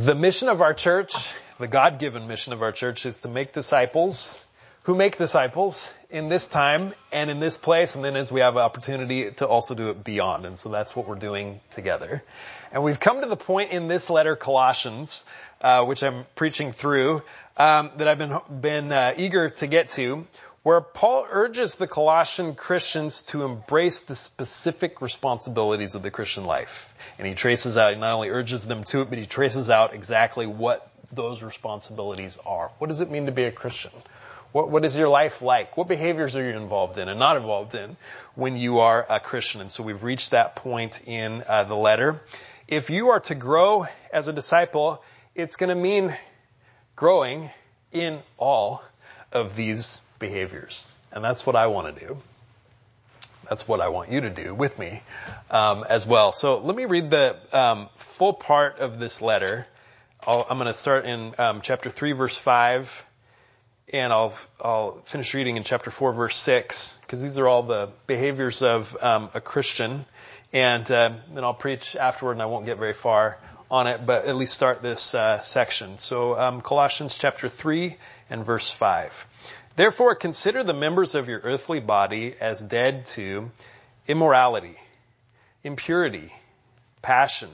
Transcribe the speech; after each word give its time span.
The 0.00 0.14
mission 0.14 0.48
of 0.48 0.62
our 0.62 0.72
church, 0.72 1.12
the 1.58 1.68
God-given 1.68 2.26
mission 2.26 2.54
of 2.54 2.62
our 2.62 2.72
church 2.72 3.04
is 3.04 3.18
to 3.18 3.28
make 3.28 3.52
disciples 3.52 4.42
who 4.84 4.94
make 4.94 5.18
disciples 5.18 5.92
in 6.08 6.30
this 6.30 6.48
time 6.48 6.94
and 7.12 7.28
in 7.28 7.38
this 7.38 7.58
place 7.58 7.96
and 7.96 8.02
then 8.02 8.16
as 8.16 8.32
we 8.32 8.40
have 8.40 8.56
an 8.56 8.62
opportunity 8.62 9.30
to 9.32 9.46
also 9.46 9.74
do 9.74 9.90
it 9.90 10.02
beyond. 10.02 10.46
And 10.46 10.58
so 10.58 10.70
that's 10.70 10.96
what 10.96 11.06
we're 11.06 11.16
doing 11.16 11.60
together. 11.68 12.22
And 12.72 12.82
we've 12.82 12.98
come 12.98 13.20
to 13.20 13.26
the 13.26 13.36
point 13.36 13.72
in 13.72 13.88
this 13.88 14.08
letter, 14.08 14.36
Colossians, 14.36 15.26
uh, 15.60 15.84
which 15.84 16.02
I'm 16.02 16.24
preaching 16.34 16.72
through, 16.72 17.20
um, 17.58 17.90
that 17.98 18.08
I've 18.08 18.16
been, 18.16 18.38
been 18.58 18.92
uh, 18.92 19.12
eager 19.18 19.50
to 19.50 19.66
get 19.66 19.90
to, 19.90 20.26
where 20.62 20.80
Paul 20.80 21.26
urges 21.30 21.76
the 21.76 21.86
Colossian 21.86 22.54
Christians 22.54 23.22
to 23.24 23.44
embrace 23.44 24.00
the 24.00 24.14
specific 24.14 25.00
responsibilities 25.00 25.94
of 25.94 26.02
the 26.02 26.10
Christian 26.10 26.44
life. 26.44 26.94
And 27.18 27.26
he 27.26 27.34
traces 27.34 27.78
out, 27.78 27.94
he 27.94 28.00
not 28.00 28.12
only 28.12 28.28
urges 28.28 28.66
them 28.66 28.84
to 28.84 29.00
it, 29.00 29.08
but 29.08 29.18
he 29.18 29.26
traces 29.26 29.70
out 29.70 29.94
exactly 29.94 30.46
what 30.46 30.90
those 31.12 31.42
responsibilities 31.42 32.38
are. 32.44 32.70
What 32.78 32.88
does 32.88 33.00
it 33.00 33.10
mean 33.10 33.26
to 33.26 33.32
be 33.32 33.44
a 33.44 33.50
Christian? 33.50 33.92
What, 34.52 34.68
what 34.68 34.84
is 34.84 34.96
your 34.96 35.08
life 35.08 35.42
like? 35.42 35.76
What 35.76 35.88
behaviors 35.88 36.36
are 36.36 36.44
you 36.44 36.56
involved 36.56 36.98
in 36.98 37.08
and 37.08 37.18
not 37.18 37.36
involved 37.36 37.74
in 37.74 37.96
when 38.34 38.56
you 38.56 38.80
are 38.80 39.06
a 39.08 39.18
Christian? 39.18 39.60
And 39.60 39.70
so 39.70 39.82
we've 39.82 40.02
reached 40.02 40.32
that 40.32 40.56
point 40.56 41.00
in 41.06 41.42
uh, 41.46 41.64
the 41.64 41.76
letter. 41.76 42.20
If 42.68 42.90
you 42.90 43.10
are 43.10 43.20
to 43.20 43.34
grow 43.34 43.86
as 44.12 44.28
a 44.28 44.32
disciple, 44.32 45.02
it's 45.34 45.56
going 45.56 45.70
to 45.70 45.80
mean 45.80 46.14
growing 46.96 47.50
in 47.92 48.20
all 48.38 48.82
of 49.32 49.56
these 49.56 50.00
behaviors. 50.20 50.96
And 51.10 51.24
that's 51.24 51.44
what 51.44 51.56
I 51.56 51.66
want 51.66 51.96
to 51.96 52.06
do. 52.06 52.16
That's 53.48 53.66
what 53.66 53.80
I 53.80 53.88
want 53.88 54.12
you 54.12 54.20
to 54.20 54.30
do 54.30 54.54
with 54.54 54.78
me 54.78 55.02
um, 55.50 55.84
as 55.88 56.06
well. 56.06 56.30
So 56.30 56.58
let 56.58 56.76
me 56.76 56.84
read 56.84 57.10
the 57.10 57.36
um, 57.52 57.88
full 57.96 58.32
part 58.32 58.78
of 58.78 59.00
this 59.00 59.20
letter. 59.20 59.66
i 60.24 60.32
am 60.32 60.56
going 60.56 60.66
to 60.66 60.74
start 60.74 61.04
in 61.04 61.34
um, 61.36 61.60
chapter 61.60 61.90
3, 61.90 62.12
verse 62.12 62.38
5, 62.38 63.04
and 63.92 64.12
I'll, 64.12 64.34
I'll 64.60 64.92
finish 65.04 65.34
reading 65.34 65.56
in 65.56 65.64
chapter 65.64 65.90
4, 65.90 66.12
verse 66.12 66.36
6, 66.36 66.98
because 67.00 67.20
these 67.22 67.38
are 67.38 67.48
all 67.48 67.64
the 67.64 67.90
behaviors 68.06 68.62
of 68.62 68.96
um, 69.02 69.30
a 69.34 69.40
Christian. 69.40 70.04
And 70.52 70.88
uh, 70.88 71.14
then 71.32 71.42
I'll 71.42 71.54
preach 71.54 71.96
afterward, 71.96 72.32
and 72.32 72.42
I 72.42 72.46
won't 72.46 72.66
get 72.66 72.78
very 72.78 72.94
far 72.94 73.38
on 73.68 73.86
it, 73.86 74.04
but 74.04 74.26
at 74.26 74.36
least 74.36 74.54
start 74.54 74.82
this 74.82 75.14
uh, 75.14 75.40
section. 75.40 75.98
So 75.98 76.38
um, 76.38 76.60
Colossians 76.60 77.18
chapter 77.18 77.48
3 77.48 77.96
and 78.28 78.44
verse 78.44 78.70
5. 78.70 79.26
Therefore, 79.76 80.14
consider 80.14 80.62
the 80.62 80.74
members 80.74 81.14
of 81.14 81.28
your 81.28 81.40
earthly 81.40 81.80
body 81.80 82.34
as 82.40 82.60
dead 82.60 83.06
to 83.06 83.50
immorality, 84.06 84.76
impurity, 85.62 86.32
passion, 87.02 87.50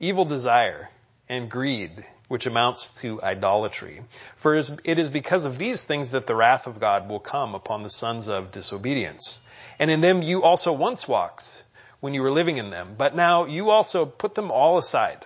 evil 0.00 0.24
desire, 0.24 0.88
and 1.28 1.50
greed, 1.50 2.04
which 2.28 2.46
amounts 2.46 3.00
to 3.00 3.22
idolatry. 3.22 4.00
For 4.36 4.54
it 4.56 4.98
is 4.98 5.08
because 5.08 5.44
of 5.44 5.58
these 5.58 5.82
things 5.82 6.10
that 6.10 6.26
the 6.26 6.34
wrath 6.34 6.66
of 6.66 6.80
God 6.80 7.08
will 7.08 7.20
come 7.20 7.54
upon 7.54 7.82
the 7.82 7.90
sons 7.90 8.28
of 8.28 8.52
disobedience. 8.52 9.42
And 9.78 9.90
in 9.90 10.00
them 10.00 10.22
you 10.22 10.42
also 10.42 10.72
once 10.72 11.08
walked 11.08 11.64
when 12.00 12.14
you 12.14 12.22
were 12.22 12.30
living 12.30 12.56
in 12.56 12.70
them, 12.70 12.94
but 12.96 13.14
now 13.14 13.44
you 13.46 13.70
also 13.70 14.06
put 14.06 14.34
them 14.34 14.50
all 14.50 14.78
aside. 14.78 15.24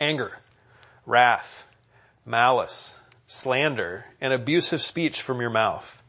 Anger, 0.00 0.38
wrath, 1.06 1.66
malice, 2.24 2.99
slander, 3.32 4.04
and 4.20 4.32
abusive 4.32 4.82
speech 4.82 5.22
from 5.22 5.40
your 5.40 5.50
mouth. 5.50 6.02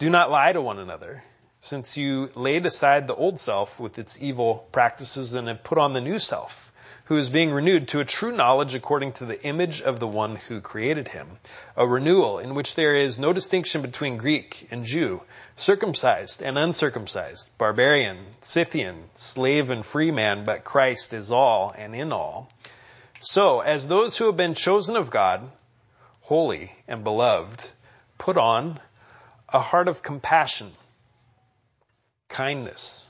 Do 0.00 0.10
not 0.10 0.32
lie 0.32 0.52
to 0.52 0.60
one 0.60 0.80
another, 0.80 1.22
since 1.60 1.96
you 1.96 2.28
laid 2.34 2.66
aside 2.66 3.06
the 3.06 3.14
old 3.14 3.38
self 3.38 3.78
with 3.78 4.00
its 4.00 4.20
evil 4.20 4.66
practices 4.72 5.34
and 5.34 5.46
have 5.46 5.62
put 5.62 5.78
on 5.78 5.92
the 5.92 6.00
new 6.00 6.18
self, 6.18 6.72
who 7.04 7.16
is 7.16 7.30
being 7.30 7.52
renewed 7.52 7.86
to 7.86 8.00
a 8.00 8.04
true 8.04 8.32
knowledge 8.32 8.74
according 8.74 9.12
to 9.12 9.24
the 9.24 9.40
image 9.44 9.80
of 9.80 10.00
the 10.00 10.08
one 10.08 10.34
who 10.34 10.60
created 10.60 11.06
him. 11.06 11.38
A 11.76 11.86
renewal 11.86 12.40
in 12.40 12.56
which 12.56 12.74
there 12.74 12.96
is 12.96 13.20
no 13.20 13.32
distinction 13.32 13.80
between 13.80 14.16
Greek 14.16 14.66
and 14.72 14.84
Jew, 14.84 15.22
circumcised 15.54 16.42
and 16.42 16.58
uncircumcised, 16.58 17.48
barbarian, 17.58 18.18
Scythian, 18.40 19.04
slave 19.14 19.70
and 19.70 19.86
free 19.86 20.10
man, 20.10 20.44
but 20.44 20.64
Christ 20.64 21.12
is 21.12 21.30
all 21.30 21.72
and 21.78 21.94
in 21.94 22.12
all. 22.12 22.50
So, 23.20 23.60
as 23.60 23.86
those 23.86 24.16
who 24.16 24.26
have 24.26 24.36
been 24.36 24.54
chosen 24.54 24.96
of 24.96 25.10
God, 25.10 25.48
holy 26.26 26.72
and 26.88 27.04
beloved, 27.04 27.64
put 28.18 28.36
on 28.36 28.80
a 29.48 29.60
heart 29.60 29.86
of 29.86 30.02
compassion, 30.02 30.72
kindness, 32.28 33.08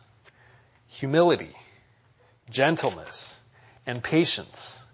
humility, 0.86 1.56
gentleness, 2.50 3.40
and 3.86 4.02
patience, 4.02 4.84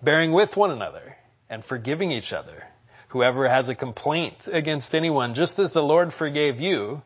bearing 0.00 0.30
with 0.30 0.56
one 0.56 0.70
another 0.70 1.16
and 1.50 1.64
forgiving 1.64 2.12
each 2.12 2.32
other. 2.32 2.64
Whoever 3.08 3.48
has 3.48 3.68
a 3.68 3.74
complaint 3.74 4.46
against 4.46 4.94
anyone, 4.94 5.34
just 5.34 5.58
as 5.58 5.72
the 5.72 5.82
Lord 5.82 6.12
forgave 6.12 6.60
you, 6.60 7.02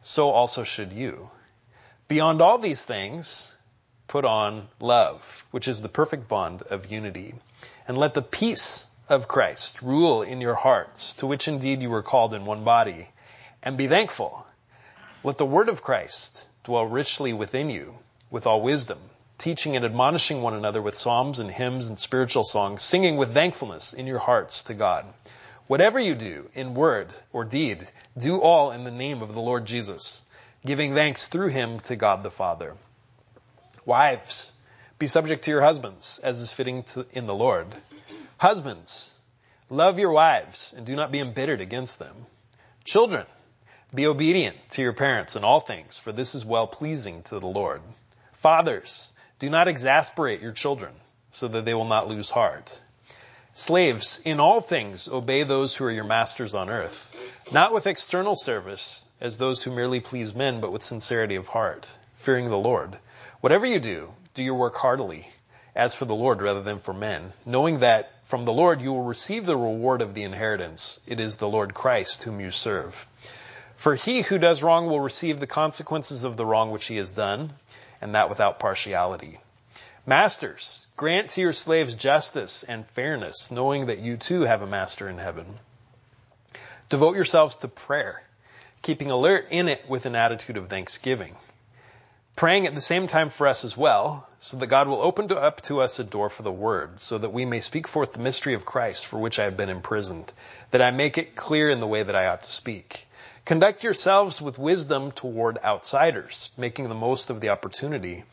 so 0.00 0.30
also 0.30 0.64
should 0.64 0.94
you. 0.94 1.30
Beyond 2.08 2.40
all 2.40 2.56
these 2.56 2.82
things, 2.82 3.54
put 4.08 4.24
on 4.24 4.68
love, 4.80 5.44
which 5.50 5.68
is 5.68 5.82
the 5.82 5.88
perfect 5.90 6.28
bond 6.28 6.62
of 6.62 6.90
unity. 6.90 7.34
And 7.86 7.98
let 7.98 8.14
the 8.14 8.22
peace 8.22 8.88
of 9.08 9.28
Christ 9.28 9.82
rule 9.82 10.22
in 10.22 10.40
your 10.40 10.54
hearts, 10.54 11.14
to 11.14 11.26
which 11.26 11.46
indeed 11.46 11.82
you 11.82 11.90
were 11.90 12.02
called 12.02 12.32
in 12.32 12.46
one 12.46 12.64
body, 12.64 13.08
and 13.62 13.76
be 13.76 13.86
thankful. 13.86 14.46
Let 15.22 15.38
the 15.38 15.46
word 15.46 15.68
of 15.68 15.82
Christ 15.82 16.48
dwell 16.64 16.86
richly 16.86 17.32
within 17.32 17.68
you 17.68 17.98
with 18.30 18.46
all 18.46 18.62
wisdom, 18.62 18.98
teaching 19.36 19.76
and 19.76 19.84
admonishing 19.84 20.40
one 20.40 20.54
another 20.54 20.80
with 20.80 20.94
psalms 20.94 21.38
and 21.38 21.50
hymns 21.50 21.88
and 21.88 21.98
spiritual 21.98 22.44
songs, 22.44 22.82
singing 22.82 23.16
with 23.16 23.34
thankfulness 23.34 23.92
in 23.92 24.06
your 24.06 24.18
hearts 24.18 24.64
to 24.64 24.74
God. 24.74 25.04
Whatever 25.66 25.98
you 25.98 26.14
do 26.14 26.48
in 26.54 26.74
word 26.74 27.08
or 27.32 27.44
deed, 27.44 27.86
do 28.16 28.40
all 28.40 28.70
in 28.70 28.84
the 28.84 28.90
name 28.90 29.22
of 29.22 29.34
the 29.34 29.40
Lord 29.40 29.66
Jesus, 29.66 30.22
giving 30.64 30.94
thanks 30.94 31.26
through 31.26 31.48
him 31.48 31.80
to 31.80 31.96
God 31.96 32.22
the 32.22 32.30
Father. 32.30 32.74
Wives, 33.84 34.54
be 34.98 35.06
subject 35.06 35.44
to 35.44 35.50
your 35.50 35.62
husbands 35.62 36.20
as 36.22 36.40
is 36.40 36.52
fitting 36.52 36.84
to, 36.84 37.06
in 37.12 37.26
the 37.26 37.34
Lord. 37.34 37.66
Husbands, 38.44 39.18
love 39.70 39.98
your 39.98 40.12
wives 40.12 40.74
and 40.76 40.84
do 40.84 40.94
not 40.94 41.10
be 41.10 41.18
embittered 41.18 41.62
against 41.62 41.98
them. 41.98 42.14
Children, 42.84 43.24
be 43.94 44.06
obedient 44.06 44.54
to 44.72 44.82
your 44.82 44.92
parents 44.92 45.34
in 45.34 45.44
all 45.44 45.60
things, 45.60 45.98
for 45.98 46.12
this 46.12 46.34
is 46.34 46.44
well 46.44 46.66
pleasing 46.66 47.22
to 47.22 47.40
the 47.40 47.46
Lord. 47.46 47.80
Fathers, 48.42 49.14
do 49.38 49.48
not 49.48 49.66
exasperate 49.66 50.42
your 50.42 50.52
children 50.52 50.92
so 51.30 51.48
that 51.48 51.64
they 51.64 51.72
will 51.72 51.86
not 51.86 52.06
lose 52.06 52.28
heart. 52.28 52.82
Slaves, 53.54 54.20
in 54.26 54.40
all 54.40 54.60
things 54.60 55.08
obey 55.08 55.44
those 55.44 55.74
who 55.74 55.86
are 55.86 55.90
your 55.90 56.04
masters 56.04 56.54
on 56.54 56.68
earth, 56.68 57.16
not 57.50 57.72
with 57.72 57.86
external 57.86 58.36
service 58.36 59.08
as 59.22 59.38
those 59.38 59.62
who 59.62 59.74
merely 59.74 60.00
please 60.00 60.34
men, 60.34 60.60
but 60.60 60.70
with 60.70 60.82
sincerity 60.82 61.36
of 61.36 61.48
heart, 61.48 61.90
fearing 62.16 62.50
the 62.50 62.58
Lord. 62.58 62.94
Whatever 63.40 63.64
you 63.64 63.80
do, 63.80 64.12
do 64.34 64.42
your 64.42 64.56
work 64.56 64.76
heartily, 64.76 65.26
as 65.74 65.94
for 65.94 66.04
the 66.04 66.14
Lord 66.14 66.42
rather 66.42 66.62
than 66.62 66.78
for 66.78 66.92
men, 66.92 67.32
knowing 67.46 67.78
that 67.78 68.10
from 68.24 68.44
the 68.44 68.52
Lord 68.52 68.80
you 68.80 68.92
will 68.92 69.04
receive 69.04 69.46
the 69.46 69.56
reward 69.56 70.02
of 70.02 70.14
the 70.14 70.22
inheritance. 70.22 71.00
It 71.06 71.20
is 71.20 71.36
the 71.36 71.48
Lord 71.48 71.74
Christ 71.74 72.22
whom 72.22 72.40
you 72.40 72.50
serve. 72.50 73.06
For 73.76 73.94
he 73.94 74.22
who 74.22 74.38
does 74.38 74.62
wrong 74.62 74.86
will 74.86 75.00
receive 75.00 75.40
the 75.40 75.46
consequences 75.46 76.24
of 76.24 76.36
the 76.36 76.46
wrong 76.46 76.70
which 76.70 76.86
he 76.86 76.96
has 76.96 77.10
done, 77.10 77.52
and 78.00 78.14
that 78.14 78.28
without 78.28 78.58
partiality. 78.58 79.40
Masters, 80.06 80.88
grant 80.96 81.30
to 81.30 81.40
your 81.40 81.52
slaves 81.52 81.94
justice 81.94 82.62
and 82.62 82.86
fairness, 82.88 83.50
knowing 83.50 83.86
that 83.86 84.00
you 84.00 84.16
too 84.16 84.42
have 84.42 84.62
a 84.62 84.66
master 84.66 85.08
in 85.08 85.18
heaven. 85.18 85.46
Devote 86.88 87.16
yourselves 87.16 87.56
to 87.56 87.68
prayer, 87.68 88.22
keeping 88.82 89.10
alert 89.10 89.48
in 89.50 89.68
it 89.68 89.88
with 89.88 90.06
an 90.06 90.16
attitude 90.16 90.56
of 90.56 90.68
thanksgiving 90.68 91.36
praying 92.36 92.66
at 92.66 92.74
the 92.74 92.80
same 92.80 93.06
time 93.06 93.28
for 93.28 93.46
us 93.46 93.64
as 93.64 93.76
well, 93.76 94.28
so 94.40 94.56
that 94.56 94.66
God 94.66 94.88
will 94.88 95.00
open 95.00 95.28
to, 95.28 95.36
up 95.36 95.60
to 95.62 95.80
us 95.80 95.98
a 95.98 96.04
door 96.04 96.28
for 96.28 96.42
the 96.42 96.52
word, 96.52 97.00
so 97.00 97.18
that 97.18 97.32
we 97.32 97.44
may 97.44 97.60
speak 97.60 97.86
forth 97.86 98.12
the 98.12 98.18
mystery 98.18 98.54
of 98.54 98.64
Christ 98.64 99.06
for 99.06 99.18
which 99.18 99.38
I 99.38 99.44
have 99.44 99.56
been 99.56 99.68
imprisoned, 99.68 100.32
that 100.70 100.82
I 100.82 100.90
make 100.90 101.18
it 101.18 101.36
clear 101.36 101.70
in 101.70 101.80
the 101.80 101.86
way 101.86 102.02
that 102.02 102.16
I 102.16 102.26
ought 102.26 102.42
to 102.42 102.52
speak. 102.52 103.06
Conduct 103.44 103.84
yourselves 103.84 104.40
with 104.42 104.58
wisdom 104.58 105.12
toward 105.12 105.58
outsiders, 105.58 106.50
making 106.56 106.88
the 106.88 106.94
most 106.94 107.30
of 107.30 107.40
the 107.40 107.50
opportunity. 107.50 108.24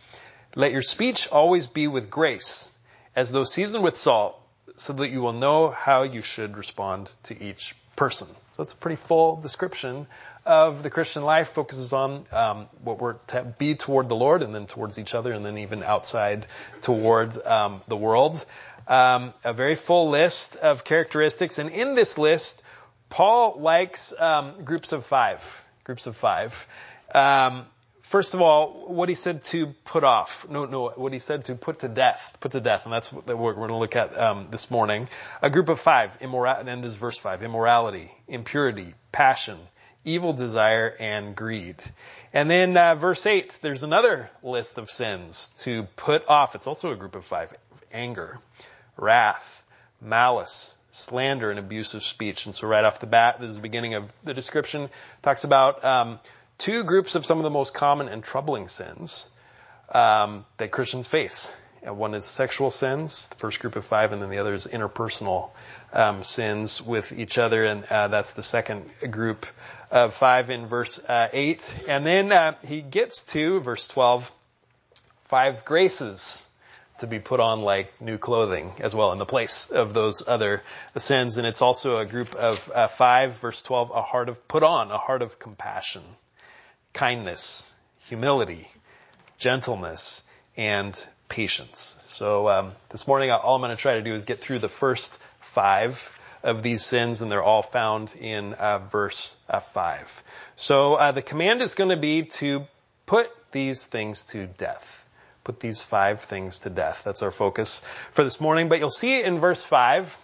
Let 0.55 0.71
your 0.71 0.81
speech 0.81 1.27
always 1.29 1.67
be 1.67 1.87
with 1.87 2.09
grace, 2.09 2.73
as 3.15 3.31
though 3.31 3.43
seasoned 3.43 3.83
with 3.83 3.97
salt, 3.97 4.41
so 4.77 4.93
that 4.93 5.09
you 5.09 5.21
will 5.21 5.33
know 5.33 5.69
how 5.69 6.03
you 6.03 6.21
should 6.21 6.57
respond 6.57 7.13
to 7.23 7.43
each 7.43 7.75
person. 7.95 8.27
It's 8.61 8.73
a 8.73 8.77
pretty 8.77 8.95
full 8.95 9.37
description 9.37 10.07
of 10.45 10.83
the 10.83 10.89
Christian 10.89 11.23
life 11.23 11.49
focuses 11.49 11.93
on 11.93 12.25
um, 12.31 12.67
what 12.83 12.99
we're 12.99 13.13
to 13.27 13.43
be 13.43 13.75
toward 13.75 14.09
the 14.09 14.15
Lord 14.15 14.41
and 14.41 14.53
then 14.55 14.65
towards 14.65 14.97
each 14.97 15.13
other 15.13 15.33
and 15.33 15.45
then 15.45 15.57
even 15.59 15.83
outside 15.83 16.47
toward 16.81 17.37
um, 17.45 17.81
the 17.87 17.97
world. 17.97 18.43
Um, 18.87 19.33
a 19.43 19.53
very 19.53 19.75
full 19.75 20.09
list 20.09 20.55
of 20.55 20.83
characteristics, 20.83 21.59
and 21.59 21.69
in 21.69 21.95
this 21.95 22.17
list, 22.17 22.63
Paul 23.09 23.59
likes 23.59 24.13
um, 24.17 24.63
groups 24.63 24.91
of 24.91 25.05
five. 25.05 25.41
Groups 25.83 26.07
of 26.07 26.17
five. 26.17 26.67
First 28.11 28.33
of 28.33 28.41
all, 28.41 28.87
what 28.87 29.07
he 29.07 29.15
said 29.15 29.41
to 29.43 29.67
put 29.85 30.03
off. 30.03 30.45
No, 30.49 30.65
no, 30.65 30.89
what 30.89 31.13
he 31.13 31.19
said 31.19 31.45
to 31.45 31.55
put 31.55 31.79
to 31.79 31.87
death. 31.87 32.35
Put 32.41 32.51
to 32.51 32.59
death. 32.59 32.83
And 32.83 32.91
that's 32.91 33.13
what 33.13 33.25
we're 33.25 33.53
going 33.53 33.69
to 33.69 33.77
look 33.77 33.95
at 33.95 34.19
um, 34.19 34.47
this 34.51 34.69
morning. 34.69 35.07
A 35.41 35.49
group 35.49 35.69
of 35.69 35.79
five. 35.79 36.17
And 36.19 36.83
this 36.83 36.91
is 36.91 36.95
verse 36.97 37.17
five. 37.17 37.41
Immorality, 37.41 38.11
impurity, 38.27 38.95
passion, 39.13 39.57
evil 40.03 40.33
desire, 40.33 40.93
and 40.99 41.37
greed. 41.37 41.77
And 42.33 42.51
then 42.51 42.75
uh, 42.75 42.95
verse 42.95 43.25
8, 43.25 43.59
there's 43.61 43.83
another 43.83 44.29
list 44.43 44.77
of 44.77 44.91
sins 44.91 45.53
to 45.59 45.83
put 45.95 46.27
off. 46.27 46.53
It's 46.53 46.67
also 46.67 46.91
a 46.91 46.97
group 46.97 47.15
of 47.15 47.23
five. 47.23 47.53
Anger, 47.93 48.39
wrath, 48.97 49.63
malice, 50.01 50.77
slander, 50.89 51.49
and 51.49 51.59
abusive 51.59 52.03
speech. 52.03 52.45
And 52.45 52.53
so 52.53 52.67
right 52.67 52.83
off 52.83 52.99
the 52.99 53.07
bat, 53.07 53.39
this 53.39 53.51
is 53.51 53.55
the 53.55 53.61
beginning 53.61 53.93
of 53.93 54.11
the 54.25 54.33
description, 54.33 54.89
talks 55.21 55.45
about 55.45 55.85
um, 55.85 56.19
two 56.61 56.83
groups 56.83 57.15
of 57.15 57.25
some 57.25 57.39
of 57.39 57.43
the 57.43 57.49
most 57.49 57.73
common 57.73 58.07
and 58.07 58.23
troubling 58.23 58.67
sins 58.67 59.31
um, 59.93 60.45
that 60.57 60.69
Christians 60.71 61.07
face. 61.07 61.53
And 61.83 61.97
one 61.97 62.13
is 62.13 62.23
sexual 62.23 62.69
sins, 62.69 63.29
the 63.29 63.35
first 63.35 63.59
group 63.59 63.75
of 63.75 63.83
five, 63.83 64.11
and 64.13 64.21
then 64.21 64.29
the 64.29 64.37
other 64.37 64.53
is 64.53 64.67
interpersonal 64.67 65.49
um, 65.91 66.23
sins 66.23 66.79
with 66.79 67.11
each 67.11 67.39
other, 67.39 67.65
and 67.65 67.83
uh, 67.85 68.07
that's 68.09 68.33
the 68.33 68.43
second 68.43 68.85
group 69.09 69.47
of 69.89 70.13
5 70.13 70.51
in 70.51 70.67
verse 70.67 70.99
uh, 70.99 71.29
8. 71.33 71.85
And 71.87 72.05
then 72.05 72.31
uh, 72.31 72.53
he 72.63 72.81
gets 72.81 73.23
to 73.33 73.59
verse 73.59 73.87
12, 73.87 74.31
five 75.25 75.65
graces 75.65 76.47
to 76.99 77.07
be 77.07 77.17
put 77.17 77.39
on 77.39 77.61
like 77.61 77.99
new 77.99 78.19
clothing 78.19 78.71
as 78.79 78.93
well 78.93 79.11
in 79.11 79.17
the 79.17 79.25
place 79.25 79.71
of 79.71 79.95
those 79.95 80.27
other 80.27 80.61
sins. 80.97 81.37
And 81.37 81.47
it's 81.47 81.63
also 81.63 81.97
a 81.97 82.05
group 82.05 82.35
of 82.35 82.71
uh, 82.73 82.87
5, 82.87 83.33
verse 83.39 83.63
12, 83.63 83.91
a 83.91 84.01
heart 84.03 84.29
of, 84.29 84.47
put 84.47 84.61
on 84.61 84.91
a 84.91 84.99
heart 84.99 85.23
of 85.23 85.39
compassion, 85.39 86.03
kindness, 86.93 87.73
humility, 87.99 88.67
gentleness, 89.37 90.23
and 90.57 90.93
patience. 91.29 91.97
So 92.05 92.49
um, 92.49 92.71
this 92.89 93.07
morning, 93.07 93.31
all 93.31 93.55
I'm 93.55 93.61
going 93.61 93.75
to 93.75 93.81
try 93.81 93.95
to 93.95 94.01
do 94.01 94.13
is 94.13 94.25
get 94.25 94.39
through 94.39 94.59
the 94.59 94.69
first 94.69 95.17
five 95.39 96.17
of 96.43 96.63
these 96.63 96.83
sins, 96.83 97.21
and 97.21 97.31
they're 97.31 97.43
all 97.43 97.61
found 97.61 98.15
in 98.19 98.53
uh, 98.53 98.79
verse 98.79 99.37
uh, 99.49 99.59
5. 99.59 100.23
So 100.55 100.95
uh, 100.95 101.11
the 101.11 101.21
command 101.21 101.61
is 101.61 101.75
going 101.75 101.89
to 101.89 101.97
be 101.97 102.23
to 102.23 102.63
put 103.05 103.31
these 103.51 103.85
things 103.85 104.25
to 104.27 104.47
death. 104.47 104.97
Put 105.43 105.59
these 105.59 105.81
five 105.81 106.21
things 106.21 106.59
to 106.61 106.69
death. 106.69 107.03
That's 107.03 107.23
our 107.23 107.31
focus 107.31 107.81
for 108.11 108.23
this 108.23 108.39
morning. 108.39 108.69
But 108.69 108.79
you'll 108.79 108.89
see 108.89 109.19
it 109.19 109.25
in 109.25 109.39
verse 109.39 109.63
5. 109.63 110.15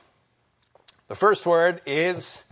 The 1.07 1.15
first 1.15 1.45
word 1.45 1.81
is 1.85 2.43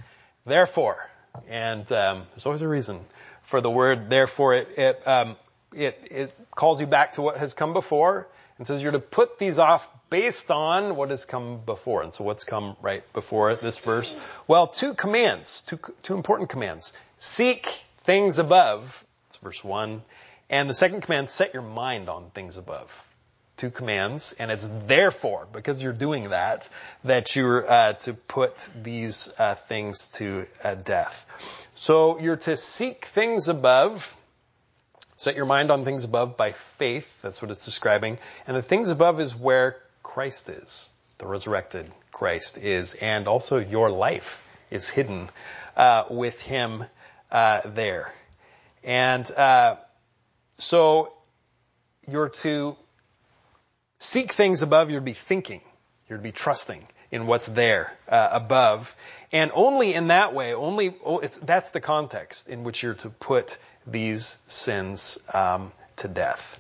therefore. 0.46 1.08
And 1.50 1.90
um, 1.92 2.24
there's 2.32 2.46
always 2.46 2.62
a 2.62 2.68
reason 2.68 3.00
for 3.46 3.62
the 3.62 3.70
word 3.70 4.10
therefore. 4.10 4.56
It, 4.56 4.78
it, 4.78 5.08
um, 5.08 5.36
it, 5.74 6.08
it 6.12 6.34
calls 6.54 6.80
you 6.80 6.88
back 6.88 7.14
to 7.14 7.22
what 7.22 7.38
has 7.38 7.54
come 7.54 7.74
before 7.74 8.28
and 8.58 8.66
says 8.66 8.82
you're 8.82 8.92
to 8.92 9.00
put 9.00 9.38
these 9.38 9.60
off 9.60 9.88
based 10.10 10.52
on 10.52 10.96
what 10.96 11.10
has 11.10 11.26
come 11.26 11.60
before. 11.66 12.04
And 12.04 12.14
so 12.14 12.24
what's 12.24 12.44
come 12.44 12.76
right 12.82 13.04
before 13.14 13.56
this 13.56 13.78
verse? 13.80 14.16
Well, 14.48 14.68
two 14.68 14.94
commands, 14.94 15.64
two, 15.64 15.80
two 16.04 16.16
important 16.16 16.50
commands. 16.50 16.94
Seek 17.18 17.66
things 18.02 18.40
above. 18.40 19.04
It's 19.28 19.38
verse 19.38 19.64
one. 19.64 20.02
And 20.50 20.70
the 20.70 20.74
second 20.74 21.02
command, 21.02 21.30
set 21.30 21.54
your 21.54 21.64
mind 21.64 22.08
on 22.08 22.30
things 22.30 22.58
above. 22.58 23.02
Two 23.58 23.72
commands, 23.72 24.34
and 24.38 24.52
it's 24.52 24.70
therefore, 24.86 25.48
because 25.52 25.82
you're 25.82 25.94
doing 25.94 26.30
that, 26.30 26.70
that 27.06 27.38
you're 27.38 27.66
uh, 27.66 27.94
to 27.94 28.14
put 28.14 28.70
these 28.84 29.32
uh, 29.40 29.56
things 29.56 30.12
to 30.12 30.46
uh, 30.62 30.76
death. 30.76 31.65
So 31.78 32.20
you're 32.20 32.38
to 32.38 32.56
seek 32.56 33.04
things 33.04 33.50
above, 33.50 34.16
set 35.18 35.36
your 35.36 35.46
mind 35.46 35.72
on 35.72 35.84
things 35.84 36.06
above 36.06 36.38
by 36.38 36.54
faith. 36.54 37.22
That's 37.22 37.42
what 37.42 37.52
it's 37.52 37.66
describing. 37.66 38.18
And 38.48 38.56
the 38.56 38.62
things 38.62 38.92
above 38.92 39.20
is 39.20 39.36
where 39.36 39.76
Christ 40.02 40.48
is, 40.48 40.98
the 41.18 41.28
resurrected 41.28 41.92
Christ 42.14 42.58
is, 42.58 42.94
and 42.94 43.28
also 43.28 43.58
your 43.58 43.92
life 43.92 44.48
is 44.72 44.90
hidden 44.90 45.30
uh, 45.76 46.06
with 46.10 46.40
Him 46.40 46.86
uh, 47.30 47.62
there. 47.66 48.14
And 48.82 49.30
uh, 49.32 49.76
so 50.58 51.12
you're 52.08 52.30
to 52.30 52.78
seek 54.00 54.32
things 54.32 54.62
above. 54.62 54.90
You're 54.90 55.02
to 55.02 55.06
be 55.06 55.12
thinking. 55.12 55.60
You're 56.08 56.20
to 56.20 56.24
be 56.24 56.32
trusting 56.32 56.84
in 57.16 57.28
what's 57.28 57.48
there 57.48 57.94
uh, 58.10 58.30
above, 58.34 58.94
and 59.32 59.50
only 59.54 59.94
in 59.94 60.08
that 60.08 60.34
way, 60.34 60.54
only 60.54 60.94
that's 61.44 61.72
the 61.72 61.80
context 61.80 62.50
in 62.50 62.66
which 62.66 62.84
you're 62.84 62.94
to 62.94 63.10
put 63.10 63.58
these 63.88 64.38
sins 64.48 65.18
um, 65.34 65.72
to 65.96 66.10
death. 66.10 66.60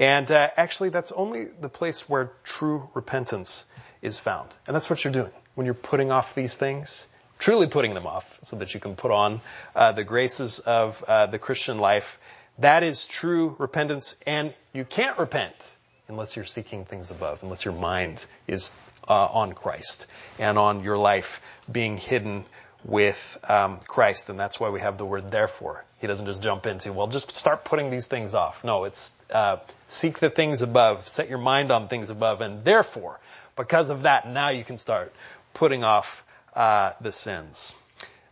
And 0.00 0.28
uh, 0.30 0.50
actually, 0.56 0.88
that's 0.88 1.12
only 1.12 1.44
the 1.44 1.68
place 1.68 2.08
where 2.08 2.32
true 2.42 2.90
repentance 2.94 3.66
is 4.02 4.18
found. 4.18 4.48
And 4.66 4.74
that's 4.74 4.90
what 4.90 5.04
you're 5.04 5.12
doing 5.12 5.30
when 5.54 5.66
you're 5.66 5.74
putting 5.74 6.10
off 6.10 6.34
these 6.34 6.56
things, 6.56 7.08
truly 7.38 7.68
putting 7.68 7.94
them 7.94 8.06
off, 8.06 8.40
so 8.42 8.56
that 8.56 8.74
you 8.74 8.80
can 8.80 8.96
put 8.96 9.12
on 9.12 9.40
uh, 9.76 9.92
the 9.92 10.02
graces 10.02 10.58
of 10.58 11.02
uh, 11.04 11.26
the 11.26 11.38
Christian 11.38 11.78
life. 11.78 12.18
That 12.58 12.82
is 12.82 13.06
true 13.06 13.54
repentance, 13.58 14.16
and 14.26 14.52
you 14.72 14.84
can't 14.84 15.18
repent 15.18 15.71
unless 16.08 16.36
you're 16.36 16.44
seeking 16.44 16.84
things 16.84 17.10
above, 17.10 17.42
unless 17.42 17.64
your 17.64 17.74
mind 17.74 18.24
is 18.46 18.74
uh, 19.08 19.26
on 19.26 19.52
Christ 19.52 20.06
and 20.38 20.58
on 20.58 20.84
your 20.84 20.96
life 20.96 21.40
being 21.70 21.96
hidden 21.96 22.44
with 22.84 23.38
um, 23.48 23.78
Christ, 23.86 24.28
and 24.28 24.38
that's 24.38 24.58
why 24.58 24.70
we 24.70 24.80
have 24.80 24.98
the 24.98 25.06
word 25.06 25.30
therefore. 25.30 25.84
He 26.00 26.06
doesn't 26.06 26.26
just 26.26 26.42
jump 26.42 26.66
into, 26.66 26.92
well, 26.92 27.06
just 27.06 27.32
start 27.32 27.64
putting 27.64 27.90
these 27.90 28.06
things 28.06 28.34
off. 28.34 28.64
No, 28.64 28.84
it's 28.84 29.14
uh, 29.30 29.58
seek 29.86 30.18
the 30.18 30.30
things 30.30 30.62
above, 30.62 31.06
set 31.06 31.28
your 31.28 31.38
mind 31.38 31.70
on 31.70 31.88
things 31.88 32.10
above, 32.10 32.40
and 32.40 32.64
therefore, 32.64 33.20
because 33.56 33.90
of 33.90 34.02
that, 34.02 34.28
now 34.28 34.48
you 34.48 34.64
can 34.64 34.78
start 34.78 35.12
putting 35.54 35.84
off 35.84 36.24
uh, 36.54 36.92
the 37.00 37.12
sins. 37.12 37.76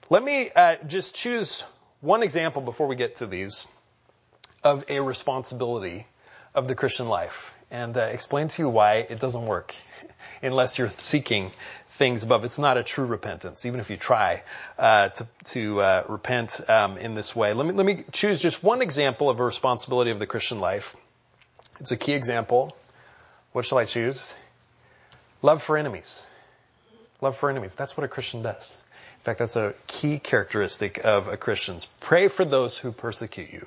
Let 0.09 0.25
me 0.25 0.51
uh, 0.55 0.77
just 0.87 1.15
choose 1.15 1.63
one 2.01 2.25
example 2.25 2.63
before 2.63 2.89
we 2.89 2.97
get 2.97 3.17
to 3.17 3.27
these 3.27 3.69
of 4.65 4.85
a 4.89 5.01
responsibility 5.01 6.07
of 6.55 6.67
the 6.67 6.75
Christian 6.75 7.07
life 7.07 7.55
and 7.71 7.97
uh, 7.97 8.01
explain 8.01 8.49
to 8.49 8.63
you 8.63 8.69
why 8.69 9.07
it 9.09 9.21
doesn't 9.21 9.47
work 9.47 9.75
unless 10.43 10.79
you're 10.79 10.89
seeking 10.97 11.53
things 11.91 12.23
above. 12.23 12.45
It's 12.45 12.59
not 12.59 12.79
a 12.79 12.83
true 12.83 13.07
repentance, 13.07 13.67
even 13.67 13.79
if 13.79 13.91
you 13.91 13.97
try 13.97 14.43
uh, 14.79 15.11
to, 15.11 15.27
to 15.45 15.81
uh, 15.81 16.05
repent 16.09 16.61
um, 16.69 16.97
in 16.97 17.15
this 17.15 17.37
way. 17.37 17.53
Let 17.53 17.67
me 17.67 17.73
let 17.73 17.87
me 17.87 18.05
choose 18.13 18.41
just 18.41 18.63
one 18.63 18.83
example 18.83 19.29
of 19.29 19.39
a 19.39 19.45
responsibility 19.45 20.11
of 20.11 20.19
the 20.19 20.27
Christian 20.27 20.61
life. 20.61 20.97
It's 21.79 21.93
a 21.93 21.97
key 21.97 22.13
example. 22.13 22.75
What 23.53 23.67
shall 23.67 23.79
I 23.79 23.85
choose? 23.85 24.35
Love 25.43 25.63
for 25.63 25.77
enemies. 25.77 26.27
Love 27.21 27.37
for 27.37 27.51
enemies. 27.51 27.75
That's 27.75 27.97
what 27.97 28.05
a 28.05 28.09
Christian 28.09 28.43
does. 28.43 28.83
In 29.19 29.25
fact, 29.25 29.39
that's 29.39 29.57
a 29.57 29.75
key 29.87 30.19
characteristic 30.19 31.05
of 31.05 31.29
a 31.29 31.37
Christian. 31.37 31.79
Pray 32.01 32.29
for 32.29 32.45
those 32.45 32.79
who 32.79 32.93
persecute 32.93 33.53
you. 33.53 33.67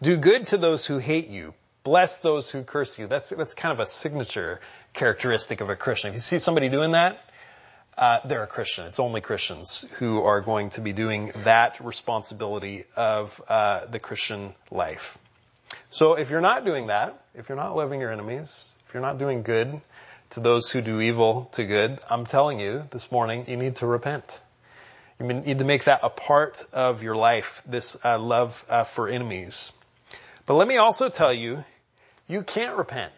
Do 0.00 0.16
good 0.16 0.46
to 0.48 0.56
those 0.56 0.86
who 0.86 0.98
hate 0.98 1.28
you. 1.28 1.52
Bless 1.84 2.16
those 2.16 2.50
who 2.50 2.62
curse 2.62 2.98
you. 2.98 3.06
That's, 3.06 3.28
that's 3.28 3.52
kind 3.52 3.70
of 3.70 3.78
a 3.78 3.86
signature 3.86 4.60
characteristic 4.94 5.60
of 5.60 5.68
a 5.68 5.76
Christian. 5.76 6.08
If 6.08 6.14
you 6.14 6.20
see 6.20 6.38
somebody 6.38 6.70
doing 6.70 6.92
that, 6.92 7.22
uh, 7.98 8.20
they're 8.24 8.42
a 8.42 8.46
Christian. 8.46 8.86
It's 8.86 8.98
only 8.98 9.20
Christians 9.20 9.86
who 9.98 10.22
are 10.22 10.40
going 10.40 10.70
to 10.70 10.80
be 10.80 10.94
doing 10.94 11.32
that 11.44 11.84
responsibility 11.84 12.84
of 12.96 13.40
uh, 13.50 13.84
the 13.84 13.98
Christian 13.98 14.54
life. 14.70 15.18
So 15.90 16.14
if 16.14 16.30
you're 16.30 16.40
not 16.40 16.64
doing 16.64 16.86
that, 16.86 17.22
if 17.34 17.50
you're 17.50 17.56
not 17.56 17.76
loving 17.76 18.00
your 18.00 18.10
enemies, 18.10 18.74
if 18.88 18.94
you're 18.94 19.02
not 19.02 19.18
doing 19.18 19.42
good 19.42 19.80
to 20.30 20.40
those 20.40 20.70
who 20.70 20.80
do 20.80 21.02
evil 21.02 21.50
to 21.52 21.64
good, 21.64 22.00
I'm 22.08 22.24
telling 22.24 22.60
you 22.60 22.88
this 22.90 23.12
morning, 23.12 23.44
you 23.46 23.58
need 23.58 23.76
to 23.76 23.86
repent. 23.86 24.40
You 25.20 25.26
need 25.26 25.58
to 25.58 25.64
make 25.66 25.84
that 25.84 26.00
a 26.02 26.10
part 26.10 26.64
of 26.72 27.02
your 27.02 27.14
life, 27.14 27.62
this 27.66 27.98
uh, 28.02 28.18
love 28.18 28.64
uh, 28.70 28.84
for 28.84 29.06
enemies. 29.06 29.72
But 30.46 30.54
let 30.54 30.66
me 30.66 30.78
also 30.78 31.08
tell 31.08 31.32
you, 31.32 31.62
you 32.28 32.42
can't 32.42 32.76
repent 32.76 33.12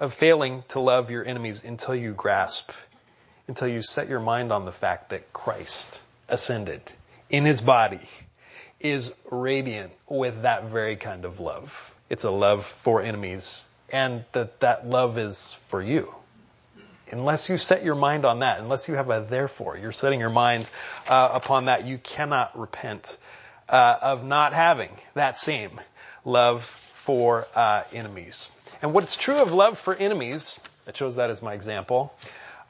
of 0.00 0.14
failing 0.14 0.62
to 0.68 0.80
love 0.80 1.10
your 1.10 1.24
enemies 1.24 1.64
until 1.64 1.94
you 1.94 2.12
grasp 2.12 2.70
until 3.48 3.66
you 3.66 3.82
set 3.82 4.08
your 4.08 4.20
mind 4.20 4.52
on 4.52 4.66
the 4.66 4.72
fact 4.72 5.10
that 5.10 5.32
Christ 5.32 6.02
ascended 6.28 6.82
in 7.30 7.44
his 7.44 7.62
body 7.62 8.00
is 8.78 9.14
radiant 9.30 9.92
with 10.06 10.42
that 10.42 10.64
very 10.64 10.96
kind 10.96 11.24
of 11.24 11.40
love. 11.40 11.94
It's 12.10 12.24
a 12.24 12.30
love 12.30 12.66
for 12.66 13.02
enemies 13.02 13.66
and 13.90 14.24
that 14.32 14.60
that 14.60 14.86
love 14.86 15.18
is 15.18 15.54
for 15.68 15.82
you. 15.82 16.14
Unless 17.10 17.48
you 17.48 17.56
set 17.56 17.82
your 17.82 17.94
mind 17.94 18.26
on 18.26 18.40
that, 18.40 18.60
unless 18.60 18.86
you 18.86 18.94
have 18.94 19.08
a 19.08 19.26
therefore, 19.28 19.78
you're 19.78 19.92
setting 19.92 20.20
your 20.20 20.28
mind 20.28 20.68
uh, 21.08 21.30
upon 21.32 21.64
that, 21.64 21.86
you 21.86 21.96
cannot 21.96 22.58
repent 22.58 23.16
uh, 23.66 23.96
of 24.02 24.24
not 24.26 24.52
having 24.52 24.90
that 25.14 25.38
same 25.38 25.80
love 26.26 26.87
for 27.08 27.46
uh, 27.54 27.84
enemies. 27.94 28.52
And 28.82 28.92
what's 28.92 29.16
true 29.16 29.40
of 29.40 29.50
love 29.50 29.78
for 29.78 29.94
enemies, 29.94 30.60
I 30.86 30.90
chose 30.90 31.16
that 31.16 31.30
as 31.30 31.40
my 31.40 31.54
example, 31.54 32.12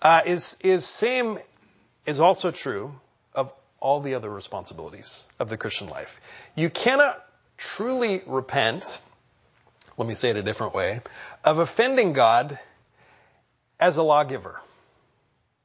uh, 0.00 0.20
is 0.24 0.56
is 0.60 0.84
same 0.84 1.40
is 2.06 2.20
also 2.20 2.52
true 2.52 2.94
of 3.34 3.52
all 3.80 3.98
the 3.98 4.14
other 4.14 4.30
responsibilities 4.30 5.28
of 5.40 5.48
the 5.48 5.56
Christian 5.56 5.88
life. 5.88 6.20
You 6.54 6.70
cannot 6.70 7.20
truly 7.56 8.22
repent, 8.26 9.00
let 9.96 10.06
me 10.06 10.14
say 10.14 10.28
it 10.28 10.36
a 10.36 10.42
different 10.44 10.72
way, 10.72 11.00
of 11.42 11.58
offending 11.58 12.12
God 12.12 12.60
as 13.80 13.96
a 13.96 14.04
lawgiver. 14.04 14.60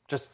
Just 0.07 0.31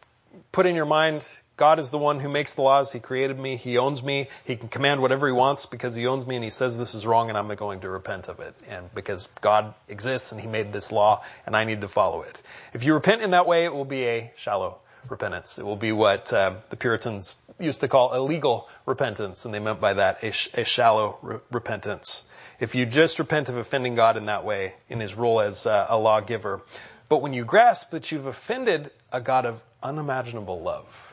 put 0.53 0.65
in 0.65 0.75
your 0.75 0.85
mind, 0.85 1.29
God 1.59 1.79
is 1.79 1.89
the 1.89 1.97
one 1.97 2.21
who 2.21 2.29
makes 2.29 2.53
the 2.53 2.61
laws. 2.61 2.93
He 2.93 3.01
created 3.01 3.37
me. 3.37 3.57
He 3.57 3.77
owns 3.77 4.01
me. 4.01 4.29
He 4.45 4.55
can 4.55 4.69
command 4.69 5.01
whatever 5.01 5.27
he 5.27 5.33
wants 5.33 5.65
because 5.65 5.93
he 5.93 6.07
owns 6.07 6.25
me 6.25 6.35
and 6.37 6.43
he 6.43 6.51
says 6.51 6.77
this 6.77 6.95
is 6.95 7.05
wrong 7.05 7.27
and 7.27 7.37
I'm 7.37 7.53
going 7.53 7.81
to 7.81 7.89
repent 7.89 8.29
of 8.29 8.39
it. 8.39 8.55
And 8.69 8.89
because 8.95 9.27
God 9.41 9.73
exists 9.89 10.31
and 10.31 10.39
he 10.39 10.47
made 10.47 10.71
this 10.71 10.93
law 10.93 11.21
and 11.45 11.57
I 11.57 11.65
need 11.65 11.81
to 11.81 11.89
follow 11.89 12.21
it. 12.21 12.41
If 12.73 12.85
you 12.85 12.93
repent 12.93 13.23
in 13.23 13.31
that 13.31 13.45
way, 13.45 13.65
it 13.65 13.73
will 13.73 13.83
be 13.83 14.05
a 14.05 14.31
shallow 14.37 14.77
repentance. 15.09 15.59
It 15.59 15.65
will 15.65 15.75
be 15.75 15.91
what 15.91 16.31
uh, 16.31 16.53
the 16.69 16.77
Puritans 16.77 17.41
used 17.59 17.81
to 17.81 17.89
call 17.89 18.15
a 18.17 18.23
legal 18.23 18.69
repentance, 18.85 19.43
and 19.43 19.53
they 19.53 19.59
meant 19.59 19.81
by 19.81 19.95
that 19.95 20.23
a, 20.23 20.31
sh- 20.31 20.51
a 20.53 20.63
shallow 20.63 21.17
re- 21.21 21.39
repentance. 21.51 22.25
If 22.61 22.75
you 22.75 22.85
just 22.85 23.19
repent 23.19 23.49
of 23.49 23.57
offending 23.57 23.95
God 23.95 24.15
in 24.15 24.27
that 24.27 24.45
way, 24.45 24.75
in 24.87 25.01
His 25.01 25.15
role 25.15 25.41
as 25.41 25.67
uh, 25.67 25.87
a 25.89 25.97
lawgiver, 25.97 26.61
but 27.09 27.21
when 27.21 27.33
you 27.33 27.43
grasp 27.43 27.91
that 27.91 28.13
you've 28.13 28.27
offended 28.27 28.91
a 29.11 29.19
God 29.19 29.45
of 29.45 29.61
unimaginable 29.83 30.61
love, 30.61 31.08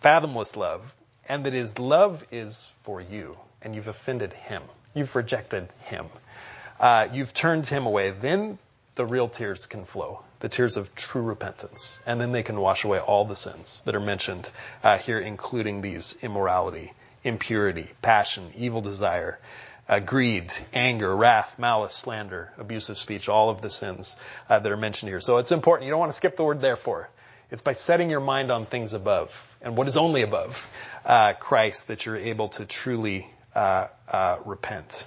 fathomless 0.00 0.56
love, 0.56 0.94
and 1.28 1.44
that 1.44 1.52
His 1.52 1.78
love 1.78 2.24
is 2.30 2.70
for 2.82 3.00
you, 3.00 3.36
and 3.62 3.74
you've 3.74 3.88
offended 3.88 4.32
Him, 4.32 4.62
you've 4.94 5.14
rejected 5.16 5.68
Him, 5.82 6.06
uh, 6.80 7.08
you've 7.12 7.34
turned 7.34 7.66
Him 7.66 7.86
away, 7.86 8.10
then 8.10 8.58
the 8.94 9.06
real 9.06 9.28
tears 9.28 9.66
can 9.66 9.84
flow 9.84 10.22
the 10.40 10.48
tears 10.48 10.76
of 10.76 10.94
true 10.94 11.22
repentance. 11.22 12.00
And 12.06 12.20
then 12.20 12.32
they 12.32 12.42
can 12.42 12.60
wash 12.60 12.84
away 12.84 12.98
all 12.98 13.24
the 13.24 13.36
sins 13.36 13.82
that 13.82 13.94
are 13.94 14.00
mentioned 14.00 14.50
uh, 14.82 14.98
here, 14.98 15.18
including 15.18 15.80
these 15.80 16.18
immorality, 16.22 16.92
impurity, 17.24 17.88
passion, 18.02 18.50
evil 18.56 18.80
desire, 18.80 19.38
uh, 19.88 20.00
greed, 20.00 20.52
anger, 20.72 21.14
wrath, 21.14 21.58
malice, 21.58 21.94
slander, 21.94 22.52
abusive 22.58 22.98
speech, 22.98 23.28
all 23.28 23.50
of 23.50 23.62
the 23.62 23.70
sins 23.70 24.16
uh, 24.48 24.58
that 24.58 24.70
are 24.70 24.76
mentioned 24.76 25.08
here. 25.08 25.20
So 25.20 25.38
it's 25.38 25.52
important. 25.52 25.86
You 25.86 25.90
don't 25.90 26.00
want 26.00 26.10
to 26.10 26.16
skip 26.16 26.36
the 26.36 26.44
word 26.44 26.60
therefore. 26.60 27.08
It's 27.50 27.62
by 27.62 27.72
setting 27.72 28.10
your 28.10 28.20
mind 28.20 28.50
on 28.50 28.66
things 28.66 28.92
above 28.92 29.45
and 29.62 29.76
what 29.76 29.88
is 29.88 29.96
only 29.96 30.22
above 30.22 30.70
uh, 31.04 31.32
Christ 31.34 31.88
that 31.88 32.06
you're 32.06 32.16
able 32.16 32.48
to 32.48 32.66
truly 32.66 33.26
uh, 33.54 33.88
uh, 34.10 34.38
repent. 34.44 35.06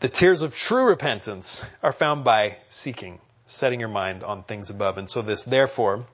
The 0.00 0.08
tears 0.08 0.42
of 0.42 0.54
true 0.54 0.88
repentance 0.88 1.64
are 1.82 1.92
found 1.92 2.24
by 2.24 2.56
seeking 2.68 3.18
setting 3.48 3.80
your 3.80 3.88
mind 3.88 4.22
on 4.22 4.42
things 4.42 4.70
above. 4.70 4.98
And 4.98 5.08
so 5.08 5.22
this 5.22 5.42
therefore, 5.42 6.06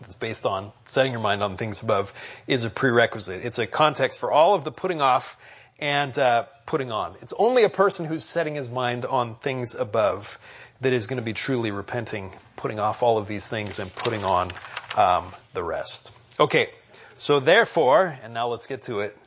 that's 0.00 0.14
based 0.14 0.46
on 0.46 0.72
setting 0.86 1.12
your 1.12 1.20
mind 1.20 1.42
on 1.42 1.56
things 1.56 1.82
above, 1.82 2.14
is 2.46 2.64
a 2.64 2.70
prerequisite. 2.70 3.44
It's 3.44 3.58
a 3.58 3.66
context 3.66 4.20
for 4.20 4.32
all 4.32 4.54
of 4.54 4.64
the 4.64 4.72
putting 4.72 5.00
off 5.00 5.36
and 5.78 6.16
uh, 6.16 6.44
putting 6.64 6.92
on. 6.92 7.14
It's 7.20 7.34
only 7.36 7.64
a 7.64 7.68
person 7.68 8.06
who's 8.06 8.24
setting 8.24 8.54
his 8.54 8.70
mind 8.70 9.04
on 9.04 9.34
things 9.34 9.74
above 9.74 10.38
that 10.80 10.92
is 10.92 11.06
going 11.06 11.18
to 11.18 11.24
be 11.24 11.32
truly 11.32 11.70
repenting, 11.70 12.32
putting 12.62 12.78
off 12.78 13.02
all 13.02 13.18
of 13.18 13.26
these 13.26 13.46
things 13.48 13.80
and 13.80 13.92
putting 13.92 14.22
on 14.22 14.48
um, 14.96 15.26
the 15.52 15.62
rest. 15.62 16.16
Okay, 16.38 16.70
so 17.16 17.40
therefore, 17.40 18.16
and 18.22 18.32
now 18.32 18.46
let's 18.46 18.68
get 18.68 18.82
to 18.82 19.00
it. 19.00 19.18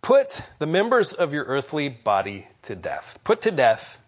Put 0.00 0.40
the 0.60 0.66
members 0.66 1.12
of 1.12 1.34
your 1.34 1.44
earthly 1.44 1.88
body 1.88 2.46
to 2.62 2.76
death. 2.76 3.18
Put 3.24 3.42
to 3.42 3.50
death 3.50 3.98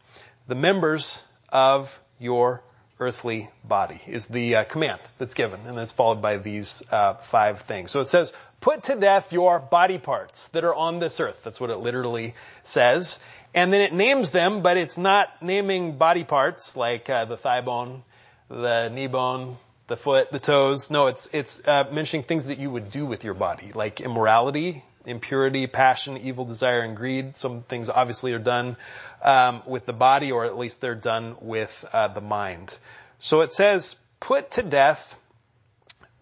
the 0.46 0.54
members 0.54 1.24
of 1.48 2.00
your 2.20 2.62
earthly 3.00 3.48
body 3.64 4.00
is 4.06 4.28
the 4.28 4.56
uh, 4.56 4.64
command 4.64 5.00
that's 5.18 5.34
given 5.34 5.60
and 5.66 5.76
that's 5.76 5.92
followed 5.92 6.22
by 6.22 6.36
these 6.36 6.82
uh, 6.92 7.14
five 7.14 7.60
things. 7.62 7.90
So 7.90 8.00
it 8.00 8.06
says 8.06 8.34
put 8.60 8.84
to 8.84 8.94
death 8.94 9.32
your 9.32 9.58
body 9.58 9.98
parts 9.98 10.48
that 10.48 10.64
are 10.64 10.74
on 10.74 11.00
this 11.00 11.20
earth. 11.20 11.42
That's 11.42 11.60
what 11.60 11.70
it 11.70 11.78
literally 11.78 12.34
says. 12.62 13.20
And 13.52 13.72
then 13.72 13.80
it 13.80 13.92
names 13.92 14.30
them 14.30 14.62
but 14.62 14.76
it's 14.76 14.96
not 14.96 15.42
naming 15.42 15.96
body 15.96 16.24
parts 16.24 16.76
like 16.76 17.10
uh, 17.10 17.24
the 17.24 17.36
thigh 17.36 17.60
bone 17.60 18.02
the 18.48 18.88
knee 18.88 19.08
bone 19.08 19.56
the 19.86 19.96
foot 19.96 20.30
the 20.30 20.40
toes. 20.40 20.90
No 20.90 21.08
it's 21.08 21.28
it's 21.32 21.66
uh, 21.66 21.88
mentioning 21.90 22.24
things 22.24 22.46
that 22.46 22.58
you 22.58 22.70
would 22.70 22.90
do 22.90 23.06
with 23.06 23.24
your 23.24 23.34
body 23.34 23.72
like 23.74 24.00
immorality 24.00 24.84
impurity, 25.06 25.66
passion, 25.66 26.18
evil 26.18 26.44
desire, 26.44 26.80
and 26.80 26.96
greed. 26.96 27.36
Some 27.36 27.62
things 27.62 27.88
obviously 27.88 28.32
are 28.32 28.38
done 28.38 28.76
um, 29.22 29.62
with 29.66 29.86
the 29.86 29.92
body, 29.92 30.32
or 30.32 30.44
at 30.44 30.56
least 30.56 30.80
they're 30.80 30.94
done 30.94 31.36
with 31.40 31.84
uh, 31.92 32.08
the 32.08 32.20
mind. 32.20 32.78
So 33.18 33.40
it 33.42 33.52
says, 33.52 33.98
put 34.20 34.52
to 34.52 34.62
death 34.62 35.18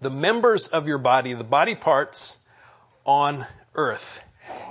the 0.01 0.11
members 0.11 0.69
of 0.69 0.89
your 0.89 0.99
body, 0.99 1.35
the 1.35 1.45
body 1.45 1.75
parts 1.75 2.39
on 3.05 3.47
earth. 3.75 4.23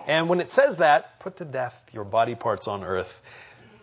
And 0.08 0.30
when 0.30 0.40
it 0.42 0.52
says 0.52 0.78
that, 0.78 1.20
put 1.20 1.38
to 1.38 1.46
death 1.46 1.82
your 1.94 2.04
body 2.04 2.36
parts 2.36 2.68
on 2.68 2.84
earth. 2.84 3.22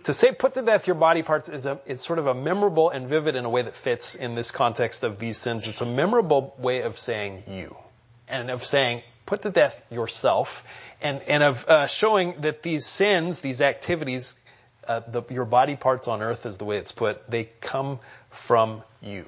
To 0.05 0.15
say 0.15 0.33
put 0.33 0.55
to 0.55 0.63
death 0.63 0.87
your 0.87 0.95
body 0.95 1.23
parts 1.23 1.49
is 1.49 1.67
a, 1.67 1.81
it's 1.87 2.07
sort 2.07 2.19
of 2.19 2.27
a 2.27 2.35
memorable 2.35 2.91
and 2.91 3.09
vivid 3.09 3.37
in 3.37 3.45
a 3.45 3.51
way 3.51 3.63
that 3.63 3.75
fits 3.75 4.15
in 4.15 4.35
this 4.35 4.51
context 4.51 5.05
of 5.05 5.19
these 5.19 5.37
sins. 5.37 5.67
It's 5.67 5.81
a 5.81 5.87
memorable 5.87 6.55
way 6.59 6.83
of 6.83 6.99
saying 6.99 7.45
you 7.49 7.77
and 8.29 8.51
of 8.51 8.65
saying 8.65 9.03
put 9.29 9.43
to 9.43 9.51
death 9.51 9.79
yourself, 9.91 10.65
and, 11.03 11.21
and 11.29 11.43
of 11.43 11.67
uh, 11.69 11.87
showing 11.87 12.41
that 12.41 12.63
these 12.63 12.87
sins, 12.87 13.41
these 13.41 13.61
activities, 13.61 14.39
uh, 14.89 15.01
the, 15.07 15.23
your 15.29 15.45
body 15.45 15.77
parts 15.77 16.09
on 16.09 16.23
earth 16.23 16.47
is 16.47 16.57
the 16.57 16.65
way 16.65 16.79
it's 16.79 16.93
put, 16.93 17.31
they 17.31 17.45
come 17.61 18.01
from 18.31 18.83
you. 19.03 19.27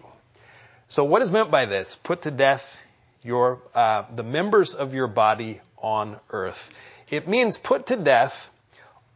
So 0.89 1.05
what 1.05 1.21
is 1.21 1.31
meant 1.31 1.51
by 1.51 1.67
this? 1.67 1.97
Put 1.97 2.23
to 2.23 2.31
death 2.31 2.83
your, 3.23 3.61
uh, 3.75 4.05
the 4.17 4.23
members 4.23 4.75
of 4.75 4.95
your 4.95 5.07
body 5.07 5.61
on 5.77 6.17
earth. 6.31 6.71
It 7.11 7.29
means 7.29 7.59
put 7.59 7.87
to 7.87 7.97
death 7.97 8.51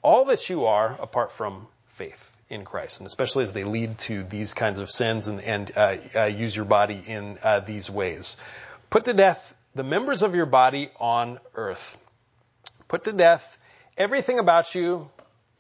all 0.03 0.27
that 0.27 0.51
you 0.51 0.67
are 0.67 0.99
apart 1.01 1.33
from 1.33 1.67
faith 1.95 2.31
in 2.51 2.67
Christ, 2.67 3.01
and 3.01 3.07
especially 3.07 3.45
as 3.45 3.55
they 3.55 3.65
lead 3.65 3.97
to 4.01 4.23
these 4.23 4.53
kinds 4.53 4.79
of 4.79 4.91
sins 4.91 5.29
and, 5.29 5.41
and 5.41 5.73
uh, 5.75 5.97
uh, 6.15 6.25
use 6.25 6.55
your 6.55 6.67
body 6.67 7.03
in 7.07 7.39
uh, 7.43 7.61
these 7.61 7.91
ways. 7.91 8.37
Put 8.91 9.07
to 9.07 9.15
death 9.15 9.54
the 9.75 9.85
members 9.85 10.23
of 10.23 10.35
your 10.35 10.47
body 10.47 10.91
on 11.01 11.41
earth. 11.55 11.99
Put 12.89 13.05
to 13.05 13.13
death 13.13 13.59
everything 13.97 14.39
about 14.39 14.75
you 14.75 15.11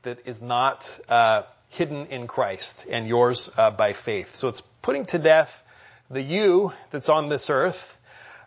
that 0.02 0.26
is 0.26 0.40
not 0.40 1.00
uh, 1.08 1.42
hidden 1.70 2.06
in 2.06 2.26
Christ 2.26 2.86
and 2.88 3.08
yours 3.08 3.50
uh, 3.56 3.70
by 3.70 3.92
faith. 3.92 4.34
So 4.36 4.48
it's 4.48 4.60
putting 4.60 5.06
to 5.06 5.18
death 5.18 5.62
the 6.10 6.22
you 6.22 6.72
that's 6.90 7.08
on 7.08 7.28
this 7.28 7.50
earth, 7.50 7.96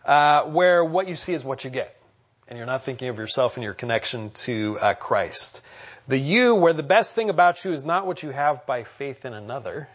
uh, 0.04 0.44
where 0.44 0.84
what 0.84 1.08
you 1.08 1.16
see 1.16 1.34
is 1.34 1.44
what 1.44 1.64
you 1.64 1.70
get, 1.70 1.94
and 2.48 2.56
you're 2.56 2.66
not 2.66 2.84
thinking 2.84 3.08
of 3.08 3.18
yourself 3.18 3.56
and 3.56 3.64
your 3.64 3.74
connection 3.74 4.30
to 4.30 4.78
uh, 4.80 4.94
Christ. 4.94 5.62
The 6.06 6.18
you, 6.18 6.54
where 6.54 6.72
the 6.72 6.82
best 6.82 7.14
thing 7.14 7.28
about 7.28 7.64
you 7.64 7.72
is 7.72 7.84
not 7.84 8.06
what 8.06 8.22
you 8.22 8.30
have 8.30 8.64
by 8.64 8.84
faith 8.84 9.26
in 9.26 9.34
another, 9.34 9.88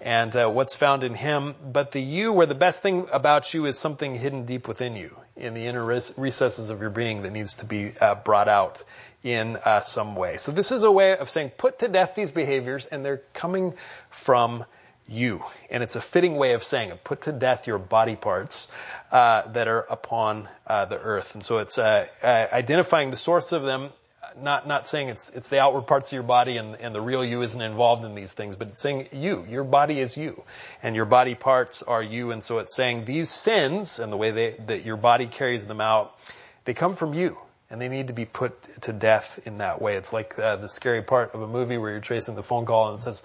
and 0.00 0.34
uh, 0.36 0.48
what's 0.48 0.74
found 0.74 1.04
in 1.04 1.14
him, 1.14 1.54
but 1.72 1.92
the 1.92 2.00
you 2.00 2.32
where 2.32 2.46
the 2.46 2.54
best 2.54 2.82
thing 2.82 3.06
about 3.12 3.54
you 3.54 3.66
is 3.66 3.78
something 3.78 4.14
hidden 4.14 4.44
deep 4.44 4.68
within 4.68 4.94
you, 4.96 5.16
in 5.36 5.54
the 5.54 5.66
inner 5.66 5.84
recesses 5.84 6.70
of 6.70 6.80
your 6.80 6.90
being 6.90 7.22
that 7.22 7.32
needs 7.32 7.54
to 7.56 7.66
be 7.66 7.92
uh, 8.00 8.14
brought 8.14 8.48
out 8.48 8.84
in 9.22 9.56
uh, 9.56 9.80
some 9.80 10.14
way. 10.14 10.36
So 10.36 10.52
this 10.52 10.70
is 10.70 10.84
a 10.84 10.92
way 10.92 11.16
of 11.16 11.30
saying 11.30 11.50
put 11.56 11.80
to 11.80 11.88
death 11.88 12.14
these 12.14 12.30
behaviors, 12.30 12.86
and 12.86 13.04
they're 13.04 13.22
coming 13.32 13.74
from 14.10 14.64
you, 15.08 15.42
and 15.70 15.82
it's 15.82 15.96
a 15.96 16.00
fitting 16.00 16.36
way 16.36 16.52
of 16.52 16.62
saying 16.62 16.90
it. 16.90 17.02
Put 17.02 17.22
to 17.22 17.32
death 17.32 17.66
your 17.66 17.78
body 17.78 18.16
parts 18.16 18.70
uh, 19.10 19.42
that 19.48 19.68
are 19.68 19.80
upon 19.80 20.48
uh, 20.66 20.84
the 20.84 20.98
earth, 20.98 21.34
and 21.34 21.44
so 21.44 21.58
it's 21.58 21.78
uh, 21.78 22.06
identifying 22.22 23.10
the 23.10 23.16
source 23.16 23.52
of 23.52 23.62
them 23.62 23.90
not 24.40 24.66
not 24.66 24.88
saying 24.88 25.08
it's 25.08 25.32
it's 25.32 25.48
the 25.48 25.60
outward 25.60 25.86
parts 25.86 26.08
of 26.08 26.12
your 26.12 26.22
body 26.22 26.56
and 26.56 26.76
and 26.76 26.94
the 26.94 27.00
real 27.00 27.24
you 27.24 27.42
isn't 27.42 27.60
involved 27.60 28.04
in 28.04 28.14
these 28.14 28.32
things, 28.32 28.56
but 28.56 28.68
it's 28.68 28.80
saying 28.80 29.08
you, 29.12 29.44
your 29.48 29.64
body 29.64 30.00
is 30.00 30.16
you, 30.16 30.42
and 30.82 30.94
your 30.94 31.04
body 31.04 31.34
parts 31.34 31.82
are 31.82 32.02
you, 32.02 32.32
and 32.32 32.42
so 32.42 32.58
it's 32.58 32.74
saying 32.74 33.04
these 33.04 33.28
sins 33.28 33.98
and 33.98 34.12
the 34.12 34.16
way 34.16 34.30
they 34.30 34.56
that 34.66 34.84
your 34.84 34.96
body 34.96 35.26
carries 35.26 35.66
them 35.66 35.80
out, 35.80 36.16
they 36.64 36.74
come 36.74 36.94
from 36.94 37.14
you. 37.14 37.38
And 37.68 37.80
they 37.80 37.88
need 37.88 38.06
to 38.06 38.12
be 38.12 38.26
put 38.26 38.62
to 38.82 38.92
death 38.92 39.40
in 39.44 39.58
that 39.58 39.82
way. 39.82 39.96
It's 39.96 40.12
like 40.12 40.38
uh, 40.38 40.54
the 40.54 40.68
scary 40.68 41.02
part 41.02 41.34
of 41.34 41.42
a 41.42 41.48
movie 41.48 41.78
where 41.78 41.90
you're 41.90 42.00
tracing 42.00 42.36
the 42.36 42.42
phone 42.44 42.64
call 42.64 42.90
and 42.90 43.00
it 43.00 43.02
says, 43.02 43.24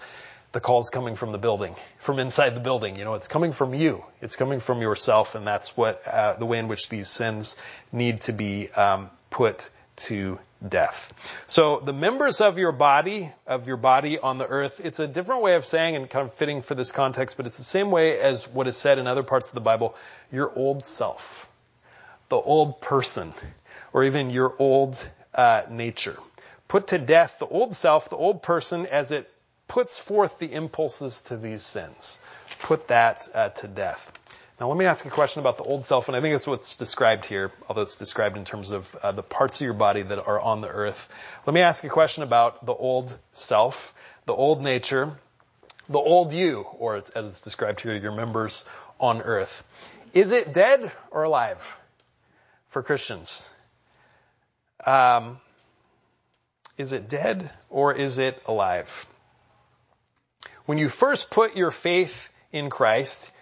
the 0.52 0.60
call's 0.60 0.90
coming 0.90 1.16
from 1.16 1.32
the 1.32 1.38
building, 1.38 1.74
from 1.98 2.18
inside 2.18 2.54
the 2.54 2.60
building. 2.60 2.96
You 2.96 3.04
know, 3.04 3.14
it's 3.14 3.28
coming 3.28 3.52
from 3.52 3.74
you. 3.74 4.04
It's 4.20 4.36
coming 4.36 4.60
from 4.60 4.82
yourself, 4.82 5.34
and 5.34 5.46
that's 5.46 5.76
what 5.76 6.06
uh, 6.06 6.34
the 6.34 6.46
way 6.46 6.58
in 6.58 6.68
which 6.68 6.88
these 6.88 7.08
sins 7.08 7.56
need 7.90 8.22
to 8.22 8.32
be 8.32 8.70
um, 8.70 9.10
put 9.30 9.70
to 9.96 10.38
death. 10.66 11.12
So 11.46 11.80
the 11.80 11.92
members 11.92 12.40
of 12.40 12.58
your 12.58 12.72
body, 12.72 13.30
of 13.46 13.66
your 13.66 13.76
body 13.76 14.18
on 14.18 14.38
the 14.38 14.46
earth, 14.46 14.80
it's 14.84 15.00
a 15.00 15.06
different 15.06 15.42
way 15.42 15.54
of 15.54 15.64
saying 15.64 15.96
and 15.96 16.08
kind 16.08 16.26
of 16.26 16.34
fitting 16.34 16.62
for 16.62 16.74
this 16.74 16.92
context, 16.92 17.36
but 17.36 17.46
it's 17.46 17.56
the 17.56 17.64
same 17.64 17.90
way 17.90 18.18
as 18.18 18.48
what 18.48 18.66
is 18.66 18.76
said 18.76 18.98
in 18.98 19.06
other 19.06 19.22
parts 19.22 19.50
of 19.50 19.54
the 19.54 19.60
Bible, 19.60 19.96
your 20.30 20.52
old 20.54 20.84
self, 20.84 21.48
the 22.28 22.36
old 22.36 22.80
person, 22.80 23.32
or 23.92 24.04
even 24.04 24.30
your 24.30 24.54
old 24.58 25.10
uh, 25.34 25.62
nature. 25.70 26.16
Put 26.68 26.88
to 26.88 26.98
death 26.98 27.38
the 27.38 27.46
old 27.46 27.74
self, 27.74 28.08
the 28.08 28.16
old 28.16 28.42
person, 28.42 28.86
as 28.86 29.12
it 29.12 29.30
puts 29.68 29.98
forth 29.98 30.38
the 30.38 30.52
impulses 30.52 31.22
to 31.22 31.36
these 31.36 31.62
sins. 31.62 32.22
Put 32.60 32.88
that 32.88 33.28
uh, 33.34 33.48
to 33.50 33.68
death. 33.68 34.12
Now 34.62 34.68
let 34.68 34.78
me 34.78 34.84
ask 34.84 35.04
a 35.04 35.10
question 35.10 35.40
about 35.40 35.58
the 35.58 35.64
old 35.64 35.84
self, 35.84 36.06
and 36.06 36.16
I 36.16 36.20
think 36.20 36.34
that's 36.34 36.46
what's 36.46 36.76
described 36.76 37.26
here, 37.26 37.50
although 37.68 37.82
it's 37.82 37.96
described 37.96 38.36
in 38.36 38.44
terms 38.44 38.70
of 38.70 38.94
uh, 39.02 39.10
the 39.10 39.24
parts 39.24 39.60
of 39.60 39.64
your 39.64 39.74
body 39.74 40.02
that 40.02 40.24
are 40.24 40.40
on 40.40 40.60
the 40.60 40.68
earth. 40.68 41.12
Let 41.44 41.52
me 41.52 41.62
ask 41.62 41.82
a 41.82 41.88
question 41.88 42.22
about 42.22 42.64
the 42.64 42.72
old 42.72 43.18
self, 43.32 43.92
the 44.24 44.32
old 44.32 44.62
nature, 44.62 45.18
the 45.88 45.98
old 45.98 46.32
you, 46.32 46.60
or 46.78 47.02
as 47.12 47.26
it's 47.26 47.42
described 47.42 47.80
here, 47.80 47.96
your 47.96 48.12
members 48.12 48.64
on 49.00 49.20
earth. 49.22 49.64
Is 50.14 50.30
it 50.30 50.52
dead 50.52 50.92
or 51.10 51.24
alive 51.24 51.58
for 52.68 52.84
Christians? 52.84 53.52
Um, 54.86 55.40
is 56.78 56.92
it 56.92 57.08
dead 57.08 57.50
or 57.68 57.92
is 57.92 58.20
it 58.20 58.40
alive? 58.46 59.06
When 60.66 60.78
you 60.78 60.88
first 60.88 61.32
put 61.32 61.56
your 61.56 61.72
faith 61.72 62.30
in 62.52 62.70
Christ, 62.70 63.32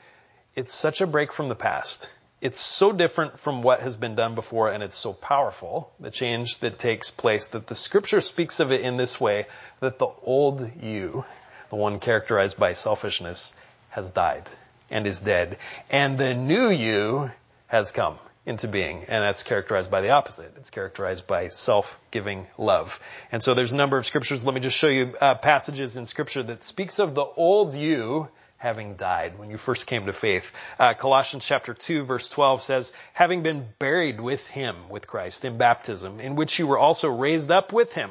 it's 0.55 0.75
such 0.75 1.01
a 1.01 1.07
break 1.07 1.33
from 1.33 1.49
the 1.49 1.55
past. 1.55 2.13
It's 2.41 2.61
so 2.61 2.93
different 2.93 3.39
from 3.39 3.63
what 3.63 3.81
has 3.81 3.97
been 3.97 4.15
done 4.15 4.35
before 4.35 4.71
and 4.71 4.83
it's 4.83 4.97
so 4.97 5.13
powerful, 5.13 5.93
the 6.01 6.11
change 6.11 6.59
that 6.61 6.79
takes 6.79 7.11
place, 7.11 7.49
that 7.49 7.67
the 7.67 7.75
scripture 7.75 8.23
speaks 8.23 8.61
of 8.61 8.73
it 8.73 8.81
in 8.81 8.97
this 8.97 9.21
way, 9.21 9.47
that 9.81 9.99
the 9.99 10.09
old 10.23 10.71
you, 10.83 11.25
the 11.69 11.77
one 11.77 11.99
characterized 11.99 12.59
by 12.59 12.73
selfishness, 12.73 13.55
has 13.91 14.11
died 14.11 14.49
and 14.91 15.07
is 15.07 15.21
dead. 15.21 15.59
And 15.91 16.17
the 16.17 16.35
new 16.35 16.71
you 16.71 17.31
has 17.67 17.93
come 17.93 18.17
into 18.47 18.69
being. 18.69 19.01
And 19.01 19.23
that's 19.23 19.43
characterized 19.43 19.91
by 19.91 20.01
the 20.01 20.11
opposite. 20.11 20.53
It's 20.57 20.71
characterized 20.71 21.27
by 21.27 21.49
self-giving 21.49 22.47
love. 22.57 22.99
And 23.31 23.43
so 23.43 23.55
there's 23.55 23.73
a 23.73 23.77
number 23.77 23.99
of 23.99 24.07
scriptures. 24.07 24.47
Let 24.47 24.55
me 24.55 24.61
just 24.61 24.77
show 24.77 24.89
you 24.89 25.15
uh, 25.21 25.35
passages 25.37 25.97
in 25.97 26.07
scripture 26.07 26.43
that 26.43 26.65
speaks 26.65 26.99
of 26.99 27.15
the 27.15 27.25
old 27.25 27.75
you 27.75 28.29
having 28.61 28.95
died 28.95 29.39
when 29.39 29.51
you 29.51 29.57
first 29.57 29.87
came 29.87 30.05
to 30.05 30.13
faith. 30.13 30.53
Uh, 30.79 30.93
Colossians 30.93 31.47
chapter 31.47 31.73
2 31.73 32.05
verse 32.05 32.29
12 32.29 32.63
says, 32.63 32.93
having 33.15 33.43
been 33.43 33.67
buried 33.79 34.21
with 34.21 34.47
him, 34.47 34.91
with 34.91 35.07
Christ, 35.07 35.47
in 35.47 35.57
baptism, 35.57 36.21
in 36.21 36.37
which 36.37 36.59
you 36.59 36.67
were 36.67 36.77
also 36.77 37.09
raised 37.09 37.51
up 37.51 37.73
with 37.73 37.95
him 37.95 38.11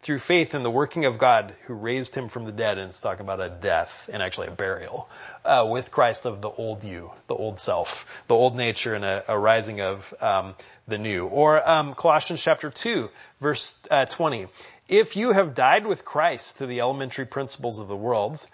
through 0.00 0.18
faith 0.18 0.54
in 0.54 0.62
the 0.62 0.70
working 0.70 1.04
of 1.04 1.18
God 1.18 1.54
who 1.66 1.74
raised 1.74 2.14
him 2.14 2.30
from 2.30 2.46
the 2.46 2.52
dead, 2.52 2.78
and 2.78 2.88
it's 2.88 3.02
talking 3.02 3.20
about 3.20 3.40
a 3.40 3.50
death 3.50 4.08
and 4.10 4.22
actually 4.22 4.48
a 4.48 4.52
burial, 4.52 5.10
uh, 5.44 5.66
with 5.68 5.90
Christ 5.90 6.24
of 6.24 6.40
the 6.40 6.50
old 6.50 6.84
you, 6.84 7.12
the 7.28 7.34
old 7.34 7.60
self, 7.60 8.24
the 8.28 8.34
old 8.34 8.56
nature 8.56 8.94
and 8.94 9.04
a, 9.04 9.22
a 9.28 9.38
rising 9.38 9.82
of 9.82 10.14
um, 10.22 10.54
the 10.88 10.96
new. 10.96 11.26
Or 11.26 11.68
um, 11.68 11.92
Colossians 11.92 12.42
chapter 12.42 12.70
2, 12.70 13.10
verse 13.42 13.78
uh, 13.90 14.06
20. 14.06 14.46
If 14.88 15.16
you 15.16 15.32
have 15.32 15.54
died 15.54 15.86
with 15.86 16.06
Christ 16.06 16.58
to 16.58 16.66
the 16.66 16.80
elementary 16.80 17.26
principles 17.26 17.78
of 17.78 17.88
the 17.88 17.96
world, 17.96 18.44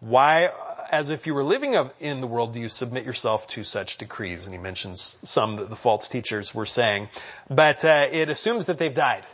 why, 0.00 0.50
as 0.90 1.10
if 1.10 1.26
you 1.26 1.34
were 1.34 1.44
living 1.44 1.74
in 2.00 2.20
the 2.20 2.26
world, 2.26 2.52
do 2.52 2.60
you 2.60 2.68
submit 2.68 3.04
yourself 3.04 3.46
to 3.48 3.64
such 3.64 3.98
decrees? 3.98 4.46
And 4.46 4.54
he 4.54 4.58
mentions 4.60 5.18
some 5.22 5.56
that 5.56 5.70
the 5.70 5.76
false 5.76 6.08
teachers 6.08 6.54
were 6.54 6.66
saying. 6.66 7.08
But 7.48 7.84
uh, 7.84 8.08
it 8.10 8.28
assumes 8.28 8.66
that 8.66 8.78
they've 8.78 8.94
died 8.94 9.24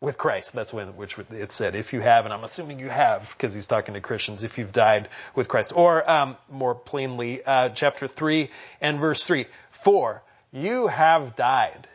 with 0.00 0.18
Christ. 0.18 0.52
That's 0.52 0.72
when, 0.72 0.96
which 0.96 1.16
it 1.18 1.52
said, 1.52 1.74
if 1.74 1.92
you 1.92 2.00
have, 2.00 2.24
and 2.24 2.34
I'm 2.34 2.44
assuming 2.44 2.80
you 2.80 2.88
have, 2.88 3.32
because 3.36 3.54
he's 3.54 3.68
talking 3.68 3.94
to 3.94 4.00
Christians, 4.00 4.42
if 4.42 4.58
you've 4.58 4.72
died 4.72 5.08
with 5.34 5.48
Christ. 5.48 5.72
Or, 5.74 6.08
um, 6.10 6.36
more 6.50 6.74
plainly, 6.74 7.42
uh, 7.44 7.70
chapter 7.70 8.08
3 8.08 8.50
and 8.80 8.98
verse 8.98 9.24
3. 9.24 9.46
For 9.70 10.22
you 10.52 10.88
have 10.88 11.36
died, 11.36 11.86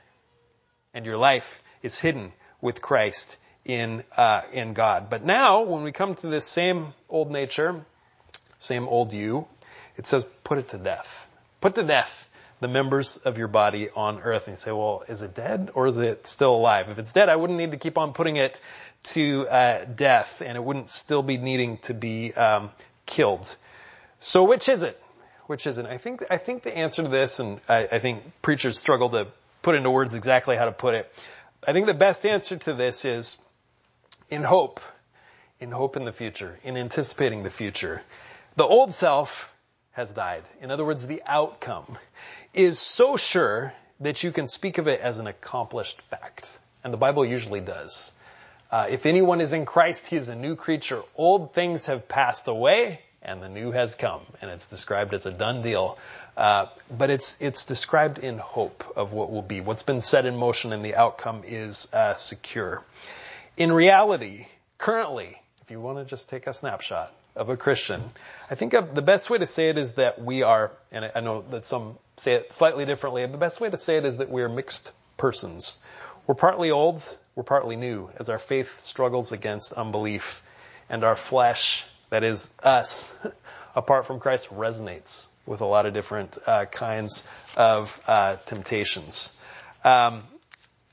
and 0.93 1.05
your 1.05 1.17
life 1.17 1.61
is 1.83 1.99
hidden 1.99 2.31
with 2.61 2.81
Christ 2.81 3.37
in, 3.65 4.03
uh, 4.15 4.41
in 4.53 4.73
God. 4.73 5.09
But 5.09 5.23
now, 5.23 5.61
when 5.61 5.83
we 5.83 5.91
come 5.91 6.15
to 6.15 6.27
this 6.27 6.45
same 6.45 6.87
old 7.09 7.29
nature, 7.29 7.83
same 8.59 8.87
old 8.87 9.13
you, 9.13 9.47
it 9.97 10.07
says, 10.07 10.23
put 10.43 10.57
it 10.57 10.69
to 10.69 10.77
death. 10.77 11.29
Put 11.61 11.75
to 11.75 11.83
death 11.83 12.29
the 12.59 12.67
members 12.67 13.17
of 13.17 13.37
your 13.37 13.47
body 13.47 13.89
on 13.95 14.19
earth. 14.21 14.47
And 14.47 14.53
you 14.53 14.57
say, 14.57 14.71
well, 14.71 15.03
is 15.07 15.21
it 15.21 15.35
dead 15.35 15.71
or 15.73 15.87
is 15.87 15.97
it 15.97 16.27
still 16.27 16.55
alive? 16.55 16.89
If 16.89 16.99
it's 16.99 17.11
dead, 17.11 17.29
I 17.29 17.35
wouldn't 17.35 17.57
need 17.57 17.71
to 17.71 17.77
keep 17.77 17.97
on 17.97 18.13
putting 18.13 18.35
it 18.35 18.59
to 19.03 19.47
uh, 19.47 19.85
death 19.85 20.41
and 20.45 20.55
it 20.55 20.63
wouldn't 20.63 20.89
still 20.89 21.23
be 21.23 21.37
needing 21.37 21.77
to 21.79 21.93
be 21.93 22.33
um, 22.33 22.71
killed. 23.05 23.55
So 24.19 24.43
which 24.43 24.69
is 24.69 24.83
it? 24.83 25.01
Which 25.45 25.67
is 25.67 25.77
it? 25.77 25.85
I 25.85 25.97
think, 25.97 26.23
I 26.29 26.37
think 26.37 26.63
the 26.63 26.75
answer 26.75 27.03
to 27.03 27.09
this, 27.09 27.39
and 27.39 27.61
I, 27.69 27.87
I 27.91 27.99
think 27.99 28.23
preachers 28.41 28.77
struggle 28.79 29.09
to 29.09 29.27
put 29.61 29.75
into 29.75 29.91
words 29.91 30.15
exactly 30.15 30.57
how 30.57 30.65
to 30.65 30.71
put 30.71 30.95
it. 30.95 31.13
I 31.65 31.73
think 31.73 31.85
the 31.85 31.93
best 31.93 32.25
answer 32.25 32.57
to 32.57 32.73
this 32.73 33.05
is 33.05 33.39
in 34.29 34.43
hope, 34.43 34.79
in 35.59 35.71
hope 35.71 35.95
in 35.95 36.05
the 36.05 36.11
future, 36.11 36.59
in 36.63 36.75
anticipating 36.75 37.43
the 37.43 37.49
future. 37.49 38.01
The 38.57 38.65
old 38.65 38.91
self 38.91 39.53
has 39.91 40.11
died. 40.11 40.41
In 40.61 40.71
other 40.71 40.83
words, 40.83 41.05
the 41.05 41.21
outcome 41.27 41.95
is 42.55 42.79
so 42.79 43.15
sure 43.15 43.71
that 43.99 44.23
you 44.23 44.31
can 44.31 44.47
speak 44.47 44.79
of 44.79 44.87
it 44.87 44.99
as 44.99 45.19
an 45.19 45.27
accomplished 45.27 46.01
fact. 46.09 46.57
And 46.83 46.91
the 46.91 46.97
Bible 46.97 47.23
usually 47.23 47.61
does. 47.61 48.13
Uh, 48.71 48.87
if 48.89 49.05
anyone 49.05 49.41
is 49.41 49.53
in 49.53 49.67
Christ, 49.67 50.07
he 50.07 50.15
is 50.15 50.29
a 50.29 50.35
new 50.35 50.55
creature. 50.55 51.03
Old 51.15 51.53
things 51.53 51.85
have 51.85 52.07
passed 52.07 52.47
away 52.47 52.99
and 53.21 53.43
the 53.43 53.49
new 53.49 53.69
has 53.73 53.93
come. 53.93 54.21
And 54.41 54.49
it's 54.49 54.67
described 54.67 55.13
as 55.13 55.27
a 55.27 55.31
done 55.31 55.61
deal. 55.61 55.99
Uh, 56.35 56.65
but 56.89 57.11
it's, 57.11 57.39
it's 57.39 57.65
described 57.65 58.17
in 58.17 58.39
hope 58.39 58.91
of 58.95 59.13
what 59.13 59.31
will 59.31 59.43
be. 59.43 59.61
What's 59.61 59.83
been 59.83 60.01
set 60.01 60.25
in 60.25 60.35
motion 60.35 60.73
and 60.73 60.83
the 60.83 60.95
outcome 60.95 61.43
is 61.45 61.93
uh, 61.93 62.15
secure. 62.15 62.83
In 63.55 63.71
reality, 63.71 64.47
currently, 64.79 65.39
if 65.61 65.69
you 65.69 65.79
want 65.79 65.99
to 65.99 66.05
just 66.05 66.31
take 66.31 66.47
a 66.47 66.53
snapshot 66.53 67.13
of 67.37 67.49
a 67.49 67.57
Christian, 67.57 68.03
I 68.49 68.55
think 68.55 68.73
the 68.73 69.01
best 69.01 69.29
way 69.29 69.37
to 69.37 69.45
say 69.45 69.69
it 69.69 69.77
is 69.77 69.93
that 69.93 70.21
we 70.21 70.43
are, 70.43 70.71
and 70.91 71.09
I 71.15 71.21
know 71.21 71.43
that 71.51 71.65
some 71.65 71.97
say 72.17 72.33
it 72.33 72.53
slightly 72.53 72.85
differently, 72.85 73.25
the 73.25 73.37
best 73.37 73.61
way 73.61 73.69
to 73.69 73.77
say 73.77 73.97
it 73.97 74.05
is 74.05 74.17
that 74.17 74.29
we 74.29 74.41
are 74.41 74.49
mixed 74.49 74.91
persons. 75.17 75.79
We're 76.25 76.35
partly 76.35 76.71
old, 76.71 77.01
we're 77.35 77.43
partly 77.43 77.75
new, 77.75 78.09
as 78.19 78.29
our 78.29 78.39
faith 78.39 78.81
struggles 78.81 79.31
against 79.31 79.73
unbelief, 79.73 80.41
and 80.89 81.03
our 81.03 81.15
flesh, 81.15 81.85
that 82.09 82.23
is 82.23 82.51
us, 82.63 83.13
apart 83.75 84.07
from 84.07 84.19
Christ, 84.19 84.49
resonates 84.49 85.27
with 85.45 85.61
a 85.61 85.65
lot 85.65 85.85
of 85.85 85.93
different 85.93 86.37
uh, 86.45 86.65
kinds 86.65 87.27
of 87.55 88.01
uh, 88.07 88.35
temptations. 88.45 89.33
Um, 89.83 90.23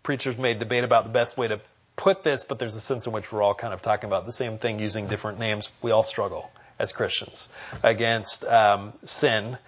preachers 0.03 0.39
may 0.39 0.55
debate 0.55 0.85
about 0.85 1.05
the 1.05 1.11
best 1.11 1.37
way 1.37 1.49
to 1.49 1.61
put 1.97 2.23
this, 2.23 2.45
but 2.45 2.59
there's 2.59 2.77
a 2.77 2.81
sense 2.81 3.07
in 3.07 3.13
which 3.13 3.33
we're 3.33 3.43
all 3.43 3.55
kind 3.55 3.73
of 3.73 3.83
talking 3.83 4.09
about 4.09 4.27
the 4.27 4.33
same 4.33 4.59
thing 4.59 4.79
using 4.79 5.07
different 5.07 5.39
names. 5.39 5.71
We 5.83 5.91
all 5.91 6.03
struggle 6.03 6.51
as 6.79 6.93
Christians 6.93 7.49
against 7.83 8.45
um, 8.45 8.93
sin. 9.05 9.59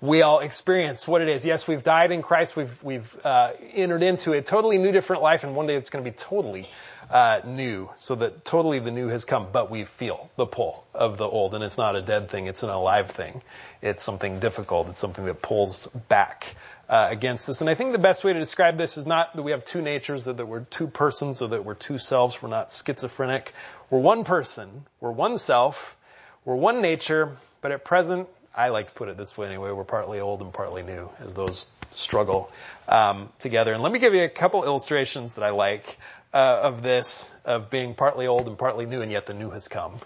We 0.00 0.22
all 0.22 0.40
experience 0.40 1.06
what 1.06 1.20
it 1.20 1.28
is. 1.28 1.44
Yes, 1.44 1.68
we've 1.68 1.84
died 1.84 2.10
in 2.10 2.22
Christ. 2.22 2.56
We've 2.56 2.82
we've 2.82 3.16
uh, 3.24 3.52
entered 3.74 4.02
into 4.02 4.32
a 4.32 4.40
totally 4.40 4.78
new, 4.78 4.92
different 4.92 5.22
life, 5.22 5.44
and 5.44 5.54
one 5.54 5.66
day 5.66 5.76
it's 5.76 5.90
going 5.90 6.04
to 6.04 6.10
be 6.10 6.16
totally 6.16 6.66
uh, 7.08 7.40
new. 7.44 7.88
So 7.96 8.14
that 8.16 8.44
totally 8.44 8.78
the 8.78 8.90
new 8.90 9.08
has 9.08 9.24
come, 9.24 9.48
but 9.52 9.70
we 9.70 9.84
feel 9.84 10.30
the 10.36 10.46
pull 10.46 10.84
of 10.94 11.16
the 11.16 11.26
old, 11.26 11.54
and 11.54 11.64
it's 11.64 11.78
not 11.78 11.96
a 11.96 12.02
dead 12.02 12.28
thing; 12.28 12.46
it's 12.46 12.62
an 12.62 12.70
alive 12.70 13.10
thing. 13.10 13.42
It's 13.80 14.02
something 14.02 14.40
difficult. 14.40 14.88
It's 14.88 14.98
something 14.98 15.24
that 15.24 15.40
pulls 15.40 15.86
back 15.86 16.54
uh, 16.88 17.08
against 17.10 17.46
this. 17.46 17.60
And 17.60 17.70
I 17.70 17.74
think 17.74 17.92
the 17.92 17.98
best 17.98 18.24
way 18.24 18.32
to 18.32 18.38
describe 18.38 18.76
this 18.76 18.98
is 18.98 19.06
not 19.06 19.36
that 19.36 19.42
we 19.42 19.52
have 19.52 19.64
two 19.64 19.80
natures, 19.80 20.24
that, 20.24 20.36
that 20.36 20.46
we're 20.46 20.60
two 20.64 20.88
persons, 20.88 21.40
or 21.40 21.48
that 21.48 21.64
we're 21.64 21.74
two 21.74 21.98
selves. 21.98 22.42
We're 22.42 22.50
not 22.50 22.72
schizophrenic. 22.72 23.52
We're 23.88 24.00
one 24.00 24.24
person. 24.24 24.84
We're 25.00 25.12
one 25.12 25.38
self 25.38 25.96
we're 26.44 26.56
one 26.56 26.80
nature, 26.80 27.36
but 27.60 27.70
at 27.70 27.84
present, 27.84 28.26
I 28.54 28.70
like 28.70 28.88
to 28.88 28.92
put 28.94 29.08
it 29.08 29.16
this 29.16 29.36
way 29.36 29.46
anyway, 29.46 29.72
we're 29.72 29.84
partly 29.84 30.20
old 30.20 30.40
and 30.40 30.52
partly 30.52 30.82
new 30.82 31.10
as 31.20 31.34
those 31.34 31.66
struggle 31.92 32.50
um, 32.88 33.28
together. 33.38 33.74
And 33.74 33.82
let 33.82 33.92
me 33.92 33.98
give 33.98 34.14
you 34.14 34.22
a 34.22 34.28
couple 34.28 34.64
illustrations 34.64 35.34
that 35.34 35.44
I 35.44 35.50
like 35.50 35.98
uh, 36.32 36.60
of 36.62 36.82
this, 36.82 37.34
of 37.44 37.70
being 37.70 37.94
partly 37.94 38.26
old 38.26 38.48
and 38.48 38.56
partly 38.56 38.86
new, 38.86 39.02
and 39.02 39.10
yet 39.10 39.26
the 39.26 39.34
new 39.34 39.50
has 39.50 39.68
come 39.68 39.98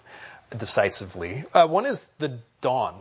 decisively. 0.56 1.44
Uh, 1.52 1.66
one 1.66 1.86
is 1.86 2.08
the 2.18 2.38
dawn. 2.60 2.96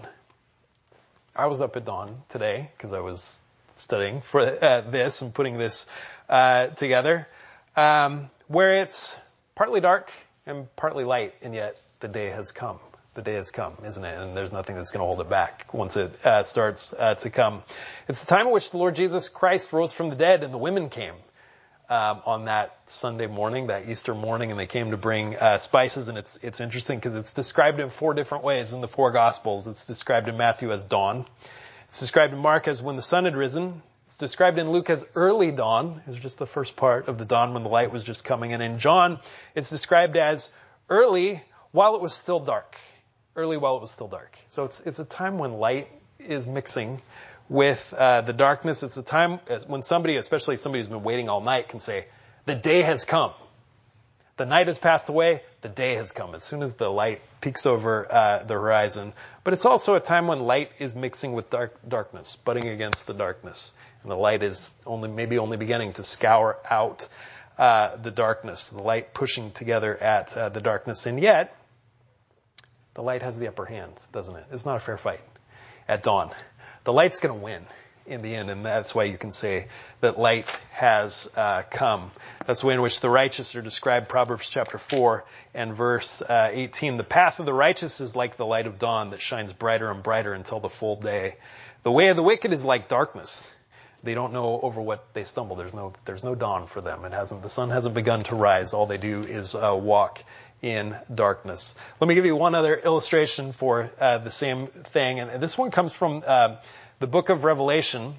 I 1.35 1.47
was 1.47 1.61
up 1.61 1.75
at 1.75 1.85
dawn 1.85 2.21
today 2.29 2.69
because 2.77 2.93
I 2.93 2.99
was 2.99 3.41
studying 3.75 4.21
for 4.21 4.41
uh, 4.41 4.81
this 4.81 5.21
and 5.21 5.33
putting 5.33 5.57
this 5.57 5.87
uh, 6.29 6.67
together, 6.67 7.27
um, 7.75 8.29
where 8.47 8.75
it's 8.75 9.17
partly 9.55 9.81
dark 9.81 10.11
and 10.45 10.73
partly 10.75 11.03
light, 11.03 11.33
and 11.41 11.53
yet 11.53 11.79
the 11.99 12.07
day 12.07 12.27
has 12.29 12.51
come 12.51 12.79
the 13.13 13.21
day 13.21 13.33
has 13.33 13.51
come, 13.51 13.73
isn't 13.85 14.03
it? 14.03 14.17
And 14.17 14.35
there's 14.35 14.51
nothing 14.51 14.75
that's 14.75 14.91
going 14.91 15.01
to 15.01 15.05
hold 15.05 15.21
it 15.21 15.29
back 15.29 15.67
once 15.71 15.97
it 15.97 16.11
uh, 16.25 16.43
starts 16.43 16.93
uh, 16.97 17.15
to 17.15 17.29
come. 17.29 17.63
It's 18.07 18.21
the 18.21 18.27
time 18.27 18.47
at 18.47 18.53
which 18.53 18.71
the 18.71 18.77
Lord 18.77 18.95
Jesus 18.95 19.29
Christ 19.29 19.71
rose 19.71 19.93
from 19.93 20.09
the 20.09 20.15
dead 20.15 20.43
and 20.43 20.53
the 20.53 20.57
women 20.57 20.89
came 20.89 21.13
um, 21.89 22.21
on 22.25 22.45
that 22.45 22.77
Sunday 22.85 23.27
morning, 23.27 23.67
that 23.67 23.87
Easter 23.87 24.13
morning, 24.13 24.51
and 24.51 24.59
they 24.59 24.65
came 24.65 24.91
to 24.91 24.97
bring 24.97 25.35
uh, 25.35 25.57
spices. 25.57 26.07
And 26.07 26.17
it's 26.17 26.37
it's 26.43 26.59
interesting 26.59 26.97
because 26.97 27.15
it's 27.15 27.33
described 27.33 27.79
in 27.79 27.89
four 27.89 28.13
different 28.13 28.43
ways 28.43 28.73
in 28.73 28.81
the 28.81 28.87
four 28.87 29.11
Gospels. 29.11 29.67
It's 29.67 29.85
described 29.85 30.27
in 30.27 30.37
Matthew 30.37 30.71
as 30.71 30.85
dawn. 30.85 31.25
It's 31.85 31.99
described 31.99 32.33
in 32.33 32.39
Mark 32.39 32.67
as 32.67 32.81
when 32.81 32.95
the 32.95 33.01
sun 33.01 33.25
had 33.25 33.35
risen. 33.35 33.81
It's 34.05 34.17
described 34.17 34.59
in 34.59 34.71
Luke 34.71 34.89
as 34.89 35.05
early 35.15 35.51
dawn. 35.51 36.01
It's 36.07 36.17
just 36.17 36.39
the 36.39 36.47
first 36.47 36.75
part 36.75 37.07
of 37.07 37.17
the 37.17 37.25
dawn 37.25 37.53
when 37.53 37.63
the 37.63 37.69
light 37.69 37.91
was 37.91 38.03
just 38.03 38.25
coming. 38.25 38.53
And 38.53 38.61
in 38.61 38.79
John, 38.79 39.19
it's 39.55 39.69
described 39.69 40.17
as 40.17 40.51
early 40.89 41.41
while 41.71 41.95
it 41.95 42.01
was 42.01 42.13
still 42.13 42.39
dark 42.39 42.77
early 43.35 43.57
while 43.57 43.77
it 43.77 43.81
was 43.81 43.91
still 43.91 44.07
dark. 44.07 44.37
So 44.49 44.63
it's, 44.65 44.79
it's 44.81 44.99
a 44.99 45.05
time 45.05 45.37
when 45.37 45.53
light 45.53 45.87
is 46.19 46.45
mixing 46.45 47.01
with 47.49 47.93
uh, 47.97 48.21
the 48.21 48.33
darkness. 48.33 48.83
It's 48.83 48.97
a 48.97 49.03
time 49.03 49.39
when 49.67 49.83
somebody, 49.83 50.15
especially 50.15 50.57
somebody 50.57 50.79
who's 50.79 50.87
been 50.87 51.03
waiting 51.03 51.29
all 51.29 51.41
night, 51.41 51.69
can 51.69 51.79
say, 51.79 52.05
"The 52.45 52.55
day 52.55 52.81
has 52.81 53.05
come." 53.05 53.31
The 54.35 54.45
night 54.47 54.65
has 54.65 54.79
passed 54.79 55.09
away. 55.09 55.43
The 55.61 55.69
day 55.69 55.93
has 55.95 56.11
come. 56.11 56.33
As 56.33 56.43
soon 56.43 56.63
as 56.63 56.75
the 56.75 56.89
light 56.89 57.21
peeks 57.39 57.67
over 57.67 58.11
uh, 58.11 58.43
the 58.43 58.55
horizon, 58.55 59.13
but 59.43 59.53
it's 59.53 59.65
also 59.65 59.93
a 59.93 59.99
time 59.99 60.25
when 60.25 60.39
light 60.39 60.71
is 60.79 60.95
mixing 60.95 61.33
with 61.33 61.51
dark, 61.51 61.77
darkness, 61.87 62.35
butting 62.35 62.67
against 62.67 63.05
the 63.05 63.13
darkness, 63.13 63.73
and 64.01 64.11
the 64.11 64.17
light 64.17 64.41
is 64.41 64.73
only 64.87 65.09
maybe 65.09 65.37
only 65.37 65.57
beginning 65.57 65.93
to 65.93 66.03
scour 66.03 66.57
out 66.67 67.07
uh, 67.59 67.95
the 67.97 68.09
darkness. 68.09 68.71
The 68.71 68.81
light 68.81 69.13
pushing 69.13 69.51
together 69.51 69.95
at 69.95 70.35
uh, 70.35 70.49
the 70.49 70.61
darkness, 70.61 71.05
and 71.05 71.19
yet 71.19 71.55
the 72.95 73.03
light 73.03 73.21
has 73.21 73.37
the 73.37 73.47
upper 73.47 73.65
hand, 73.65 73.93
doesn't 74.11 74.35
it? 74.35 74.45
It's 74.51 74.65
not 74.65 74.77
a 74.77 74.79
fair 74.79 74.97
fight 74.97 75.21
at 75.87 76.01
dawn. 76.01 76.31
The 76.83 76.93
light's 76.93 77.19
going 77.21 77.37
to 77.37 77.43
win 77.43 77.63
in 78.05 78.21
the 78.21 78.35
end, 78.35 78.49
and 78.49 78.65
that's 78.65 78.93
why 78.93 79.05
you 79.05 79.17
can 79.17 79.31
say 79.31 79.67
that 80.01 80.19
light 80.19 80.61
has 80.71 81.29
uh, 81.37 81.63
come. 81.71 82.11
That's 82.45 82.61
the 82.61 82.67
way 82.67 82.73
in 82.73 82.81
which 82.81 82.99
the 82.99 83.09
righteous 83.09 83.55
are 83.55 83.61
described. 83.61 84.09
Proverbs 84.09 84.49
chapter 84.49 84.77
4 84.77 85.23
and 85.53 85.73
verse 85.73 86.21
uh, 86.21 86.49
18. 86.51 86.97
The 86.97 87.05
path 87.05 87.39
of 87.39 87.45
the 87.45 87.53
righteous 87.53 88.01
is 88.01 88.15
like 88.15 88.35
the 88.35 88.45
light 88.45 88.67
of 88.67 88.79
dawn 88.79 89.11
that 89.11 89.21
shines 89.21 89.53
brighter 89.53 89.89
and 89.89 90.03
brighter 90.03 90.33
until 90.33 90.59
the 90.59 90.69
full 90.69 90.97
day. 90.97 91.35
The 91.83 91.91
way 91.91 92.09
of 92.09 92.17
the 92.17 92.23
wicked 92.23 92.51
is 92.51 92.65
like 92.65 92.89
darkness. 92.89 93.53
They 94.03 94.13
don't 94.13 94.33
know 94.33 94.59
over 94.61 94.81
what 94.81 95.13
they 95.13 95.23
stumble. 95.23 95.55
There's 95.55 95.73
no, 95.73 95.93
there's 96.03 96.25
no 96.25 96.35
dawn 96.35 96.67
for 96.67 96.81
them. 96.81 97.05
It 97.05 97.13
hasn't, 97.13 97.41
the 97.41 97.49
sun 97.49 97.69
hasn't 97.69 97.95
begun 97.95 98.23
to 98.23 98.35
rise. 98.35 98.73
All 98.73 98.85
they 98.85 98.97
do 98.97 99.21
is 99.21 99.55
uh, 99.55 99.77
walk 99.79 100.21
in 100.63 100.95
darkness. 101.13 101.75
Let 101.99 102.07
me 102.07 102.15
give 102.15 102.25
you 102.25 102.35
one 102.35 102.55
other 102.55 102.75
illustration 102.75 103.51
for 103.51 103.91
uh, 103.99 104.17
the 104.17 104.31
same 104.31 104.67
thing, 104.67 105.19
and 105.19 105.43
this 105.43 105.57
one 105.57 105.69
comes 105.69 105.93
from 105.93 106.23
uh, 106.25 106.55
the 106.99 107.07
book 107.07 107.29
of 107.29 107.43
Revelation, 107.43 108.15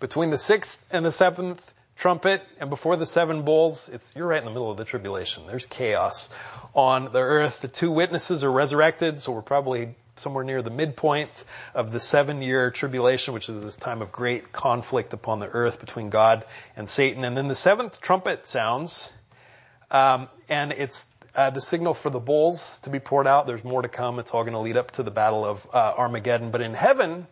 between 0.00 0.30
the 0.30 0.38
sixth 0.38 0.86
and 0.90 1.04
the 1.04 1.12
seventh 1.12 1.74
trumpet 1.96 2.42
and 2.60 2.70
before 2.70 2.96
the 2.96 3.06
seven 3.06 3.42
bowls, 3.42 3.88
it's, 3.88 4.14
you're 4.14 4.28
right 4.28 4.38
in 4.38 4.44
the 4.44 4.52
middle 4.52 4.70
of 4.70 4.76
the 4.76 4.84
tribulation. 4.84 5.46
There's 5.46 5.66
chaos 5.66 6.30
on 6.74 7.12
the 7.12 7.18
earth. 7.18 7.60
The 7.60 7.68
two 7.68 7.90
witnesses 7.90 8.44
are 8.44 8.52
resurrected, 8.52 9.20
so 9.20 9.32
we're 9.32 9.42
probably 9.42 9.96
somewhere 10.14 10.44
near 10.44 10.62
the 10.62 10.70
midpoint 10.70 11.44
of 11.74 11.90
the 11.90 12.00
seven 12.00 12.40
year 12.40 12.70
tribulation, 12.70 13.34
which 13.34 13.48
is 13.48 13.62
this 13.62 13.76
time 13.76 14.00
of 14.00 14.12
great 14.12 14.52
conflict 14.52 15.12
upon 15.12 15.40
the 15.40 15.48
earth 15.48 15.80
between 15.80 16.10
God 16.10 16.44
and 16.76 16.88
Satan. 16.88 17.24
And 17.24 17.36
then 17.36 17.48
the 17.48 17.54
seventh 17.54 18.00
trumpet 18.00 18.46
sounds, 18.46 19.12
um, 19.90 20.28
and 20.48 20.72
it's 20.72 21.06
the 21.38 21.60
signal 21.60 21.94
for 21.94 22.10
the 22.10 22.20
bowls 22.20 22.80
to 22.80 22.90
be 22.90 22.98
poured 22.98 23.26
out. 23.26 23.46
There's 23.46 23.64
more 23.64 23.82
to 23.82 23.88
come. 23.88 24.18
It's 24.18 24.32
all 24.32 24.42
going 24.42 24.54
to 24.54 24.58
lead 24.58 24.76
up 24.76 24.90
to 24.92 25.02
the 25.02 25.10
battle 25.10 25.44
of 25.44 25.66
uh, 25.72 25.94
Armageddon. 25.96 26.50
But 26.50 26.60
in 26.60 26.74
heaven, 26.74 27.26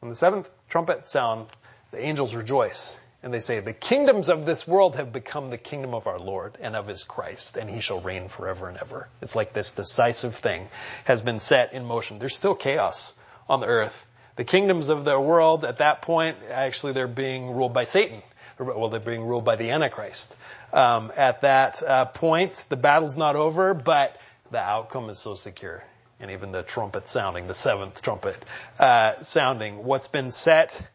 when 0.00 0.10
the 0.10 0.16
seventh 0.16 0.50
trumpet 0.68 1.08
sound, 1.08 1.46
the 1.92 2.00
angels 2.00 2.34
rejoice 2.34 3.00
and 3.22 3.34
they 3.34 3.40
say, 3.40 3.60
the 3.60 3.72
kingdoms 3.72 4.28
of 4.28 4.46
this 4.46 4.66
world 4.66 4.96
have 4.96 5.12
become 5.12 5.50
the 5.50 5.58
kingdom 5.58 5.92
of 5.92 6.06
our 6.06 6.18
Lord 6.18 6.56
and 6.60 6.76
of 6.76 6.86
his 6.86 7.02
Christ, 7.02 7.56
and 7.56 7.68
he 7.68 7.80
shall 7.80 8.00
reign 8.00 8.28
forever 8.28 8.68
and 8.68 8.78
ever. 8.78 9.08
It's 9.20 9.34
like 9.34 9.52
this 9.52 9.74
decisive 9.74 10.36
thing 10.36 10.68
has 11.04 11.20
been 11.20 11.40
set 11.40 11.72
in 11.74 11.84
motion. 11.84 12.20
There's 12.20 12.36
still 12.36 12.54
chaos 12.54 13.16
on 13.48 13.60
the 13.60 13.66
earth. 13.66 14.06
The 14.36 14.44
kingdoms 14.44 14.88
of 14.88 15.04
the 15.04 15.18
world 15.18 15.64
at 15.64 15.78
that 15.78 16.02
point, 16.02 16.36
actually 16.48 16.92
they're 16.92 17.08
being 17.08 17.50
ruled 17.50 17.74
by 17.74 17.84
Satan. 17.84 18.22
Well, 18.58 18.88
they're 18.88 19.00
being 19.00 19.22
ruled 19.22 19.44
by 19.44 19.56
the 19.56 19.70
Antichrist. 19.70 20.36
Um, 20.72 21.12
at 21.16 21.42
that 21.42 21.82
uh, 21.82 22.04
point, 22.06 22.64
the 22.68 22.76
battle's 22.76 23.16
not 23.16 23.36
over, 23.36 23.72
but 23.74 24.20
the 24.50 24.58
outcome 24.58 25.10
is 25.10 25.18
so 25.18 25.34
secure 25.34 25.84
and 26.20 26.30
even 26.30 26.52
the 26.52 26.62
trumpet 26.62 27.08
sounding, 27.08 27.46
the 27.46 27.54
seventh 27.54 28.02
trumpet 28.02 28.36
uh, 28.78 29.22
sounding. 29.22 29.84
What's 29.84 30.08
been 30.08 30.30
set 30.30 30.86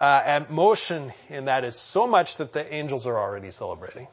uh, 0.00 0.22
at 0.24 0.50
motion 0.50 1.12
in 1.28 1.46
that 1.46 1.64
is 1.64 1.76
so 1.76 2.06
much 2.06 2.36
that 2.36 2.52
the 2.52 2.72
angels 2.72 3.06
are 3.06 3.18
already 3.18 3.50
celebrating. 3.50 4.08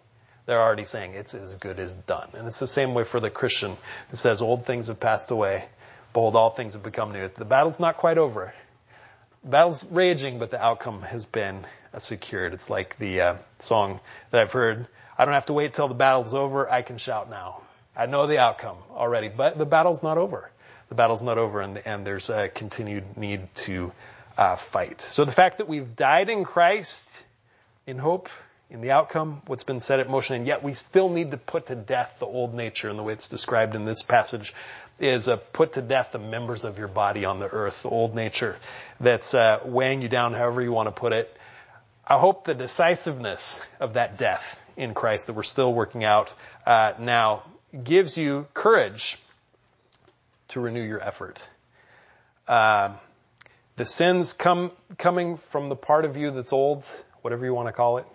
They're 0.45 0.61
already 0.61 0.83
saying 0.83 1.13
it's 1.13 1.33
as 1.33 1.55
good 1.55 1.79
as 1.79 1.95
done. 1.95 2.29
And 2.33 2.47
it's 2.47 2.59
the 2.59 2.67
same 2.67 2.93
way 2.93 3.03
for 3.03 3.19
the 3.19 3.29
Christian 3.29 3.75
who 4.09 4.17
says 4.17 4.41
old 4.41 4.65
things 4.65 4.87
have 4.87 4.99
passed 4.99 5.31
away. 5.31 5.65
Behold, 6.13 6.35
all 6.35 6.49
things 6.49 6.73
have 6.73 6.83
become 6.83 7.11
new. 7.11 7.27
The 7.27 7.45
battle's 7.45 7.79
not 7.79 7.97
quite 7.97 8.17
over. 8.17 8.53
Battle's 9.47 9.85
raging, 9.89 10.39
but 10.39 10.51
the 10.51 10.61
outcome 10.61 11.01
has 11.01 11.25
been 11.25 11.65
uh, 11.93 11.99
secured. 11.99 12.53
It's 12.53 12.69
like 12.69 12.97
the 12.97 13.21
uh, 13.21 13.35
song 13.59 13.99
that 14.31 14.41
I've 14.41 14.51
heard. 14.51 14.87
I 15.17 15.25
don't 15.25 15.33
have 15.33 15.47
to 15.47 15.53
wait 15.53 15.73
till 15.73 15.87
the 15.87 15.95
battle's 15.95 16.33
over. 16.33 16.69
I 16.69 16.81
can 16.81 16.97
shout 16.97 17.29
now. 17.29 17.61
I 17.95 18.05
know 18.05 18.27
the 18.27 18.37
outcome 18.37 18.77
already, 18.91 19.29
but 19.29 19.57
the 19.57 19.65
battle's 19.65 20.03
not 20.03 20.17
over 20.17 20.51
the 20.89 20.95
battle's 20.95 21.23
not 21.23 21.37
over 21.37 21.61
and, 21.61 21.77
and 21.79 22.05
there's 22.05 22.29
a 22.29 22.49
continued 22.49 23.17
need 23.17 23.53
to 23.55 23.91
uh, 24.37 24.55
fight. 24.55 25.01
So 25.01 25.25
the 25.25 25.31
fact 25.31 25.57
that 25.57 25.67
we've 25.67 25.95
died 25.95 26.29
in 26.29 26.43
Christ 26.43 27.25
in 27.85 27.97
hope 27.97 28.29
in 28.69 28.81
the 28.81 28.91
outcome, 28.91 29.41
what's 29.47 29.63
been 29.63 29.79
set 29.79 30.01
at 30.01 30.09
motion, 30.09 30.35
and 30.35 30.47
yet 30.47 30.61
we 30.61 30.73
still 30.73 31.09
need 31.09 31.31
to 31.31 31.37
put 31.37 31.67
to 31.67 31.75
death 31.75 32.17
the 32.19 32.25
old 32.25 32.53
nature, 32.53 32.89
in 32.89 32.97
the 32.97 33.03
way 33.03 33.13
it's 33.13 33.29
described 33.29 33.75
in 33.75 33.85
this 33.85 34.03
passage 34.03 34.53
is 34.99 35.27
uh, 35.27 35.37
put 35.53 35.73
to 35.73 35.81
death 35.81 36.11
the 36.11 36.19
members 36.19 36.63
of 36.63 36.77
your 36.77 36.87
body 36.87 37.25
on 37.25 37.39
the 37.39 37.47
earth, 37.47 37.83
the 37.83 37.89
old 37.89 38.15
nature 38.15 38.55
that's 38.99 39.33
uh, 39.33 39.59
weighing 39.63 40.01
you 40.01 40.09
down, 40.09 40.33
however 40.33 40.61
you 40.61 40.71
want 40.71 40.87
to 40.87 40.91
put 40.91 41.13
it. 41.13 41.35
I 42.05 42.17
hope 42.17 42.45
the 42.45 42.55
decisiveness 42.55 43.61
of 43.79 43.93
that 43.93 44.17
death 44.17 44.61
in 44.75 44.93
Christ 44.93 45.27
that 45.27 45.33
we're 45.33 45.43
still 45.43 45.73
working 45.73 46.03
out 46.03 46.33
uh, 46.65 46.93
now 46.99 47.43
gives 47.83 48.17
you 48.17 48.47
courage 48.53 49.19
to 50.49 50.61
renew 50.61 50.81
your 50.81 51.03
effort. 51.03 51.49
Uh, 52.47 52.93
the 53.75 53.85
sins 53.85 54.33
come 54.33 54.71
coming 54.97 55.37
from 55.37 55.69
the 55.69 55.75
part 55.75 56.05
of 56.05 56.17
you 56.17 56.31
that's 56.31 56.53
old, 56.53 56.85
whatever 57.21 57.45
you 57.45 57.53
want 57.53 57.67
to 57.67 57.73
call 57.73 57.97
it, 57.97 58.05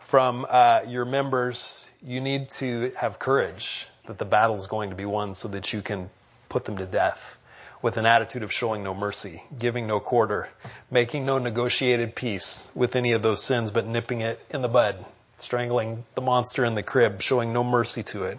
from 0.00 0.46
uh, 0.48 0.82
your 0.86 1.04
members. 1.04 1.90
You 2.02 2.20
need 2.20 2.48
to 2.50 2.92
have 2.96 3.18
courage 3.18 3.86
that 4.06 4.18
the 4.18 4.24
battle 4.24 4.56
is 4.56 4.66
going 4.66 4.90
to 4.90 4.96
be 4.96 5.04
won, 5.04 5.34
so 5.34 5.48
that 5.48 5.72
you 5.72 5.82
can 5.82 6.08
put 6.52 6.64
them 6.64 6.76
to 6.76 6.86
death 6.86 7.38
with 7.82 7.96
an 7.96 8.06
attitude 8.06 8.44
of 8.44 8.52
showing 8.52 8.84
no 8.84 8.94
mercy, 8.94 9.42
giving 9.58 9.86
no 9.86 9.98
quarter, 9.98 10.48
making 10.90 11.26
no 11.26 11.38
negotiated 11.38 12.14
peace 12.14 12.70
with 12.74 12.94
any 12.94 13.12
of 13.12 13.22
those 13.22 13.42
sins, 13.42 13.70
but 13.70 13.86
nipping 13.86 14.20
it 14.20 14.38
in 14.50 14.62
the 14.62 14.68
bud, 14.68 15.04
strangling 15.38 16.04
the 16.14 16.20
monster 16.20 16.64
in 16.64 16.76
the 16.76 16.82
crib, 16.82 17.20
showing 17.20 17.52
no 17.52 17.64
mercy 17.64 18.04
to 18.04 18.24
it. 18.24 18.38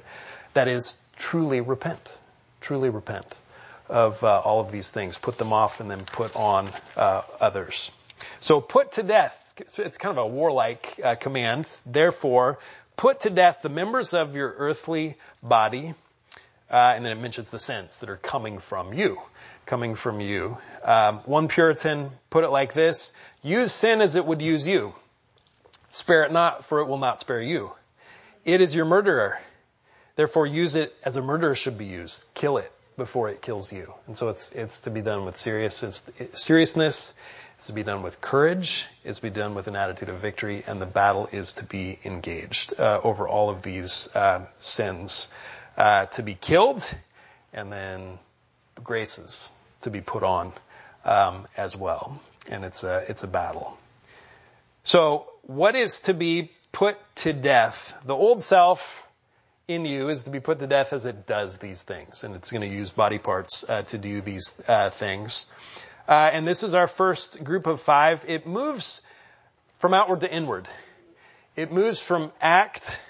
That 0.54 0.68
is 0.68 0.98
truly 1.18 1.60
repent 1.60 2.20
truly 2.64 2.90
repent 2.90 3.40
of 3.90 4.24
uh, 4.24 4.40
all 4.40 4.62
of 4.62 4.72
these 4.72 4.90
things, 4.90 5.18
put 5.18 5.38
them 5.38 5.54
off, 5.54 5.80
and 5.80 5.92
then 5.92 6.06
put 6.06 6.36
on 6.36 6.70
uh, 6.96 7.22
others. 7.40 7.92
So 8.40 8.62
put 8.62 8.94
to 8.94 9.04
death. 9.04 9.54
It's 9.78 9.98
kind 9.98 10.18
of 10.18 10.26
a 10.26 10.28
warlike 10.28 11.00
uh, 11.04 11.16
command. 11.16 11.70
Therefore, 11.86 12.58
put 12.96 13.22
to 13.22 13.30
death 13.30 13.62
the 13.62 13.70
members 13.70 14.14
of 14.14 14.36
your 14.36 14.54
earthly 14.58 15.16
body, 15.44 15.94
uh, 16.74 16.94
and 16.96 17.06
then 17.06 17.12
it 17.12 17.22
mentions 17.22 17.50
the 17.50 17.60
sins 17.60 18.00
that 18.00 18.10
are 18.10 18.18
coming 18.18 18.60
from 18.60 18.94
you, 18.94 19.22
coming 19.66 19.96
from 19.96 20.20
you. 20.20 20.58
Um, 20.84 21.20
one 21.20 21.48
Puritan 21.48 22.12
put 22.30 22.44
it 22.44 22.50
like 22.50 22.74
this: 22.74 23.14
Use 23.44 23.72
sin 23.72 24.02
as 24.02 24.18
it 24.18 24.26
would 24.26 24.42
use 24.42 24.68
you. 24.68 24.94
Spare 25.90 26.24
it 26.24 26.32
not, 26.34 26.66
for 26.66 26.80
it 26.80 26.88
will 26.88 26.98
not 26.98 27.20
spare 27.22 27.42
you. 27.42 27.72
It 28.44 28.60
is 28.60 28.74
your 28.74 28.86
murderer 28.86 29.40
Therefore, 30.16 30.46
use 30.46 30.76
it 30.76 30.96
as 31.04 31.18
a 31.18 31.22
murderer 31.22 31.56
should 31.56 31.78
be 31.78 31.86
used. 31.86 32.30
Kill 32.36 32.58
it 32.58 32.72
before 32.98 33.30
it 33.30 33.42
kills 33.42 33.74
you. 33.74 33.94
And 34.06 34.16
so 34.16 34.30
it's, 34.30 34.52
it's 34.52 34.82
to 34.82 34.92
be 34.92 35.02
done 35.02 35.26
with 35.26 35.38
serious, 35.38 35.84
seriousness. 36.34 37.16
It's 37.56 37.68
to 37.68 37.74
be 37.74 37.84
done 37.84 38.04
with 38.04 38.22
courage. 38.22 38.86
It's 39.04 39.18
to 39.20 39.24
be 39.24 39.30
done 39.32 39.56
with 39.56 39.68
an 39.68 39.76
attitude 39.76 40.10
of 40.10 40.20
victory. 40.20 40.64
And 40.68 40.80
the 40.80 40.86
battle 40.86 41.30
is 41.32 41.54
to 41.54 41.66
be 41.66 41.98
engaged 42.06 42.80
uh, 42.80 43.02
over 43.04 43.28
all 43.28 43.50
of 43.50 43.64
these 43.64 44.16
uh, 44.16 44.46
sins. 44.60 45.30
Uh, 45.76 46.06
to 46.06 46.22
be 46.22 46.36
killed 46.36 46.88
and 47.52 47.72
then 47.72 48.20
graces 48.84 49.52
to 49.82 49.90
be 49.90 50.02
put 50.02 50.22
on 50.22 50.54
um, 51.04 51.48
as 51.58 51.76
well. 51.76 52.22
And 52.50 52.64
it's 52.64 52.84
a, 52.84 53.04
it's 53.10 53.24
a 53.24 53.28
battle. 53.28 53.76
So 54.84 55.28
what 55.42 55.76
is 55.76 56.02
to 56.02 56.14
be 56.14 56.52
put 56.72 56.98
to 57.16 57.34
death? 57.34 58.00
The 58.06 58.16
old 58.16 58.44
self 58.44 59.08
in 59.68 59.86
you 59.86 60.10
is 60.10 60.24
to 60.24 60.30
be 60.30 60.40
put 60.40 60.60
to 60.60 60.68
death 60.68 60.94
as 60.94 61.06
it 61.06 61.26
does 61.26 61.58
these 61.58 61.82
things. 61.82 62.24
And 62.24 62.36
it's 62.36 62.52
going 62.52 62.70
to 62.70 62.76
use 62.76 62.92
body 62.92 63.18
parts 63.18 63.66
uh, 63.68 63.82
to 63.84 63.98
do 63.98 64.22
these 64.22 64.62
uh, 64.68 64.92
things. 64.92 65.52
Uh, 66.08 66.30
and 66.34 66.48
this 66.48 66.62
is 66.62 66.76
our 66.76 66.88
first 66.88 67.44
group 67.44 67.66
of 67.66 67.82
five. 67.82 68.26
It 68.28 68.46
moves 68.46 69.02
from 69.80 69.94
outward 69.94 70.22
to 70.22 70.32
inward. 70.32 70.68
It 71.56 71.72
moves 71.72 72.00
from 72.00 72.32
act 72.42 73.02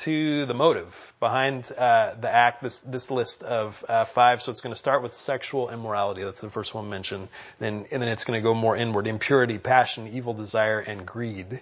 to 0.00 0.46
the 0.46 0.54
motive 0.54 1.14
behind 1.20 1.70
uh, 1.76 2.14
the 2.14 2.30
act. 2.30 2.62
This 2.62 2.80
this 2.80 3.10
list 3.10 3.42
of 3.42 3.84
uh, 3.88 4.04
five. 4.04 4.42
So 4.42 4.52
it's 4.52 4.60
going 4.60 4.72
to 4.72 4.78
start 4.78 5.02
with 5.02 5.12
sexual 5.12 5.70
immorality. 5.70 6.22
That's 6.22 6.40
the 6.40 6.50
first 6.50 6.74
one 6.74 6.88
mentioned. 6.88 7.28
Then 7.58 7.86
and 7.90 8.02
then 8.02 8.08
it's 8.08 8.24
going 8.24 8.38
to 8.38 8.42
go 8.42 8.54
more 8.54 8.76
inward: 8.76 9.06
impurity, 9.06 9.58
passion, 9.58 10.08
evil 10.08 10.34
desire, 10.34 10.80
and 10.80 11.06
greed 11.06 11.60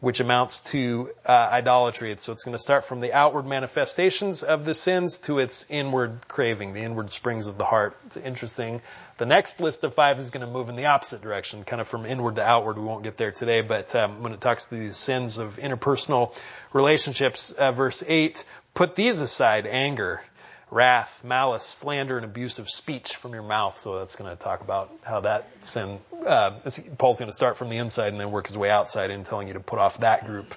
which 0.00 0.20
amounts 0.20 0.60
to 0.72 1.10
uh, 1.26 1.48
idolatry. 1.52 2.14
So 2.18 2.32
it's 2.32 2.42
going 2.42 2.54
to 2.54 2.58
start 2.58 2.86
from 2.86 3.00
the 3.00 3.12
outward 3.12 3.46
manifestations 3.46 4.42
of 4.42 4.64
the 4.64 4.74
sins 4.74 5.18
to 5.20 5.38
its 5.38 5.66
inward 5.68 6.26
craving, 6.26 6.72
the 6.72 6.80
inward 6.80 7.10
springs 7.10 7.46
of 7.46 7.58
the 7.58 7.66
heart. 7.66 7.96
It's 8.06 8.16
interesting. 8.16 8.80
The 9.18 9.26
next 9.26 9.60
list 9.60 9.84
of 9.84 9.94
five 9.94 10.18
is 10.18 10.30
going 10.30 10.46
to 10.46 10.50
move 10.50 10.70
in 10.70 10.76
the 10.76 10.86
opposite 10.86 11.20
direction, 11.20 11.64
kind 11.64 11.82
of 11.82 11.88
from 11.88 12.06
inward 12.06 12.36
to 12.36 12.42
outward. 12.42 12.78
We 12.78 12.84
won't 12.84 13.04
get 13.04 13.18
there 13.18 13.30
today, 13.30 13.60
but 13.60 13.94
um, 13.94 14.22
when 14.22 14.32
it 14.32 14.40
talks 14.40 14.64
to 14.66 14.74
these 14.74 14.96
sins 14.96 15.36
of 15.36 15.58
interpersonal 15.58 16.34
relationships, 16.72 17.52
uh, 17.52 17.72
verse 17.72 18.02
eight, 18.08 18.44
put 18.72 18.94
these 18.94 19.20
aside: 19.20 19.66
anger, 19.66 20.22
wrath, 20.70 21.22
malice, 21.24 21.64
slander, 21.64 22.16
and 22.16 22.24
abusive 22.24 22.68
speech 22.68 23.16
from 23.16 23.32
your 23.32 23.42
mouth. 23.42 23.78
So 23.78 23.98
that's 23.98 24.16
going 24.16 24.30
to 24.30 24.40
talk 24.40 24.60
about 24.60 24.90
how 25.02 25.20
that 25.20 25.48
sin, 25.62 25.98
uh, 26.24 26.52
Paul's 26.96 27.18
going 27.18 27.30
to 27.30 27.34
start 27.34 27.56
from 27.56 27.68
the 27.68 27.78
inside 27.78 28.12
and 28.12 28.20
then 28.20 28.30
work 28.30 28.46
his 28.46 28.56
way 28.56 28.70
outside 28.70 29.10
in 29.10 29.24
telling 29.24 29.48
you 29.48 29.54
to 29.54 29.60
put 29.60 29.78
off 29.78 29.98
that 29.98 30.26
group 30.26 30.54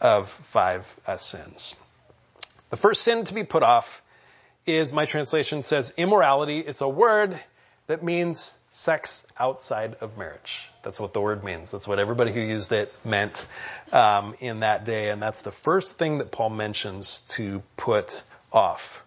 of 0.00 0.28
five 0.28 0.94
uh, 1.06 1.16
sins. 1.16 1.76
The 2.70 2.76
first 2.76 3.02
sin 3.02 3.24
to 3.24 3.34
be 3.34 3.44
put 3.44 3.62
off 3.62 4.02
is, 4.66 4.92
my 4.92 5.06
translation 5.06 5.62
says, 5.62 5.94
immorality. 5.96 6.58
It's 6.58 6.80
a 6.80 6.88
word 6.88 7.38
that 7.86 8.02
means 8.02 8.58
sex 8.70 9.26
outside 9.38 9.94
of 10.00 10.18
marriage. 10.18 10.70
That's 10.82 10.98
what 10.98 11.12
the 11.12 11.20
word 11.20 11.44
means. 11.44 11.70
That's 11.70 11.86
what 11.86 11.98
everybody 11.98 12.32
who 12.32 12.40
used 12.40 12.72
it 12.72 12.92
meant 13.04 13.46
um, 13.92 14.34
in 14.40 14.60
that 14.60 14.84
day. 14.84 15.10
And 15.10 15.22
that's 15.22 15.42
the 15.42 15.52
first 15.52 15.98
thing 15.98 16.18
that 16.18 16.32
Paul 16.32 16.50
mentions 16.50 17.22
to 17.36 17.62
put 17.76 18.24
off. 18.52 19.03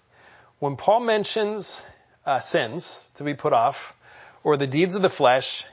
When 0.60 0.76
Paul 0.76 1.02
mentions 1.02 1.86
uh, 2.26 2.40
sins 2.40 3.10
to 3.16 3.24
be 3.24 3.36
put 3.36 3.54
off, 3.54 3.96
or 4.44 4.58
the 4.58 4.68
deeds 4.68 4.96
of 4.96 5.02
the 5.02 5.10
flesh, 5.10 5.66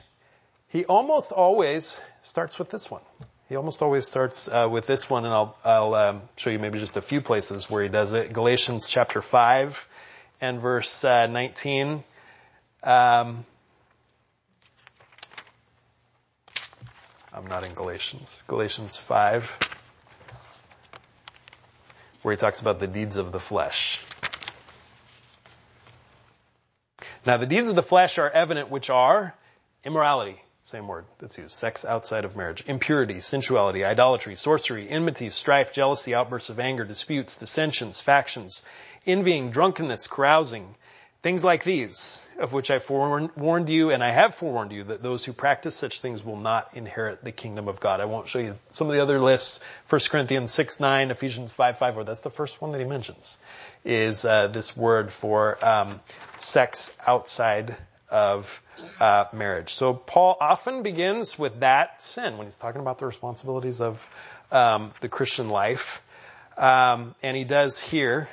he 0.67 0.85
almost 0.85 1.31
always 1.31 2.01
starts 2.21 2.59
with 2.59 2.69
this 2.69 2.91
one. 2.91 3.01
He 3.49 3.55
almost 3.55 3.81
always 3.81 4.07
starts 4.07 4.47
uh, 4.47 4.67
with 4.69 4.87
this 4.87 5.09
one, 5.09 5.25
and 5.25 5.33
I'll, 5.33 5.55
I'll 5.63 5.93
um, 5.93 6.21
show 6.35 6.49
you 6.49 6.59
maybe 6.59 6.79
just 6.79 6.97
a 6.97 7.01
few 7.01 7.21
places 7.21 7.69
where 7.69 7.83
he 7.83 7.89
does 7.89 8.13
it. 8.13 8.33
Galatians 8.33 8.87
chapter 8.87 9.21
5 9.21 9.87
and 10.41 10.59
verse 10.59 11.03
uh, 11.03 11.27
19. 11.27 12.03
Um, 12.83 13.45
I'm 17.33 17.47
not 17.47 17.65
in 17.65 17.73
Galatians. 17.73 18.43
Galatians 18.47 18.97
5, 18.97 19.59
where 22.21 22.33
he 22.33 22.37
talks 22.37 22.61
about 22.61 22.79
the 22.79 22.87
deeds 22.87 23.17
of 23.17 23.31
the 23.31 23.39
flesh. 23.39 24.01
Now 27.25 27.37
the 27.37 27.47
deeds 27.47 27.69
of 27.69 27.75
the 27.75 27.81
flesh 27.81 28.19
are 28.19 28.29
evident, 28.29 28.69
which 28.69 28.91
are 28.91 29.33
immorality, 29.83 30.41
same 30.61 30.87
word 30.87 31.05
that's 31.17 31.39
used, 31.39 31.55
sex 31.55 31.83
outside 31.83 32.23
of 32.23 32.35
marriage, 32.35 32.63
impurity, 32.67 33.19
sensuality, 33.19 33.83
idolatry, 33.83 34.35
sorcery, 34.35 34.87
enmity, 34.87 35.31
strife, 35.31 35.71
jealousy, 35.71 36.13
outbursts 36.13 36.51
of 36.51 36.59
anger, 36.59 36.85
disputes, 36.85 37.37
dissensions, 37.37 37.99
factions, 37.99 38.63
envying, 39.07 39.49
drunkenness, 39.49 40.05
carousing, 40.05 40.75
things 41.25 41.43
like 41.43 41.63
these, 41.63 42.29
of 42.37 42.53
which 42.53 42.69
I 42.69 42.77
forewarned 42.77 43.67
you, 43.67 43.89
and 43.89 44.03
I 44.03 44.11
have 44.11 44.35
forewarned 44.35 44.71
you, 44.71 44.83
that 44.83 45.01
those 45.01 45.25
who 45.25 45.33
practice 45.33 45.73
such 45.73 45.99
things 45.99 46.23
will 46.23 46.37
not 46.37 46.69
inherit 46.75 47.23
the 47.23 47.31
kingdom 47.31 47.67
of 47.67 47.79
God. 47.79 47.99
I 47.99 48.05
won't 48.05 48.27
show 48.27 48.37
you 48.37 48.53
some 48.69 48.89
of 48.89 48.93
the 48.93 49.01
other 49.01 49.19
lists, 49.19 49.59
1 49.89 50.01
Corinthians 50.11 50.51
6, 50.51 50.79
9, 50.79 51.09
Ephesians 51.09 51.51
5, 51.51 51.79
5, 51.79 51.97
or 51.97 52.03
that's 52.03 52.19
the 52.19 52.29
first 52.29 52.61
one 52.61 52.73
that 52.73 52.77
he 52.77 52.85
mentions 52.85 53.39
is 53.83 54.23
uh, 54.23 54.49
this 54.49 54.77
word 54.77 55.11
for 55.11 55.57
um, 55.65 55.99
sex 56.37 56.93
outside 57.07 57.75
of 58.11 58.61
uh, 58.99 59.25
marriage. 59.33 59.73
So 59.73 59.95
Paul 59.95 60.37
often 60.39 60.83
begins 60.83 61.39
with 61.39 61.61
that 61.61 62.03
sin 62.03 62.37
when 62.37 62.45
he's 62.45 62.53
talking 62.53 62.81
about 62.81 62.99
the 62.99 63.07
responsibilities 63.07 63.81
of 63.81 64.07
um, 64.51 64.93
the 65.01 65.09
Christian 65.09 65.49
life, 65.49 66.03
um, 66.55 67.15
and 67.23 67.35
he 67.35 67.45
does 67.45 67.81
here 67.81 68.29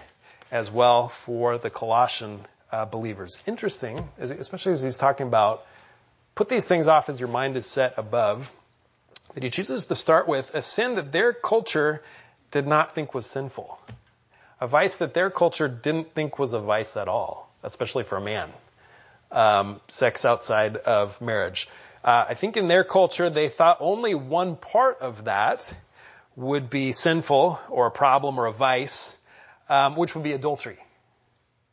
as 0.51 0.71
well 0.71 1.09
for 1.09 1.57
the 1.57 1.71
Colossian 1.71 2.45
believers. 2.91 3.39
Interesting, 3.47 4.09
especially 4.19 4.73
as 4.73 4.83
he's 4.83 4.97
talking 4.97 5.27
about 5.27 5.65
put 6.35 6.49
these 6.49 6.65
things 6.65 6.87
off 6.87 7.09
as 7.09 7.21
your 7.21 7.29
mind 7.29 7.57
is 7.57 7.67
set 7.67 7.95
above. 7.99 8.51
That 9.35 9.43
he 9.43 9.51
chooses 9.51 9.87
to 9.87 9.95
start 9.95 10.29
with 10.29 10.55
a 10.55 10.63
sin 10.63 10.97
that 10.97 11.13
their 11.13 11.33
culture 11.33 12.03
did 12.51 12.67
not 12.67 12.95
think 12.95 13.15
was 13.15 13.25
sinful 13.25 13.79
a 14.63 14.67
vice 14.69 14.99
that 14.99 15.13
their 15.13 15.29
culture 15.29 15.67
didn't 15.67 16.15
think 16.15 16.39
was 16.39 16.53
a 16.53 16.61
vice 16.61 16.97
at 16.97 17.09
all, 17.09 17.53
especially 17.65 18.05
for 18.05 18.17
a 18.17 18.21
man. 18.21 18.49
Um, 19.33 19.81
sex 19.89 20.25
outside 20.25 20.77
of 20.77 21.21
marriage. 21.21 21.69
Uh, 22.05 22.27
I 22.29 22.35
think 22.35 22.57
in 22.57 22.69
their 22.69 22.85
culture 22.85 23.29
they 23.29 23.49
thought 23.49 23.79
only 23.81 24.15
one 24.15 24.55
part 24.55 25.01
of 25.01 25.25
that 25.25 25.69
would 26.37 26.71
be 26.71 26.93
sinful 26.93 27.59
or 27.71 27.89
a 27.89 27.91
problem 27.91 28.39
or 28.39 28.47
a 28.47 28.53
vice, 28.53 29.17
um, 29.69 29.97
which 29.97 30.15
would 30.15 30.23
be 30.23 30.33
adultery. 30.33 30.79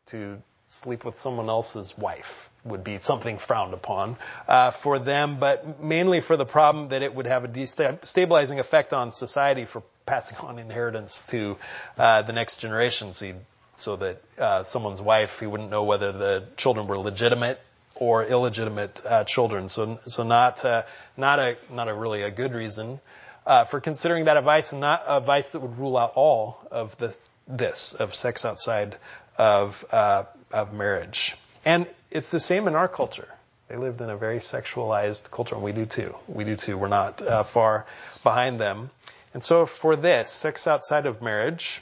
To 0.07 0.41
sleep 0.79 1.03
with 1.05 1.17
someone 1.17 1.49
else's 1.49 1.97
wife 1.97 2.49
would 2.63 2.83
be 2.83 2.97
something 2.99 3.37
frowned 3.37 3.73
upon 3.73 4.17
uh, 4.47 4.71
for 4.71 4.99
them, 4.99 5.37
but 5.39 5.81
mainly 5.81 6.21
for 6.21 6.37
the 6.37 6.45
problem 6.45 6.89
that 6.89 7.01
it 7.01 7.13
would 7.13 7.25
have 7.25 7.43
a 7.43 7.47
destabilizing 7.47 8.59
effect 8.59 8.93
on 8.93 9.11
society 9.11 9.65
for 9.65 9.83
passing 10.05 10.37
on 10.39 10.59
inheritance 10.59 11.23
to 11.23 11.57
uh, 11.97 12.21
the 12.21 12.33
next 12.33 12.57
generation, 12.57 13.13
so, 13.13 13.33
so 13.75 13.95
that 13.95 14.21
uh, 14.37 14.63
someone's 14.63 15.01
wife, 15.01 15.39
he 15.39 15.47
wouldn't 15.47 15.69
know 15.69 15.83
whether 15.83 16.11
the 16.11 16.43
children 16.57 16.87
were 16.87 16.97
legitimate 16.97 17.59
or 17.95 18.25
illegitimate 18.25 19.01
uh, 19.05 19.23
children. 19.25 19.69
So, 19.69 19.99
so 20.05 20.23
not 20.23 20.63
uh, 20.63 20.83
not 21.17 21.39
a 21.39 21.57
not 21.69 21.89
a 21.89 21.93
really 21.93 22.23
a 22.23 22.31
good 22.31 22.55
reason 22.55 22.99
uh, 23.45 23.65
for 23.65 23.81
considering 23.81 24.25
that 24.25 24.37
a 24.37 24.41
vice, 24.41 24.71
and 24.71 24.81
not 24.81 25.03
a 25.05 25.19
vice 25.19 25.51
that 25.51 25.59
would 25.59 25.77
rule 25.77 25.97
out 25.97 26.13
all 26.15 26.59
of 26.71 26.97
the, 26.97 27.17
this 27.47 27.93
of 27.93 28.15
sex 28.15 28.45
outside 28.45 28.95
of 29.37 29.85
uh, 29.91 30.23
of 30.51 30.73
marriage. 30.73 31.35
And 31.65 31.87
it's 32.11 32.29
the 32.29 32.39
same 32.39 32.67
in 32.67 32.75
our 32.75 32.87
culture. 32.87 33.27
They 33.67 33.75
lived 33.75 34.01
in 34.01 34.09
a 34.09 34.17
very 34.17 34.39
sexualized 34.39 35.29
culture, 35.29 35.55
and 35.55 35.63
we 35.63 35.71
do 35.71 35.85
too. 35.85 36.15
We 36.27 36.43
do 36.43 36.55
too. 36.55 36.77
We're 36.77 36.87
not 36.87 37.21
uh, 37.21 37.43
far 37.43 37.85
behind 38.23 38.59
them. 38.59 38.89
And 39.33 39.43
so 39.43 39.67
for 39.67 39.95
this, 39.95 40.31
sex 40.31 40.65
outside 40.67 41.05
of 41.05 41.21
marriage, 41.21 41.81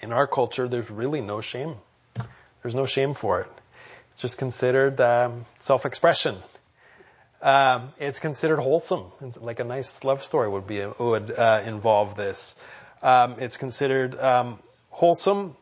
in 0.00 0.12
our 0.12 0.26
culture, 0.26 0.68
there's 0.68 0.90
really 0.90 1.20
no 1.20 1.40
shame. 1.42 1.76
There's 2.62 2.74
no 2.74 2.86
shame 2.86 3.14
for 3.14 3.40
it. 3.40 3.48
It's 4.12 4.22
just 4.22 4.38
considered 4.38 5.00
um, 5.00 5.44
self-expression. 5.60 6.36
Um, 7.42 7.92
it's 7.98 8.20
considered 8.20 8.58
wholesome, 8.58 9.06
like 9.40 9.58
a 9.60 9.64
nice 9.64 10.04
love 10.04 10.22
story 10.22 10.48
would 10.48 10.66
be 10.66 10.84
would 10.98 11.30
uh, 11.30 11.62
involve 11.66 12.14
this. 12.14 12.56
Um, 13.02 13.36
it's 13.38 13.56
considered 13.56 14.18
um, 14.18 14.58
wholesome. 14.90 15.56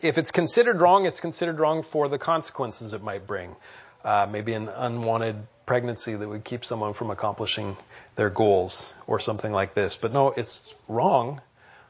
If 0.00 0.18
it's 0.18 0.30
considered 0.30 0.80
wrong, 0.80 1.06
it's 1.06 1.20
considered 1.20 1.58
wrong 1.58 1.82
for 1.82 2.08
the 2.08 2.18
consequences 2.18 2.94
it 2.94 3.02
might 3.02 3.26
bring. 3.26 3.56
Uh, 4.04 4.26
maybe 4.30 4.52
an 4.54 4.68
unwanted 4.68 5.36
pregnancy 5.66 6.14
that 6.14 6.28
would 6.28 6.44
keep 6.44 6.64
someone 6.64 6.92
from 6.92 7.10
accomplishing 7.10 7.76
their 8.14 8.30
goals 8.30 8.92
or 9.06 9.18
something 9.18 9.52
like 9.52 9.74
this. 9.74 9.96
But 9.96 10.12
no, 10.12 10.30
it's 10.30 10.74
wrong 10.86 11.40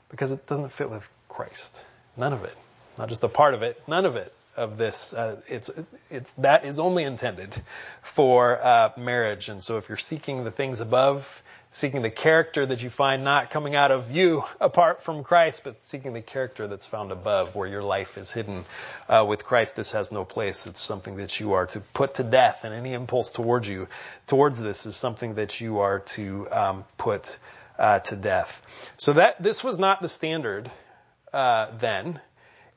because 0.08 0.30
it 0.30 0.46
doesn't 0.46 0.72
fit 0.72 0.90
with 0.90 1.08
Christ. 1.28 1.86
None 2.16 2.32
of 2.32 2.44
it. 2.44 2.56
Not 2.96 3.08
just 3.08 3.22
a 3.24 3.28
part 3.28 3.54
of 3.54 3.62
it, 3.62 3.80
none 3.86 4.06
of 4.06 4.16
it 4.16 4.32
of 4.56 4.76
this. 4.76 5.14
Uh, 5.14 5.40
it's 5.46 5.70
it's 6.10 6.32
that 6.32 6.64
is 6.64 6.80
only 6.80 7.04
intended 7.04 7.54
for 8.02 8.60
uh, 8.60 8.90
marriage. 8.96 9.48
And 9.48 9.62
so 9.62 9.76
if 9.76 9.88
you're 9.88 9.96
seeking 9.98 10.44
the 10.44 10.50
things 10.50 10.80
above, 10.80 11.42
seeking 11.70 12.02
the 12.02 12.10
character 12.10 12.64
that 12.64 12.82
you 12.82 12.90
find 12.90 13.24
not 13.24 13.50
coming 13.50 13.74
out 13.74 13.90
of 13.90 14.10
you 14.10 14.44
apart 14.60 15.02
from 15.02 15.22
Christ, 15.22 15.64
but 15.64 15.84
seeking 15.86 16.12
the 16.12 16.22
character 16.22 16.66
that's 16.66 16.86
found 16.86 17.12
above 17.12 17.54
where 17.54 17.68
your 17.68 17.82
life 17.82 18.16
is 18.16 18.32
hidden 18.32 18.64
uh, 19.08 19.24
with 19.28 19.44
Christ. 19.44 19.76
This 19.76 19.92
has 19.92 20.10
no 20.10 20.24
place. 20.24 20.66
It's 20.66 20.80
something 20.80 21.16
that 21.16 21.40
you 21.40 21.52
are 21.52 21.66
to 21.66 21.80
put 21.80 22.14
to 22.14 22.24
death 22.24 22.64
and 22.64 22.74
any 22.74 22.94
impulse 22.94 23.32
towards 23.32 23.68
you, 23.68 23.88
towards 24.26 24.62
this 24.62 24.86
is 24.86 24.96
something 24.96 25.34
that 25.34 25.60
you 25.60 25.80
are 25.80 26.00
to 26.00 26.48
um, 26.50 26.84
put 26.96 27.38
uh, 27.78 28.00
to 28.00 28.16
death. 28.16 28.62
So 28.96 29.12
that, 29.14 29.42
this 29.42 29.62
was 29.62 29.78
not 29.78 30.02
the 30.02 30.08
standard 30.08 30.70
uh, 31.32 31.68
then 31.78 32.20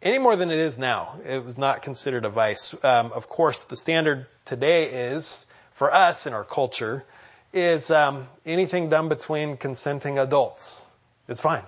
any 0.01 0.17
more 0.17 0.35
than 0.35 0.51
it 0.51 0.59
is 0.59 0.79
now. 0.79 1.19
It 1.25 1.43
was 1.43 1.57
not 1.57 1.81
considered 1.81 2.25
a 2.25 2.29
vice. 2.29 2.73
Um, 2.83 3.11
of 3.11 3.27
course, 3.27 3.65
the 3.65 3.77
standard 3.77 4.25
today 4.45 5.11
is 5.11 5.45
for 5.73 5.93
us 5.93 6.27
in 6.27 6.33
our 6.33 6.43
culture 6.43 7.03
is 7.53 7.91
um, 7.91 8.27
anything 8.45 8.89
done 8.89 9.09
between 9.09 9.57
consenting 9.57 10.19
adults. 10.19 10.87
It's 11.27 11.41
fine. 11.41 11.63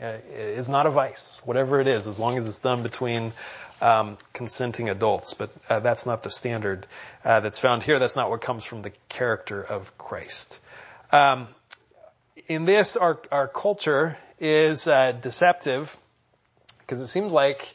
Uh, 0.00 0.18
it's 0.30 0.68
not 0.68 0.86
a 0.86 0.90
vice, 0.90 1.40
whatever 1.44 1.80
it 1.80 1.86
is, 1.86 2.06
as 2.06 2.20
long 2.20 2.36
as 2.36 2.46
it's 2.46 2.58
done 2.58 2.82
between 2.82 3.32
um, 3.80 4.18
consenting 4.32 4.88
adults. 4.88 5.34
But 5.34 5.50
uh, 5.68 5.80
that's 5.80 6.06
not 6.06 6.22
the 6.22 6.30
standard 6.30 6.86
uh, 7.24 7.40
that's 7.40 7.58
found 7.58 7.82
here. 7.82 7.98
That's 7.98 8.16
not 8.16 8.30
what 8.30 8.40
comes 8.40 8.64
from 8.64 8.82
the 8.82 8.92
character 9.08 9.62
of 9.62 9.96
Christ. 9.96 10.60
Um, 11.12 11.48
in 12.46 12.64
this, 12.64 12.96
our 12.96 13.18
our 13.32 13.48
culture 13.48 14.16
is 14.38 14.86
uh, 14.86 15.12
deceptive 15.12 15.96
because 16.80 17.00
it 17.00 17.06
seems 17.06 17.32
like 17.32 17.74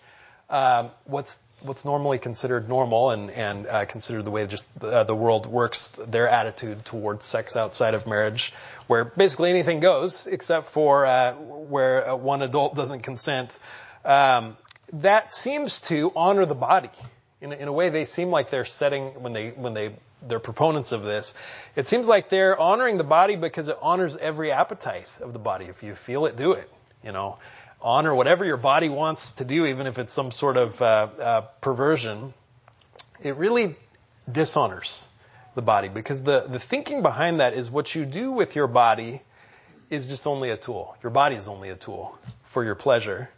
um, 0.49 0.91
what's 1.05 1.39
what's 1.63 1.85
normally 1.85 2.19
considered 2.19 2.67
normal 2.67 3.11
and 3.11 3.29
and 3.31 3.67
uh, 3.67 3.85
considered 3.85 4.25
the 4.25 4.31
way 4.31 4.45
just 4.47 4.69
uh, 4.81 5.03
the 5.03 5.15
world 5.15 5.45
works, 5.47 5.89
their 6.07 6.27
attitude 6.27 6.83
towards 6.85 7.25
sex 7.25 7.55
outside 7.55 7.93
of 7.93 8.07
marriage, 8.07 8.53
where 8.87 9.05
basically 9.05 9.49
anything 9.49 9.79
goes 9.79 10.27
except 10.27 10.67
for 10.67 11.05
uh, 11.05 11.33
where 11.33 12.09
uh, 12.09 12.15
one 12.15 12.41
adult 12.41 12.75
doesn't 12.81 13.01
consent. 13.01 13.59
Um, 14.03 14.57
that 14.93 15.31
seems 15.31 15.81
to 15.81 16.11
honor 16.15 16.45
the 16.45 16.55
body. 16.55 16.89
In, 17.39 17.53
in 17.53 17.67
a 17.67 17.71
way, 17.71 17.89
they 17.89 18.05
seem 18.05 18.29
like 18.29 18.49
they're 18.49 18.65
setting 18.65 19.21
when 19.21 19.33
they 19.33 19.49
when 19.49 19.73
they 19.73 19.93
they're 20.27 20.39
proponents 20.39 20.91
of 20.91 21.03
this. 21.03 21.33
It 21.75 21.87
seems 21.87 22.07
like 22.07 22.29
they're 22.29 22.59
honoring 22.59 22.97
the 22.97 23.03
body 23.03 23.35
because 23.35 23.69
it 23.69 23.77
honors 23.81 24.15
every 24.15 24.51
appetite 24.51 25.09
of 25.21 25.33
the 25.33 25.39
body. 25.39 25.65
If 25.65 25.83
you 25.83 25.95
feel 25.95 26.25
it, 26.25 26.35
do 26.35 26.53
it. 26.53 26.69
You 27.03 27.11
know, 27.11 27.39
honor 27.81 28.13
whatever 28.13 28.45
your 28.45 28.57
body 28.57 28.89
wants 28.89 29.33
to 29.33 29.45
do, 29.45 29.65
even 29.65 29.87
if 29.87 29.97
it's 29.97 30.13
some 30.13 30.31
sort 30.31 30.57
of 30.57 30.81
uh, 30.81 31.07
uh, 31.19 31.41
perversion. 31.61 32.33
It 33.23 33.35
really 33.35 33.75
dishonors 34.31 35.09
the 35.55 35.61
body 35.61 35.89
because 35.89 36.23
the, 36.23 36.45
the 36.47 36.59
thinking 36.59 37.01
behind 37.01 37.39
that 37.39 37.53
is 37.53 37.69
what 37.69 37.93
you 37.93 38.05
do 38.05 38.31
with 38.31 38.55
your 38.55 38.67
body 38.67 39.21
is 39.89 40.07
just 40.07 40.25
only 40.25 40.49
a 40.49 40.57
tool. 40.57 40.95
Your 41.03 41.11
body 41.11 41.35
is 41.35 41.47
only 41.47 41.69
a 41.69 41.75
tool 41.75 42.17
for 42.45 42.63
your 42.63 42.75
pleasure 42.75 43.29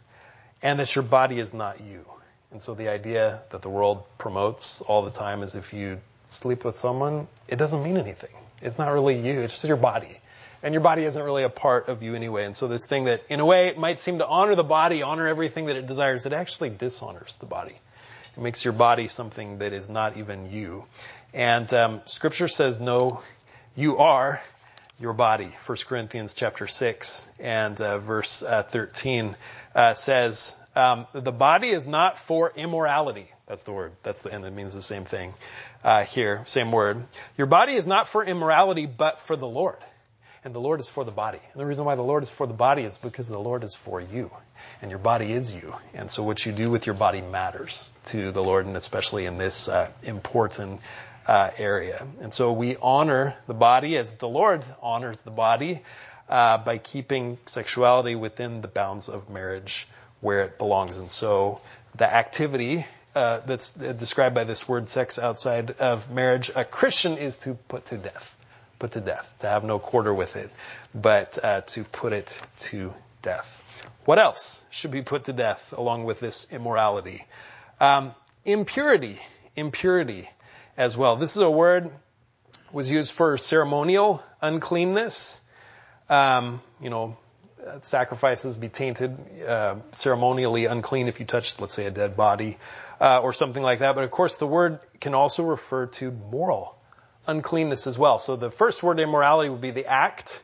and 0.62 0.78
that 0.80 0.94
your 0.94 1.04
body 1.04 1.38
is 1.38 1.52
not 1.52 1.80
you. 1.80 2.04
And 2.52 2.62
so 2.62 2.74
the 2.74 2.88
idea 2.88 3.42
that 3.50 3.62
the 3.62 3.68
world 3.68 4.04
promotes 4.16 4.80
all 4.80 5.02
the 5.02 5.10
time 5.10 5.42
is 5.42 5.56
if 5.56 5.74
you 5.74 6.00
sleep 6.28 6.64
with 6.64 6.78
someone, 6.78 7.26
it 7.48 7.56
doesn't 7.56 7.82
mean 7.82 7.96
anything. 7.96 8.30
It's 8.62 8.78
not 8.78 8.92
really 8.92 9.18
you. 9.18 9.40
It's 9.40 9.54
just 9.54 9.64
your 9.64 9.76
body. 9.76 10.18
And 10.64 10.72
your 10.72 10.80
body 10.80 11.04
isn't 11.04 11.22
really 11.22 11.42
a 11.42 11.50
part 11.50 11.90
of 11.90 12.02
you 12.02 12.14
anyway. 12.14 12.46
And 12.46 12.56
so 12.56 12.68
this 12.68 12.86
thing 12.86 13.04
that, 13.04 13.22
in 13.28 13.38
a 13.38 13.44
way, 13.44 13.74
might 13.76 14.00
seem 14.00 14.16
to 14.18 14.26
honor 14.26 14.54
the 14.54 14.64
body, 14.64 15.02
honor 15.02 15.28
everything 15.28 15.66
that 15.66 15.76
it 15.76 15.86
desires, 15.86 16.24
it 16.24 16.32
actually 16.32 16.70
dishonors 16.70 17.36
the 17.36 17.44
body. 17.44 17.78
It 18.34 18.42
makes 18.42 18.64
your 18.64 18.72
body 18.72 19.08
something 19.08 19.58
that 19.58 19.74
is 19.74 19.90
not 19.90 20.16
even 20.16 20.50
you. 20.50 20.86
And 21.34 21.72
um, 21.74 22.00
Scripture 22.06 22.48
says, 22.48 22.80
no, 22.80 23.20
you 23.76 23.98
are 23.98 24.42
your 24.98 25.12
body. 25.12 25.54
1 25.66 25.78
Corinthians 25.86 26.32
chapter 26.32 26.66
6 26.66 27.30
and 27.38 27.78
uh, 27.78 27.98
verse 27.98 28.42
uh, 28.42 28.62
13 28.62 29.36
uh, 29.74 29.92
says, 29.92 30.56
um, 30.74 31.06
the 31.12 31.30
body 31.30 31.68
is 31.68 31.86
not 31.86 32.18
for 32.18 32.50
immorality. 32.56 33.26
That's 33.46 33.64
the 33.64 33.72
word. 33.72 33.92
That's 34.02 34.22
the, 34.22 34.30
and 34.30 34.42
it 34.46 34.52
means 34.54 34.72
the 34.72 34.80
same 34.80 35.04
thing 35.04 35.34
uh, 35.84 36.04
here, 36.04 36.42
same 36.46 36.72
word. 36.72 37.04
Your 37.36 37.48
body 37.48 37.74
is 37.74 37.86
not 37.86 38.08
for 38.08 38.24
immorality, 38.24 38.86
but 38.86 39.20
for 39.20 39.36
the 39.36 39.46
Lord 39.46 39.76
and 40.44 40.54
the 40.54 40.60
Lord 40.60 40.78
is 40.78 40.88
for 40.88 41.04
the 41.04 41.10
body. 41.10 41.40
And 41.52 41.60
the 41.60 41.64
reason 41.64 41.86
why 41.86 41.94
the 41.94 42.02
Lord 42.02 42.22
is 42.22 42.28
for 42.28 42.46
the 42.46 42.54
body 42.54 42.82
is 42.82 42.98
because 42.98 43.28
the 43.28 43.40
Lord 43.40 43.64
is 43.64 43.74
for 43.74 44.00
you. 44.00 44.30
And 44.82 44.90
your 44.90 44.98
body 44.98 45.32
is 45.32 45.54
you. 45.54 45.74
And 45.94 46.10
so 46.10 46.22
what 46.22 46.44
you 46.44 46.52
do 46.52 46.70
with 46.70 46.86
your 46.86 46.94
body 46.94 47.22
matters 47.22 47.92
to 48.06 48.30
the 48.30 48.42
Lord, 48.42 48.66
and 48.66 48.76
especially 48.76 49.24
in 49.24 49.38
this 49.38 49.68
uh, 49.68 49.90
important 50.02 50.82
uh, 51.26 51.50
area. 51.56 52.06
And 52.20 52.32
so 52.32 52.52
we 52.52 52.76
honor 52.76 53.34
the 53.46 53.54
body 53.54 53.96
as 53.96 54.12
the 54.14 54.28
Lord 54.28 54.62
honors 54.82 55.20
the 55.22 55.30
body 55.30 55.82
uh, 56.28 56.58
by 56.58 56.76
keeping 56.76 57.38
sexuality 57.46 58.14
within 58.14 58.60
the 58.60 58.68
bounds 58.68 59.08
of 59.08 59.30
marriage 59.30 59.88
where 60.20 60.42
it 60.42 60.58
belongs. 60.58 60.98
And 60.98 61.10
so 61.10 61.62
the 61.94 62.12
activity 62.12 62.84
uh, 63.14 63.40
that's 63.46 63.72
described 63.72 64.34
by 64.34 64.44
this 64.44 64.68
word 64.68 64.90
sex 64.90 65.18
outside 65.18 65.70
of 65.72 66.10
marriage, 66.10 66.50
a 66.54 66.64
Christian 66.64 67.16
is 67.16 67.36
to 67.36 67.54
put 67.54 67.86
to 67.86 67.96
death 67.96 68.33
put 68.84 68.92
to 68.92 69.00
death, 69.00 69.34
to 69.38 69.48
have 69.48 69.64
no 69.64 69.78
quarter 69.78 70.12
with 70.12 70.36
it, 70.36 70.50
but 70.94 71.38
uh, 71.42 71.62
to 71.62 71.84
put 71.84 72.12
it 72.12 72.38
to 72.58 72.92
death. 73.22 73.62
What 74.04 74.18
else 74.18 74.62
should 74.70 74.90
be 74.90 75.00
put 75.00 75.24
to 75.24 75.32
death 75.32 75.72
along 75.74 76.04
with 76.04 76.20
this 76.20 76.48
immorality? 76.52 77.24
Um, 77.80 78.14
impurity, 78.44 79.18
impurity 79.56 80.28
as 80.76 80.98
well. 80.98 81.16
This 81.16 81.34
is 81.34 81.40
a 81.40 81.50
word 81.50 81.90
was 82.72 82.90
used 82.90 83.14
for 83.14 83.38
ceremonial 83.38 84.22
uncleanness. 84.42 85.40
Um, 86.10 86.60
you 86.78 86.90
know, 86.90 87.16
sacrifices 87.80 88.54
be 88.58 88.68
tainted, 88.68 89.16
uh, 89.48 89.76
ceremonially 89.92 90.66
unclean 90.66 91.08
if 91.08 91.20
you 91.20 91.24
touch, 91.24 91.58
let's 91.58 91.72
say, 91.72 91.86
a 91.86 91.90
dead 91.90 92.18
body 92.18 92.58
uh, 93.00 93.22
or 93.22 93.32
something 93.32 93.62
like 93.62 93.78
that. 93.78 93.94
But 93.94 94.04
of 94.04 94.10
course, 94.10 94.36
the 94.36 94.46
word 94.46 94.78
can 95.00 95.14
also 95.14 95.42
refer 95.42 95.86
to 95.86 96.10
moral 96.10 96.76
uncleanness 97.26 97.86
as 97.86 97.98
well. 97.98 98.18
So 98.18 98.36
the 98.36 98.50
first 98.50 98.82
word 98.82 99.00
immorality 99.00 99.50
would 99.50 99.60
be 99.60 99.70
the 99.70 99.86
act 99.86 100.42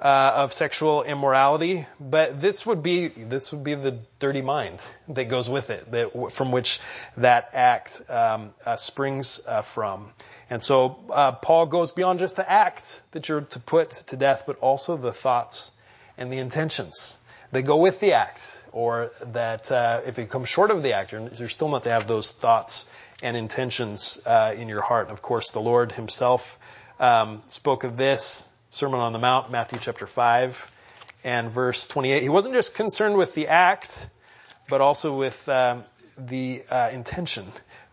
uh, 0.00 0.32
of 0.34 0.52
sexual 0.52 1.04
immorality, 1.04 1.86
but 2.00 2.40
this 2.40 2.66
would 2.66 2.82
be 2.82 3.06
this 3.06 3.52
would 3.52 3.62
be 3.62 3.76
the 3.76 3.98
dirty 4.18 4.42
mind 4.42 4.80
that 5.08 5.26
goes 5.26 5.48
with 5.48 5.70
it, 5.70 5.90
that, 5.92 6.32
from 6.32 6.50
which 6.50 6.80
that 7.16 7.50
act 7.52 8.02
um, 8.08 8.52
uh, 8.66 8.74
springs 8.74 9.40
uh, 9.46 9.62
from. 9.62 10.10
And 10.50 10.60
so 10.60 10.98
uh, 11.08 11.32
Paul 11.32 11.66
goes 11.66 11.92
beyond 11.92 12.18
just 12.18 12.36
the 12.36 12.50
act 12.50 13.02
that 13.12 13.28
you're 13.28 13.42
to 13.42 13.60
put 13.60 13.90
to 14.08 14.16
death, 14.16 14.42
but 14.46 14.58
also 14.58 14.96
the 14.96 15.12
thoughts 15.12 15.70
and 16.18 16.32
the 16.32 16.38
intentions 16.38 17.18
that 17.52 17.62
go 17.62 17.76
with 17.76 18.00
the 18.00 18.14
act, 18.14 18.64
or 18.72 19.12
that 19.32 19.70
uh, 19.70 20.00
if 20.04 20.18
you 20.18 20.26
come 20.26 20.44
short 20.44 20.70
of 20.70 20.82
the 20.82 20.94
act, 20.94 21.12
you're, 21.12 21.28
you're 21.28 21.48
still 21.48 21.68
not 21.68 21.84
to 21.84 21.90
have 21.90 22.08
those 22.08 22.32
thoughts 22.32 22.90
and 23.22 23.36
intentions 23.36 24.20
uh, 24.26 24.54
in 24.56 24.68
your 24.68 24.82
heart. 24.82 25.08
And 25.08 25.16
of 25.16 25.22
course, 25.22 25.52
the 25.52 25.60
Lord 25.60 25.92
Himself 25.92 26.58
um, 27.00 27.42
spoke 27.46 27.84
of 27.84 27.96
this 27.96 28.48
Sermon 28.70 29.00
on 29.00 29.12
the 29.12 29.18
Mount, 29.18 29.50
Matthew 29.50 29.78
chapter 29.78 30.06
five 30.06 30.70
and 31.24 31.50
verse 31.50 31.86
28. 31.86 32.22
He 32.22 32.28
wasn't 32.28 32.54
just 32.54 32.74
concerned 32.74 33.16
with 33.16 33.34
the 33.34 33.48
act, 33.48 34.08
but 34.68 34.80
also 34.80 35.16
with 35.16 35.48
um, 35.48 35.84
the 36.18 36.62
uh, 36.68 36.90
intention. 36.92 37.46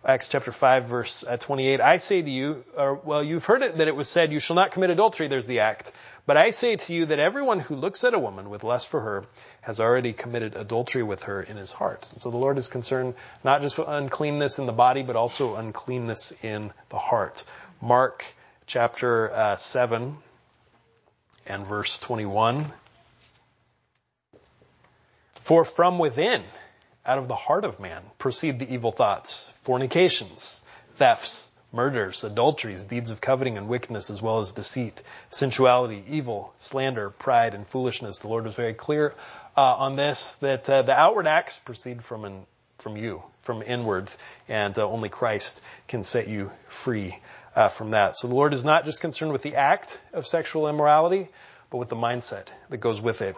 Acts 0.04 0.30
chapter 0.30 0.52
5 0.52 0.86
verse 0.86 1.26
uh, 1.28 1.38
28. 1.38 1.82
I 1.82 1.98
say 1.98 2.22
to 2.22 2.30
you, 2.30 2.64
or, 2.76 2.96
well, 2.96 3.22
you've 3.22 3.46
heard 3.46 3.62
it 3.64 3.78
that 3.78 3.88
it 3.88 3.96
was 3.96 4.08
said, 4.08 4.32
you 4.32 4.40
shall 4.40 4.56
not 4.56 4.72
commit 4.72 4.90
adultery. 4.90 5.28
There's 5.28 5.48
the 5.48 5.60
act. 5.60 5.92
But 6.30 6.38
I 6.38 6.52
say 6.52 6.76
to 6.76 6.94
you 6.94 7.08
that 7.08 7.18
everyone 7.18 7.60
who 7.60 7.76
looks 7.76 8.04
at 8.04 8.14
a 8.14 8.20
woman 8.20 8.52
with 8.52 8.64
lust 8.64 8.90
for 8.90 9.00
her 9.00 9.26
has 9.62 9.80
already 9.80 10.14
committed 10.14 10.56
adultery 10.56 11.02
with 11.02 11.24
her 11.24 11.42
in 11.42 11.58
his 11.58 11.72
heart. 11.72 12.08
So 12.20 12.30
the 12.30 12.38
Lord 12.38 12.60
is 12.60 12.68
concerned 12.68 13.16
not 13.44 13.64
just 13.64 13.80
with 13.80 13.88
uncleanness 13.88 14.60
in 14.60 14.68
the 14.68 14.72
body, 14.72 15.02
but 15.02 15.16
also 15.16 15.56
uncleanness 15.56 16.32
in 16.44 16.72
the 16.90 17.00
heart. 17.00 17.46
Mark 17.82 18.24
chapter 18.68 19.32
uh, 19.32 19.56
7 19.56 20.18
and 21.48 21.66
verse 21.66 21.98
21. 21.98 22.64
For 25.34 25.66
from 25.66 25.98
within, 25.98 26.44
out 27.08 27.18
of 27.18 27.28
the 27.28 27.34
heart 27.34 27.66
of 27.66 27.80
man, 27.80 28.04
proceed 28.20 28.60
the 28.60 28.72
evil 28.72 28.92
thoughts, 28.92 29.52
fornications, 29.64 30.64
thefts, 30.98 31.52
murders, 31.72 32.24
adulteries, 32.24 32.84
deeds 32.86 33.12
of 33.12 33.22
coveting 33.22 33.58
and 33.58 33.68
wickedness, 33.68 34.10
as 34.10 34.22
well 34.22 34.40
as 34.40 34.52
deceit, 34.52 35.04
sensuality, 35.30 36.04
evil, 36.10 36.54
slander, 36.60 37.10
pride, 37.10 37.54
and 37.54 37.68
foolishness. 37.68 38.20
The 38.20 38.28
Lord 38.28 38.46
was 38.46 38.56
very 38.56 38.74
clear 38.74 39.14
uh, 39.56 39.76
on 39.76 39.96
this 39.96 40.36
that 40.36 40.70
uh, 40.70 40.82
the 40.82 40.98
outward 40.98 41.28
acts 41.28 41.60
proceed 41.60 42.04
from 42.04 42.26
an, 42.26 42.46
from 42.80 42.98
you, 42.98 43.22
from 43.42 43.62
inward, 43.62 44.12
and 44.48 44.78
uh, 44.78 44.88
only 44.88 45.10
Christ 45.10 45.62
can 45.88 46.04
set 46.04 46.28
you 46.28 46.52
free 46.68 47.18
uh, 47.56 47.70
from 47.70 47.92
that. 47.92 48.18
So 48.18 48.28
the 48.28 48.36
Lord 48.36 48.54
is 48.54 48.66
not 48.66 48.86
just 48.86 49.02
concerned 49.02 49.32
with 49.32 49.42
the 49.42 49.56
act 49.56 50.02
of 50.14 50.26
sexual 50.26 50.68
immorality, 50.68 51.30
but 51.70 51.78
with 51.78 51.90
the 51.90 51.96
mindset 51.96 52.48
that 52.70 52.78
goes 52.78 53.02
with 53.02 53.22
it. 53.22 53.36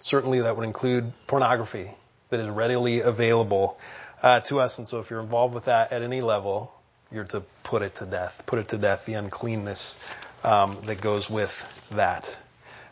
Certainly, 0.00 0.40
that 0.40 0.56
would 0.56 0.64
include 0.64 1.12
pornography 1.26 1.90
that 2.30 2.40
is 2.40 2.48
readily 2.48 3.00
available 3.00 3.78
uh, 4.22 4.40
to 4.40 4.60
us. 4.60 4.78
And 4.78 4.88
so, 4.88 4.98
if 5.00 5.10
you're 5.10 5.20
involved 5.20 5.54
with 5.54 5.64
that 5.64 5.92
at 5.92 6.02
any 6.02 6.22
level, 6.22 6.72
you're 7.12 7.24
to 7.24 7.42
put 7.62 7.82
it 7.82 7.96
to 7.96 8.06
death. 8.06 8.42
Put 8.46 8.58
it 8.58 8.68
to 8.68 8.78
death, 8.78 9.04
the 9.04 9.14
uncleanness 9.14 10.04
um, 10.44 10.78
that 10.86 11.00
goes 11.00 11.28
with 11.28 11.68
that. 11.90 12.38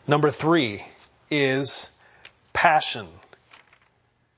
Number 0.07 0.31
three 0.31 0.83
is 1.31 1.91
passion. 2.53 3.07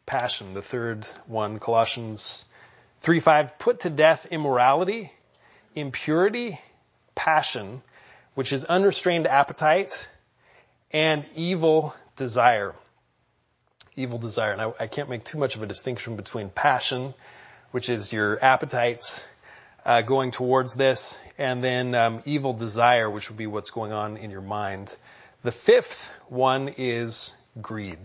Passion, 0.06 0.54
the 0.54 0.62
third 0.62 1.06
one, 1.28 1.60
Colossians 1.60 2.46
3 3.02 3.20
5. 3.20 3.58
Put 3.58 3.82
to 3.82 3.89
death 3.89 4.28
immorality, 4.30 5.12
impurity, 5.74 6.60
passion, 7.15 7.82
which 8.36 8.54
is 8.54 8.65
unrestrained 8.65 9.28
appetite, 9.28 10.10
and 10.91 11.26
evil 11.36 11.96
desire. 12.17 12.76
Evil 13.96 14.17
desire. 14.17 14.52
And 14.52 14.62
I, 14.62 14.74
I 14.82 14.88
can't 14.88 15.10
make 15.10 15.24
too 15.24 15.38
much 15.38 15.56
of 15.56 15.63
a 15.63 15.65
distinction 15.65 16.15
between 16.15 16.50
passion, 16.50 17.13
which 17.72 17.89
is 17.89 18.12
your 18.12 18.44
appetites 18.44 19.26
uh, 19.86 20.02
going 20.02 20.32
towards 20.32 20.74
this, 20.74 21.20
and 21.38 21.63
then 21.63 21.96
um, 21.96 22.22
evil 22.26 22.54
desire, 22.54 23.10
which 23.10 23.30
would 23.30 23.38
be 23.38 23.48
what's 23.48 23.72
going 23.72 23.91
on 23.91 24.17
in 24.17 24.32
your 24.32 24.41
mind. 24.41 24.96
The 25.44 25.52
fifth 25.52 26.12
one 26.28 26.70
is 26.78 27.36
greed. 27.62 27.99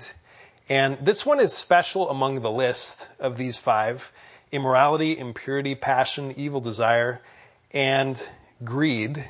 And 0.68 0.98
this 1.02 1.24
one 1.24 1.40
is 1.40 1.52
special 1.52 2.10
among 2.10 2.40
the 2.40 2.50
list 2.50 3.10
of 3.20 3.36
these 3.36 3.58
five. 3.58 4.10
Immorality, 4.50 5.18
impurity, 5.18 5.74
passion, 5.74 6.34
evil 6.36 6.60
desire, 6.60 7.20
and 7.72 8.16
greed. 8.64 9.24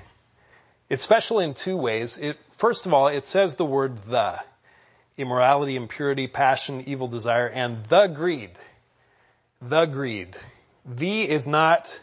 It's 0.89 1.03
special 1.03 1.41
in 1.41 1.55
two 1.55 1.77
ways. 1.77 2.19
It, 2.19 2.39
first 2.53 2.87
of 2.87 2.95
all, 2.95 3.09
it 3.09 3.27
says 3.27 3.57
the 3.57 3.65
word 3.65 3.99
the. 4.05 4.41
Immorality, 5.19 5.77
impurity, 5.77 6.27
passion, 6.27 6.85
evil 6.87 7.09
desire, 7.09 7.49
and 7.49 7.85
the 7.87 8.07
greed 8.07 8.51
the 9.61 9.87
greed. 9.87 10.37
The 10.85 11.29
is 11.29 11.47
not 11.47 12.01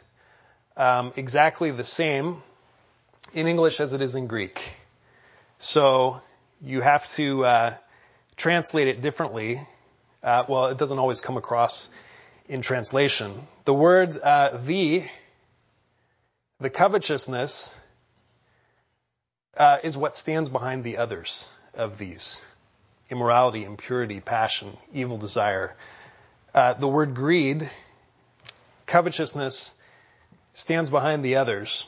um, 0.77 1.13
exactly 1.15 1.71
the 1.71 1.83
same 1.83 2.41
in 3.33 3.47
English 3.47 3.79
as 3.79 3.93
it 3.93 4.01
is 4.01 4.15
in 4.15 4.27
Greek. 4.27 4.73
So 5.57 6.21
you 6.61 6.81
have 6.81 7.07
to 7.11 7.45
uh, 7.45 7.75
translate 8.35 8.87
it 8.87 9.01
differently. 9.01 9.61
Uh, 10.21 10.43
well, 10.47 10.67
it 10.67 10.77
doesn't 10.77 10.99
always 10.99 11.21
come 11.21 11.37
across 11.37 11.89
in 12.47 12.61
translation. 12.61 13.33
The 13.65 13.73
word 13.73 14.17
uh, 14.17 14.57
the, 14.57 15.03
the 16.59 16.69
covetousness, 16.69 17.79
uh, 19.57 19.77
is 19.83 19.95
what 19.95 20.17
stands 20.17 20.49
behind 20.49 20.83
the 20.83 20.97
others 20.97 21.51
of 21.73 21.97
these 21.97 22.45
immorality, 23.09 23.63
impurity, 23.63 24.19
passion, 24.19 24.75
evil 24.91 25.17
desire. 25.17 25.75
Uh, 26.53 26.73
the 26.73 26.87
word 26.87 27.13
greed, 27.13 27.69
covetousness, 28.87 29.75
stands 30.53 30.89
behind 30.89 31.25
the 31.25 31.35
others. 31.35 31.87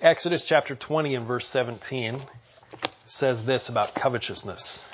Exodus 0.00 0.46
chapter 0.46 0.74
20 0.74 1.14
and 1.14 1.26
verse 1.26 1.46
17 1.46 2.20
says 3.06 3.44
this 3.44 3.68
about 3.68 3.94
covetousness. 3.94 4.88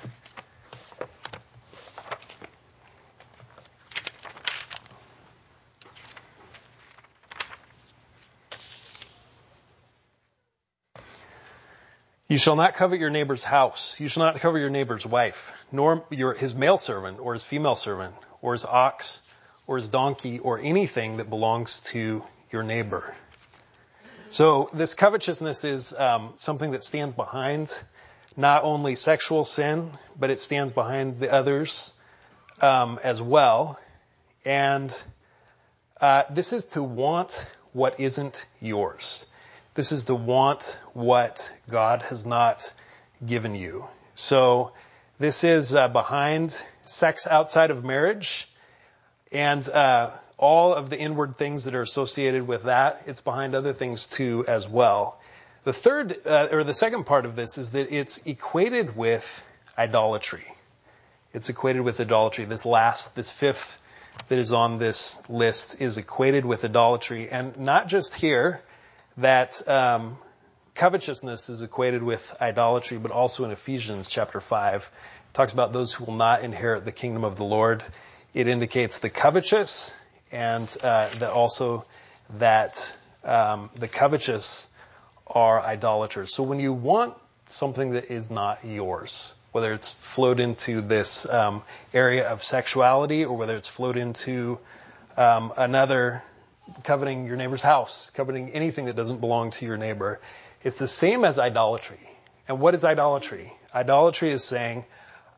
You 12.29 12.39
shall 12.39 12.55
not 12.55 12.75
covet 12.75 13.01
your 13.01 13.11
neighbor's 13.11 13.43
house. 13.43 13.99
You 13.99 14.07
shall 14.07 14.23
not 14.23 14.37
covet 14.37 14.61
your 14.61 14.71
neighbor's 14.71 15.05
wife, 15.05 15.53
nor 15.73 16.05
your, 16.11 16.33
his 16.33 16.55
male 16.55 16.79
servant, 16.79 17.19
or 17.19 17.33
his 17.33 17.43
female 17.43 17.75
servant, 17.75 18.15
or 18.41 18.53
his 18.53 18.65
ox, 18.65 19.23
or 19.71 19.77
his 19.77 19.89
donkey, 19.89 20.41
or 20.41 20.59
anything 20.59 21.19
that 21.19 21.31
belongs 21.31 21.79
to 21.83 22.25
your 22.51 22.65
neighbor. 22.65 23.15
So 24.29 24.69
this 24.73 24.95
covetousness 24.95 25.65
is 25.65 25.95
um, 25.95 26.33
something 26.35 26.73
that 26.73 26.83
stands 26.83 27.15
behind 27.15 27.73
not 28.37 28.65
only 28.65 28.97
sexual 28.97 29.45
sin, 29.45 29.93
but 30.19 30.29
it 30.29 30.41
stands 30.41 30.73
behind 30.73 31.21
the 31.21 31.33
others 31.33 31.95
um, 32.61 32.99
as 33.05 33.23
well. 33.23 33.79
And 34.45 34.91
uh, 36.01 36.25
this 36.31 36.53
is 36.53 36.65
to 36.75 36.83
want 36.83 37.47
what 37.73 38.01
isn't 38.01 38.47
yours. 38.61 39.29
This 39.75 39.93
is 39.93 40.07
to 40.07 40.17
want 40.17 40.81
what 40.95 41.53
God 41.69 42.03
has 42.03 42.27
not 42.27 42.75
given 43.25 43.55
you. 43.55 43.85
So 44.17 44.73
this 45.21 45.45
is 45.45 45.77
uh, 45.77 45.87
behind 45.87 46.61
sex 46.87 47.29
outside 47.29 47.71
of 47.71 47.85
marriage 47.85 48.49
and 49.33 49.69
uh, 49.69 50.11
all 50.39 50.75
of 50.75 50.91
the 50.91 50.99
inward 50.99 51.37
things 51.37 51.65
that 51.65 51.75
are 51.75 51.83
associated 51.83 52.47
with 52.47 52.65
that. 52.65 53.03
It's 53.07 53.21
behind 53.21 53.55
other 53.55 53.73
things 53.73 54.07
too 54.07 54.45
as 54.49 54.69
well. 54.69 55.21
The 55.65 55.73
third 55.73 56.27
uh, 56.27 56.49
or 56.51 56.65
the 56.65 56.75
second 56.75 57.05
part 57.05 57.27
of 57.27 57.37
this 57.37 57.59
is 57.59 57.73
that 57.73 57.95
it's 57.95 58.19
equated 58.27 58.97
with 58.97 59.47
idolatry. 59.77 60.47
It's 61.35 61.49
equated 61.49 61.83
with 61.83 62.01
idolatry. 62.01 62.47
This 62.47 62.65
last, 62.65 63.15
this 63.15 63.31
fifth 63.31 63.81
that 64.29 64.39
is 64.39 64.53
on 64.53 64.79
this 64.79 65.29
list 65.29 65.81
is 65.81 65.99
equated 65.99 66.45
with 66.45 66.65
idolatry, 66.65 67.29
and 67.29 67.57
not 67.59 67.89
just 67.89 68.15
here 68.15 68.63
that 69.19 69.67
um, 69.69 70.17
covetousness 70.75 71.51
is 71.51 71.63
equated 71.63 72.03
with 72.03 72.35
idolatry, 72.41 72.99
but 72.99 73.11
also 73.13 73.45
in 73.45 73.51
Ephesians 73.51 74.09
chapter 74.09 74.41
5. 74.41 74.91
It 75.29 75.35
talks 75.35 75.53
about 75.53 75.73
those 75.73 75.93
who 75.93 76.07
will 76.07 76.15
not 76.15 76.43
inherit 76.43 76.85
the 76.85 76.93
kingdom 76.93 77.25
of 77.25 77.37
the 77.37 77.45
Lord. 77.45 77.85
It 78.33 78.47
indicates 78.47 79.01
the 79.01 79.11
covetous 79.11 79.97
and 80.33 80.65
uh, 80.83 81.09
that 81.19 81.31
also 81.31 81.85
that 82.39 82.97
um, 83.25 83.71
the 83.77 83.89
covetous 83.89 84.69
are 85.27 85.61
idolaters. 85.61 86.35
So 86.35 86.43
when 86.43 86.61
you 86.61 86.73
want 86.73 87.15
something 87.47 87.93
that 87.93 88.11
is 88.11 88.31
not 88.31 88.65
yours, 88.65 89.35
whether 89.53 89.73
it's 89.73 89.95
flowed 89.95 90.39
into 90.39 90.81
this 90.81 91.29
um, 91.29 91.63
area 91.93 92.29
of 92.29 92.45
sexuality 92.45 93.25
or 93.25 93.37
whether 93.37 93.57
it's 93.57 93.69
flowed 93.69 93.97
into 93.97 94.59
um, 95.17 95.53
another 95.57 96.23
coveting 96.85 97.27
your 97.27 97.37
neighbor's 97.37 97.63
house, 97.63 98.11
coveting 98.11 98.51
anything 98.51 98.85
that 98.85 98.95
doesn't 98.95 99.21
belong 99.21 99.51
to 99.51 99.67
your 99.67 99.77
neighbor. 99.77 100.21
It's 100.63 100.79
the 100.79 100.87
same 100.87 101.25
as 101.25 101.39
idolatry. 101.39 101.99
And 102.47 102.61
what 102.61 102.75
is 102.75 102.85
idolatry? 102.85 103.53
Idolatry 103.75 104.31
is 104.31 104.45
saying, 104.45 104.85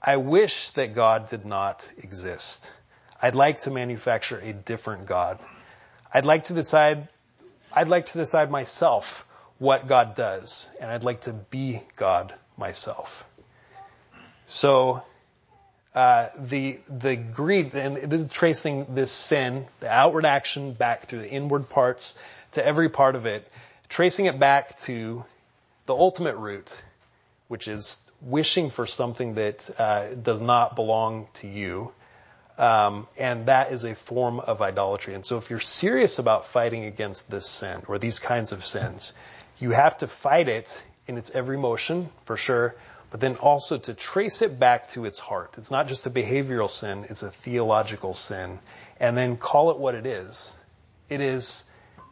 I 0.02 0.16
wish 0.16 0.70
that 0.70 0.94
God 0.94 1.28
did 1.30 1.46
not 1.46 1.90
exist. 1.96 2.74
I'd 3.22 3.36
like 3.36 3.60
to 3.60 3.70
manufacture 3.70 4.38
a 4.38 4.52
different 4.52 5.06
God. 5.06 5.38
I'd 6.12 6.24
like 6.24 6.44
to 6.44 6.54
decide, 6.54 7.06
I'd 7.72 7.86
like 7.86 8.06
to 8.06 8.18
decide 8.18 8.50
myself 8.50 9.24
what 9.58 9.86
God 9.86 10.16
does, 10.16 10.74
and 10.80 10.90
I'd 10.90 11.04
like 11.04 11.22
to 11.22 11.32
be 11.32 11.80
God 11.94 12.34
myself. 12.56 13.24
So, 14.46 15.02
uh, 15.94 16.30
the 16.36 16.80
the 16.88 17.14
greed, 17.14 17.74
and 17.74 17.96
this 18.10 18.22
is 18.22 18.32
tracing 18.32 18.94
this 18.94 19.12
sin, 19.12 19.66
the 19.78 19.88
outward 19.88 20.24
action 20.24 20.72
back 20.72 21.02
through 21.06 21.20
the 21.20 21.30
inward 21.30 21.68
parts 21.68 22.18
to 22.52 22.66
every 22.66 22.88
part 22.88 23.14
of 23.14 23.26
it, 23.26 23.48
tracing 23.88 24.26
it 24.26 24.38
back 24.38 24.76
to 24.80 25.24
the 25.86 25.94
ultimate 25.94 26.36
root, 26.36 26.82
which 27.46 27.68
is 27.68 28.00
wishing 28.20 28.70
for 28.70 28.86
something 28.86 29.34
that 29.34 29.70
uh, 29.78 30.14
does 30.14 30.40
not 30.40 30.74
belong 30.74 31.28
to 31.34 31.46
you. 31.46 31.92
Um, 32.58 33.06
and 33.16 33.46
that 33.46 33.72
is 33.72 33.84
a 33.84 33.94
form 33.94 34.38
of 34.38 34.60
idolatry. 34.60 35.14
And 35.14 35.24
so 35.24 35.38
if 35.38 35.50
you're 35.50 35.60
serious 35.60 36.18
about 36.18 36.46
fighting 36.46 36.84
against 36.84 37.30
this 37.30 37.46
sin 37.46 37.82
or 37.88 37.98
these 37.98 38.18
kinds 38.18 38.52
of 38.52 38.64
sins, 38.64 39.14
you 39.58 39.70
have 39.70 39.98
to 39.98 40.06
fight 40.06 40.48
it 40.48 40.84
in 41.06 41.16
its 41.16 41.30
every 41.30 41.56
motion, 41.56 42.10
for 42.24 42.36
sure, 42.36 42.76
but 43.10 43.20
then 43.20 43.36
also 43.36 43.78
to 43.78 43.94
trace 43.94 44.42
it 44.42 44.58
back 44.58 44.88
to 44.88 45.04
its 45.04 45.18
heart. 45.18 45.56
It's 45.58 45.70
not 45.70 45.88
just 45.88 46.06
a 46.06 46.10
behavioral 46.10 46.70
sin, 46.70 47.06
it's 47.10 47.22
a 47.22 47.30
theological 47.30 48.14
sin. 48.14 48.58
And 48.98 49.16
then 49.16 49.36
call 49.36 49.70
it 49.70 49.78
what 49.78 49.94
it 49.94 50.06
is. 50.06 50.58
It 51.08 51.20
is 51.20 51.64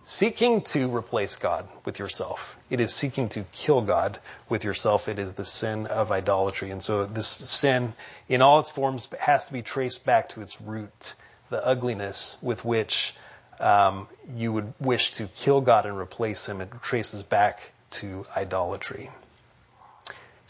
seeking 0.02 0.62
to 0.62 0.94
replace 0.94 1.36
God 1.36 1.68
with 1.84 1.98
yourself. 1.98 2.58
It 2.70 2.80
is 2.80 2.94
seeking 2.94 3.28
to 3.30 3.42
kill 3.52 3.82
God 3.82 4.18
with 4.48 4.64
yourself. 4.64 5.08
It 5.08 5.18
is 5.18 5.34
the 5.34 5.44
sin 5.44 5.86
of 5.86 6.12
idolatry. 6.12 6.70
And 6.70 6.82
so 6.82 7.04
this 7.04 7.28
sin, 7.28 7.92
in 8.28 8.42
all 8.42 8.60
its 8.60 8.70
forms, 8.70 9.10
has 9.18 9.46
to 9.46 9.52
be 9.52 9.62
traced 9.62 10.06
back 10.06 10.30
to 10.30 10.40
its 10.40 10.60
root, 10.60 11.14
the 11.50 11.64
ugliness 11.64 12.38
with 12.40 12.64
which 12.64 13.14
um, 13.58 14.06
you 14.36 14.52
would 14.52 14.72
wish 14.80 15.12
to 15.14 15.26
kill 15.26 15.60
God 15.60 15.84
and 15.84 15.98
replace 15.98 16.48
Him. 16.48 16.60
It 16.60 16.70
traces 16.80 17.24
back 17.24 17.60
to 17.90 18.24
idolatry. 18.36 19.10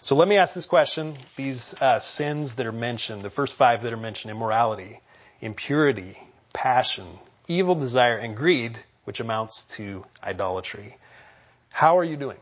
So 0.02 0.14
let 0.14 0.28
me 0.28 0.36
ask 0.36 0.54
this 0.54 0.66
question. 0.66 1.14
These 1.36 1.74
uh, 1.80 2.00
sins 2.00 2.56
that 2.56 2.66
are 2.66 2.72
mentioned, 2.72 3.22
the 3.22 3.30
first 3.30 3.54
five 3.54 3.82
that 3.82 3.92
are 3.92 3.98
mentioned, 3.98 4.30
immorality, 4.30 5.00
impurity, 5.40 6.18
passion, 6.52 7.06
evil 7.48 7.74
desire, 7.74 8.16
and 8.16 8.36
greed, 8.36 8.78
which 9.04 9.20
amounts 9.20 9.64
to 9.76 10.04
idolatry. 10.22 10.96
How 11.70 11.98
are 11.98 12.04
you 12.04 12.16
doing 12.16 12.38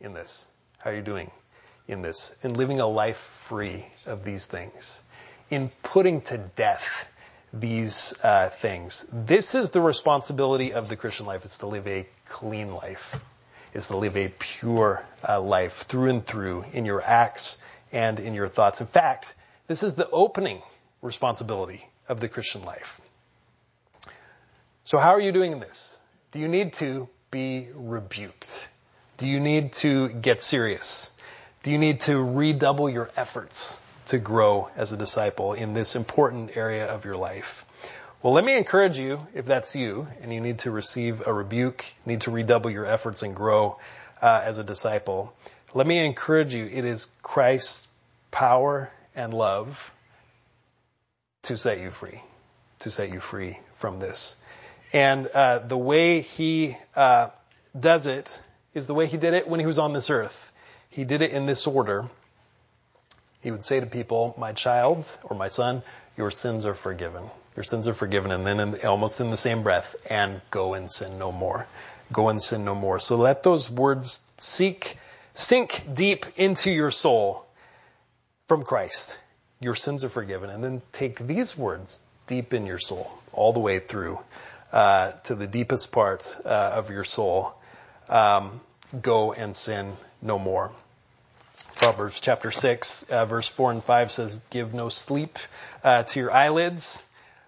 in 0.00 0.14
this? 0.14 0.46
How 0.78 0.90
are 0.90 0.94
you 0.94 1.02
doing 1.02 1.30
in 1.86 2.02
this? 2.02 2.34
In 2.42 2.54
living 2.54 2.80
a 2.80 2.86
life 2.86 3.18
free 3.48 3.86
of 4.06 4.24
these 4.24 4.46
things. 4.46 5.02
In 5.50 5.70
putting 5.82 6.22
to 6.22 6.38
death 6.38 7.08
these 7.52 8.14
uh, 8.22 8.48
things. 8.48 9.06
This 9.12 9.54
is 9.54 9.70
the 9.70 9.80
responsibility 9.80 10.72
of 10.72 10.88
the 10.88 10.96
Christian 10.96 11.26
life. 11.26 11.44
It's 11.44 11.58
to 11.58 11.66
live 11.66 11.86
a 11.86 12.06
clean 12.26 12.74
life 12.74 13.20
It's 13.74 13.88
to 13.88 13.96
live 13.96 14.16
a 14.16 14.28
pure 14.28 15.04
uh, 15.28 15.40
life 15.40 15.84
through 15.88 16.10
and 16.10 16.24
through 16.24 16.64
in 16.72 16.84
your 16.84 17.02
acts 17.02 17.58
and 17.92 18.20
in 18.20 18.32
your 18.32 18.46
thoughts. 18.46 18.80
In 18.80 18.86
fact, 18.86 19.34
this 19.66 19.82
is 19.82 19.94
the 19.94 20.08
opening 20.10 20.62
responsibility 21.02 21.84
of 22.08 22.20
the 22.20 22.28
Christian 22.28 22.64
life. 22.64 23.00
So 24.84 24.98
how 24.98 25.10
are 25.10 25.20
you 25.20 25.32
doing 25.32 25.52
in 25.52 25.60
this? 25.60 25.98
Do 26.30 26.38
you 26.38 26.46
need 26.46 26.74
to 26.74 27.08
be 27.34 27.66
rebuked? 27.74 28.68
Do 29.16 29.26
you 29.26 29.40
need 29.40 29.72
to 29.72 30.08
get 30.08 30.40
serious? 30.40 31.10
Do 31.64 31.72
you 31.72 31.78
need 31.78 31.98
to 32.02 32.16
redouble 32.22 32.88
your 32.88 33.10
efforts 33.16 33.80
to 34.06 34.18
grow 34.18 34.70
as 34.76 34.92
a 34.92 34.96
disciple 34.96 35.52
in 35.52 35.74
this 35.74 35.96
important 35.96 36.56
area 36.56 36.86
of 36.86 37.04
your 37.04 37.16
life? 37.16 37.66
Well, 38.22 38.34
let 38.34 38.44
me 38.44 38.56
encourage 38.56 38.98
you, 38.98 39.18
if 39.34 39.46
that's 39.46 39.74
you, 39.74 40.06
and 40.22 40.32
you 40.32 40.40
need 40.40 40.60
to 40.60 40.70
receive 40.70 41.26
a 41.26 41.32
rebuke, 41.32 41.84
need 42.06 42.20
to 42.20 42.30
redouble 42.30 42.70
your 42.70 42.86
efforts 42.86 43.24
and 43.24 43.34
grow 43.34 43.80
uh, 44.22 44.42
as 44.44 44.58
a 44.58 44.64
disciple. 44.64 45.34
Let 45.74 45.88
me 45.88 46.06
encourage 46.06 46.54
you, 46.54 46.66
it 46.66 46.84
is 46.84 47.08
Christ's 47.20 47.88
power 48.30 48.92
and 49.16 49.34
love 49.34 49.92
to 51.42 51.58
set 51.58 51.80
you 51.80 51.90
free, 51.90 52.22
to 52.78 52.92
set 52.92 53.12
you 53.12 53.18
free 53.18 53.58
from 53.74 53.98
this. 53.98 54.36
And 54.94 55.26
uh, 55.26 55.58
the 55.58 55.76
way 55.76 56.20
he 56.20 56.76
uh, 56.94 57.30
does 57.78 58.06
it 58.06 58.40
is 58.74 58.86
the 58.86 58.94
way 58.94 59.06
he 59.06 59.16
did 59.16 59.34
it 59.34 59.48
when 59.48 59.58
he 59.58 59.66
was 59.66 59.80
on 59.80 59.92
this 59.92 60.08
earth. 60.08 60.52
He 60.88 61.02
did 61.02 61.20
it 61.20 61.32
in 61.32 61.46
this 61.46 61.66
order. 61.66 62.08
He 63.42 63.50
would 63.50 63.66
say 63.66 63.80
to 63.80 63.86
people, 63.86 64.36
my 64.38 64.52
child 64.52 65.04
or 65.24 65.36
my 65.36 65.48
son, 65.48 65.82
your 66.16 66.30
sins 66.30 66.64
are 66.64 66.74
forgiven. 66.74 67.24
Your 67.56 67.64
sins 67.64 67.88
are 67.88 67.94
forgiven. 67.94 68.30
And 68.30 68.46
then 68.46 68.60
in, 68.60 68.86
almost 68.86 69.20
in 69.20 69.30
the 69.30 69.36
same 69.36 69.64
breath, 69.64 69.96
and 70.08 70.40
go 70.52 70.74
and 70.74 70.88
sin 70.88 71.18
no 71.18 71.32
more. 71.32 71.66
Go 72.12 72.28
and 72.28 72.40
sin 72.40 72.64
no 72.64 72.76
more. 72.76 73.00
So 73.00 73.16
let 73.16 73.42
those 73.42 73.68
words 73.68 74.22
seek, 74.38 74.96
sink 75.32 75.82
deep 75.92 76.26
into 76.36 76.70
your 76.70 76.92
soul 76.92 77.44
from 78.46 78.62
Christ. 78.62 79.18
Your 79.58 79.74
sins 79.74 80.04
are 80.04 80.08
forgiven. 80.08 80.50
And 80.50 80.62
then 80.62 80.82
take 80.92 81.18
these 81.18 81.58
words 81.58 81.98
deep 82.28 82.54
in 82.54 82.64
your 82.64 82.78
soul, 82.78 83.10
all 83.32 83.52
the 83.52 83.60
way 83.60 83.80
through, 83.80 84.20
to 84.74 85.34
the 85.34 85.46
deepest 85.46 85.92
part 85.92 86.36
uh, 86.44 86.72
of 86.74 86.90
your 86.90 87.04
soul. 87.04 87.54
Um, 88.08 88.60
go 89.00 89.32
and 89.32 89.54
sin 89.54 89.92
no 90.20 90.38
more. 90.38 90.72
Proverbs 91.76 92.20
chapter 92.20 92.50
6, 92.50 93.04
uh, 93.04 93.26
verse 93.26 93.48
4 93.48 93.72
and 93.72 93.84
5 93.84 94.12
says, 94.12 94.42
give 94.50 94.74
no 94.74 94.88
sleep 94.88 95.38
uh, 95.82 96.02
to 96.04 96.20
your 96.20 96.32
eyelids 96.32 97.04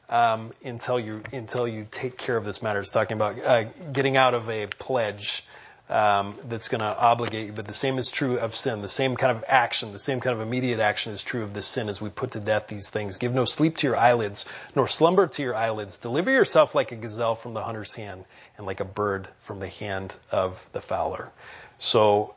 um, 0.08 0.52
until 0.64 1.00
you 1.00 1.22
until 1.32 1.66
you 1.66 1.86
take 1.90 2.16
care 2.16 2.36
of 2.36 2.44
this 2.44 2.62
matter. 2.62 2.80
It's 2.80 2.92
talking 2.92 3.16
about 3.16 3.38
uh, 3.44 3.64
getting 3.92 4.16
out 4.16 4.34
of 4.34 4.48
a 4.48 4.66
pledge 4.66 5.44
um, 5.88 6.34
that's 6.48 6.68
going 6.68 6.80
to 6.80 6.98
obligate 6.98 7.46
you. 7.46 7.52
But 7.52 7.66
the 7.66 7.74
same 7.74 7.98
is 7.98 8.10
true 8.10 8.38
of 8.38 8.54
sin. 8.54 8.82
The 8.82 8.88
same 8.88 9.16
kind 9.16 9.36
of 9.36 9.44
action, 9.46 9.92
the 9.92 9.98
same 9.98 10.20
kind 10.20 10.34
of 10.34 10.40
immediate 10.40 10.80
action 10.80 11.12
is 11.12 11.22
true 11.22 11.42
of 11.42 11.54
this 11.54 11.66
sin 11.66 11.88
as 11.88 12.02
we 12.02 12.10
put 12.10 12.32
to 12.32 12.40
death 12.40 12.66
these 12.66 12.90
things. 12.90 13.18
Give 13.18 13.32
no 13.32 13.44
sleep 13.44 13.76
to 13.78 13.86
your 13.86 13.96
eyelids, 13.96 14.46
nor 14.74 14.88
slumber 14.88 15.26
to 15.26 15.42
your 15.42 15.54
eyelids. 15.54 15.98
Deliver 15.98 16.30
yourself 16.30 16.74
like 16.74 16.92
a 16.92 16.96
gazelle 16.96 17.36
from 17.36 17.54
the 17.54 17.62
hunter's 17.62 17.94
hand, 17.94 18.24
and 18.56 18.66
like 18.66 18.80
a 18.80 18.84
bird 18.84 19.28
from 19.42 19.60
the 19.60 19.68
hand 19.68 20.16
of 20.32 20.64
the 20.72 20.80
fowler. 20.80 21.30
So 21.78 22.34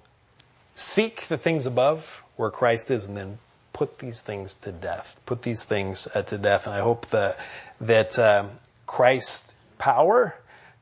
seek 0.75 1.27
the 1.27 1.37
things 1.37 1.65
above 1.65 2.23
where 2.35 2.51
Christ 2.51 2.91
is, 2.91 3.05
and 3.05 3.17
then 3.17 3.39
put 3.73 3.97
these 3.97 4.21
things 4.21 4.55
to 4.55 4.71
death. 4.71 5.19
Put 5.25 5.41
these 5.41 5.63
things 5.63 6.07
uh, 6.13 6.21
to 6.23 6.37
death. 6.37 6.67
And 6.67 6.75
I 6.75 6.79
hope 6.79 7.07
that 7.07 7.39
that 7.81 8.19
um, 8.19 8.49
Christ's 8.85 9.55
power, 9.77 10.35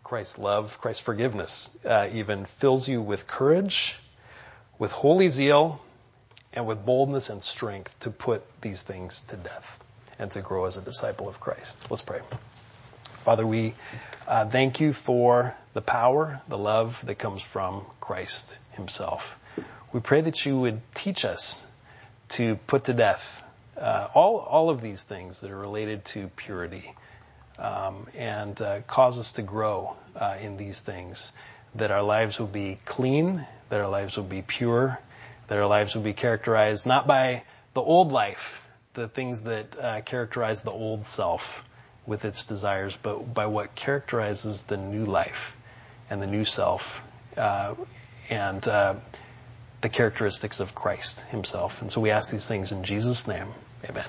Christ's 0.07 0.37
love, 0.37 0.79
Christ's 0.79 1.03
forgiveness, 1.03 1.77
uh, 1.83 2.07
even 2.13 2.45
fills 2.45 2.87
you 2.87 3.01
with 3.01 3.27
courage, 3.27 3.97
with 4.79 4.93
holy 4.93 5.27
zeal, 5.27 5.81
and 6.53 6.65
with 6.65 6.85
boldness 6.85 7.29
and 7.29 7.43
strength 7.43 7.99
to 7.99 8.09
put 8.09 8.41
these 8.61 8.83
things 8.83 9.23
to 9.23 9.35
death 9.35 9.83
and 10.17 10.31
to 10.31 10.39
grow 10.39 10.63
as 10.63 10.77
a 10.77 10.81
disciple 10.81 11.27
of 11.27 11.41
Christ. 11.41 11.87
Let's 11.89 12.03
pray. 12.03 12.21
Father, 13.25 13.45
we 13.45 13.75
uh, 14.25 14.45
thank 14.45 14.79
you 14.79 14.93
for 14.93 15.53
the 15.73 15.81
power, 15.81 16.41
the 16.47 16.57
love 16.57 17.05
that 17.05 17.15
comes 17.15 17.41
from 17.41 17.85
Christ 17.99 18.59
Himself. 18.71 19.37
We 19.91 19.99
pray 19.99 20.21
that 20.21 20.45
you 20.45 20.57
would 20.57 20.79
teach 20.95 21.25
us 21.25 21.67
to 22.29 22.55
put 22.55 22.85
to 22.85 22.93
death 22.93 23.43
uh, 23.75 24.07
all 24.13 24.37
all 24.39 24.69
of 24.69 24.79
these 24.79 25.03
things 25.03 25.41
that 25.41 25.51
are 25.51 25.59
related 25.59 26.05
to 26.05 26.29
purity, 26.29 26.93
and 27.57 28.61
uh, 28.61 28.81
cause 28.81 29.17
us 29.17 29.33
to 29.33 29.41
grow 29.41 29.95
uh, 30.15 30.37
in 30.41 30.57
these 30.57 30.81
things. 30.81 31.33
That 31.75 31.91
our 31.91 32.03
lives 32.03 32.39
will 32.39 32.47
be 32.47 32.77
clean, 32.85 33.45
that 33.69 33.79
our 33.79 33.87
lives 33.89 34.17
will 34.17 34.23
be 34.23 34.41
pure, 34.41 34.99
that 35.47 35.57
our 35.57 35.65
lives 35.65 35.95
will 35.95 36.03
be 36.03 36.13
characterized 36.13 36.85
not 36.85 37.07
by 37.07 37.43
the 37.73 37.81
old 37.81 38.11
life, 38.11 38.67
the 38.93 39.07
things 39.07 39.43
that 39.43 39.77
uh, 39.79 40.01
characterize 40.01 40.61
the 40.61 40.71
old 40.71 41.05
self 41.05 41.63
with 42.05 42.25
its 42.25 42.45
desires, 42.45 42.97
but 43.01 43.33
by 43.33 43.45
what 43.45 43.75
characterizes 43.75 44.63
the 44.63 44.77
new 44.77 45.05
life 45.05 45.55
and 46.09 46.21
the 46.21 46.27
new 46.27 46.45
self, 46.45 47.05
uh, 47.35 47.75
and 48.29 48.65
uh, 48.67 48.95
the 49.81 49.89
characteristics 49.89 50.59
of 50.59 50.73
Christ 50.73 51.21
himself. 51.27 51.81
And 51.81 51.91
so 51.91 52.01
we 52.01 52.11
ask 52.11 52.31
these 52.31 52.47
things 52.47 52.71
in 52.71 52.83
Jesus' 52.83 53.27
name. 53.27 53.47
Amen. 53.87 54.05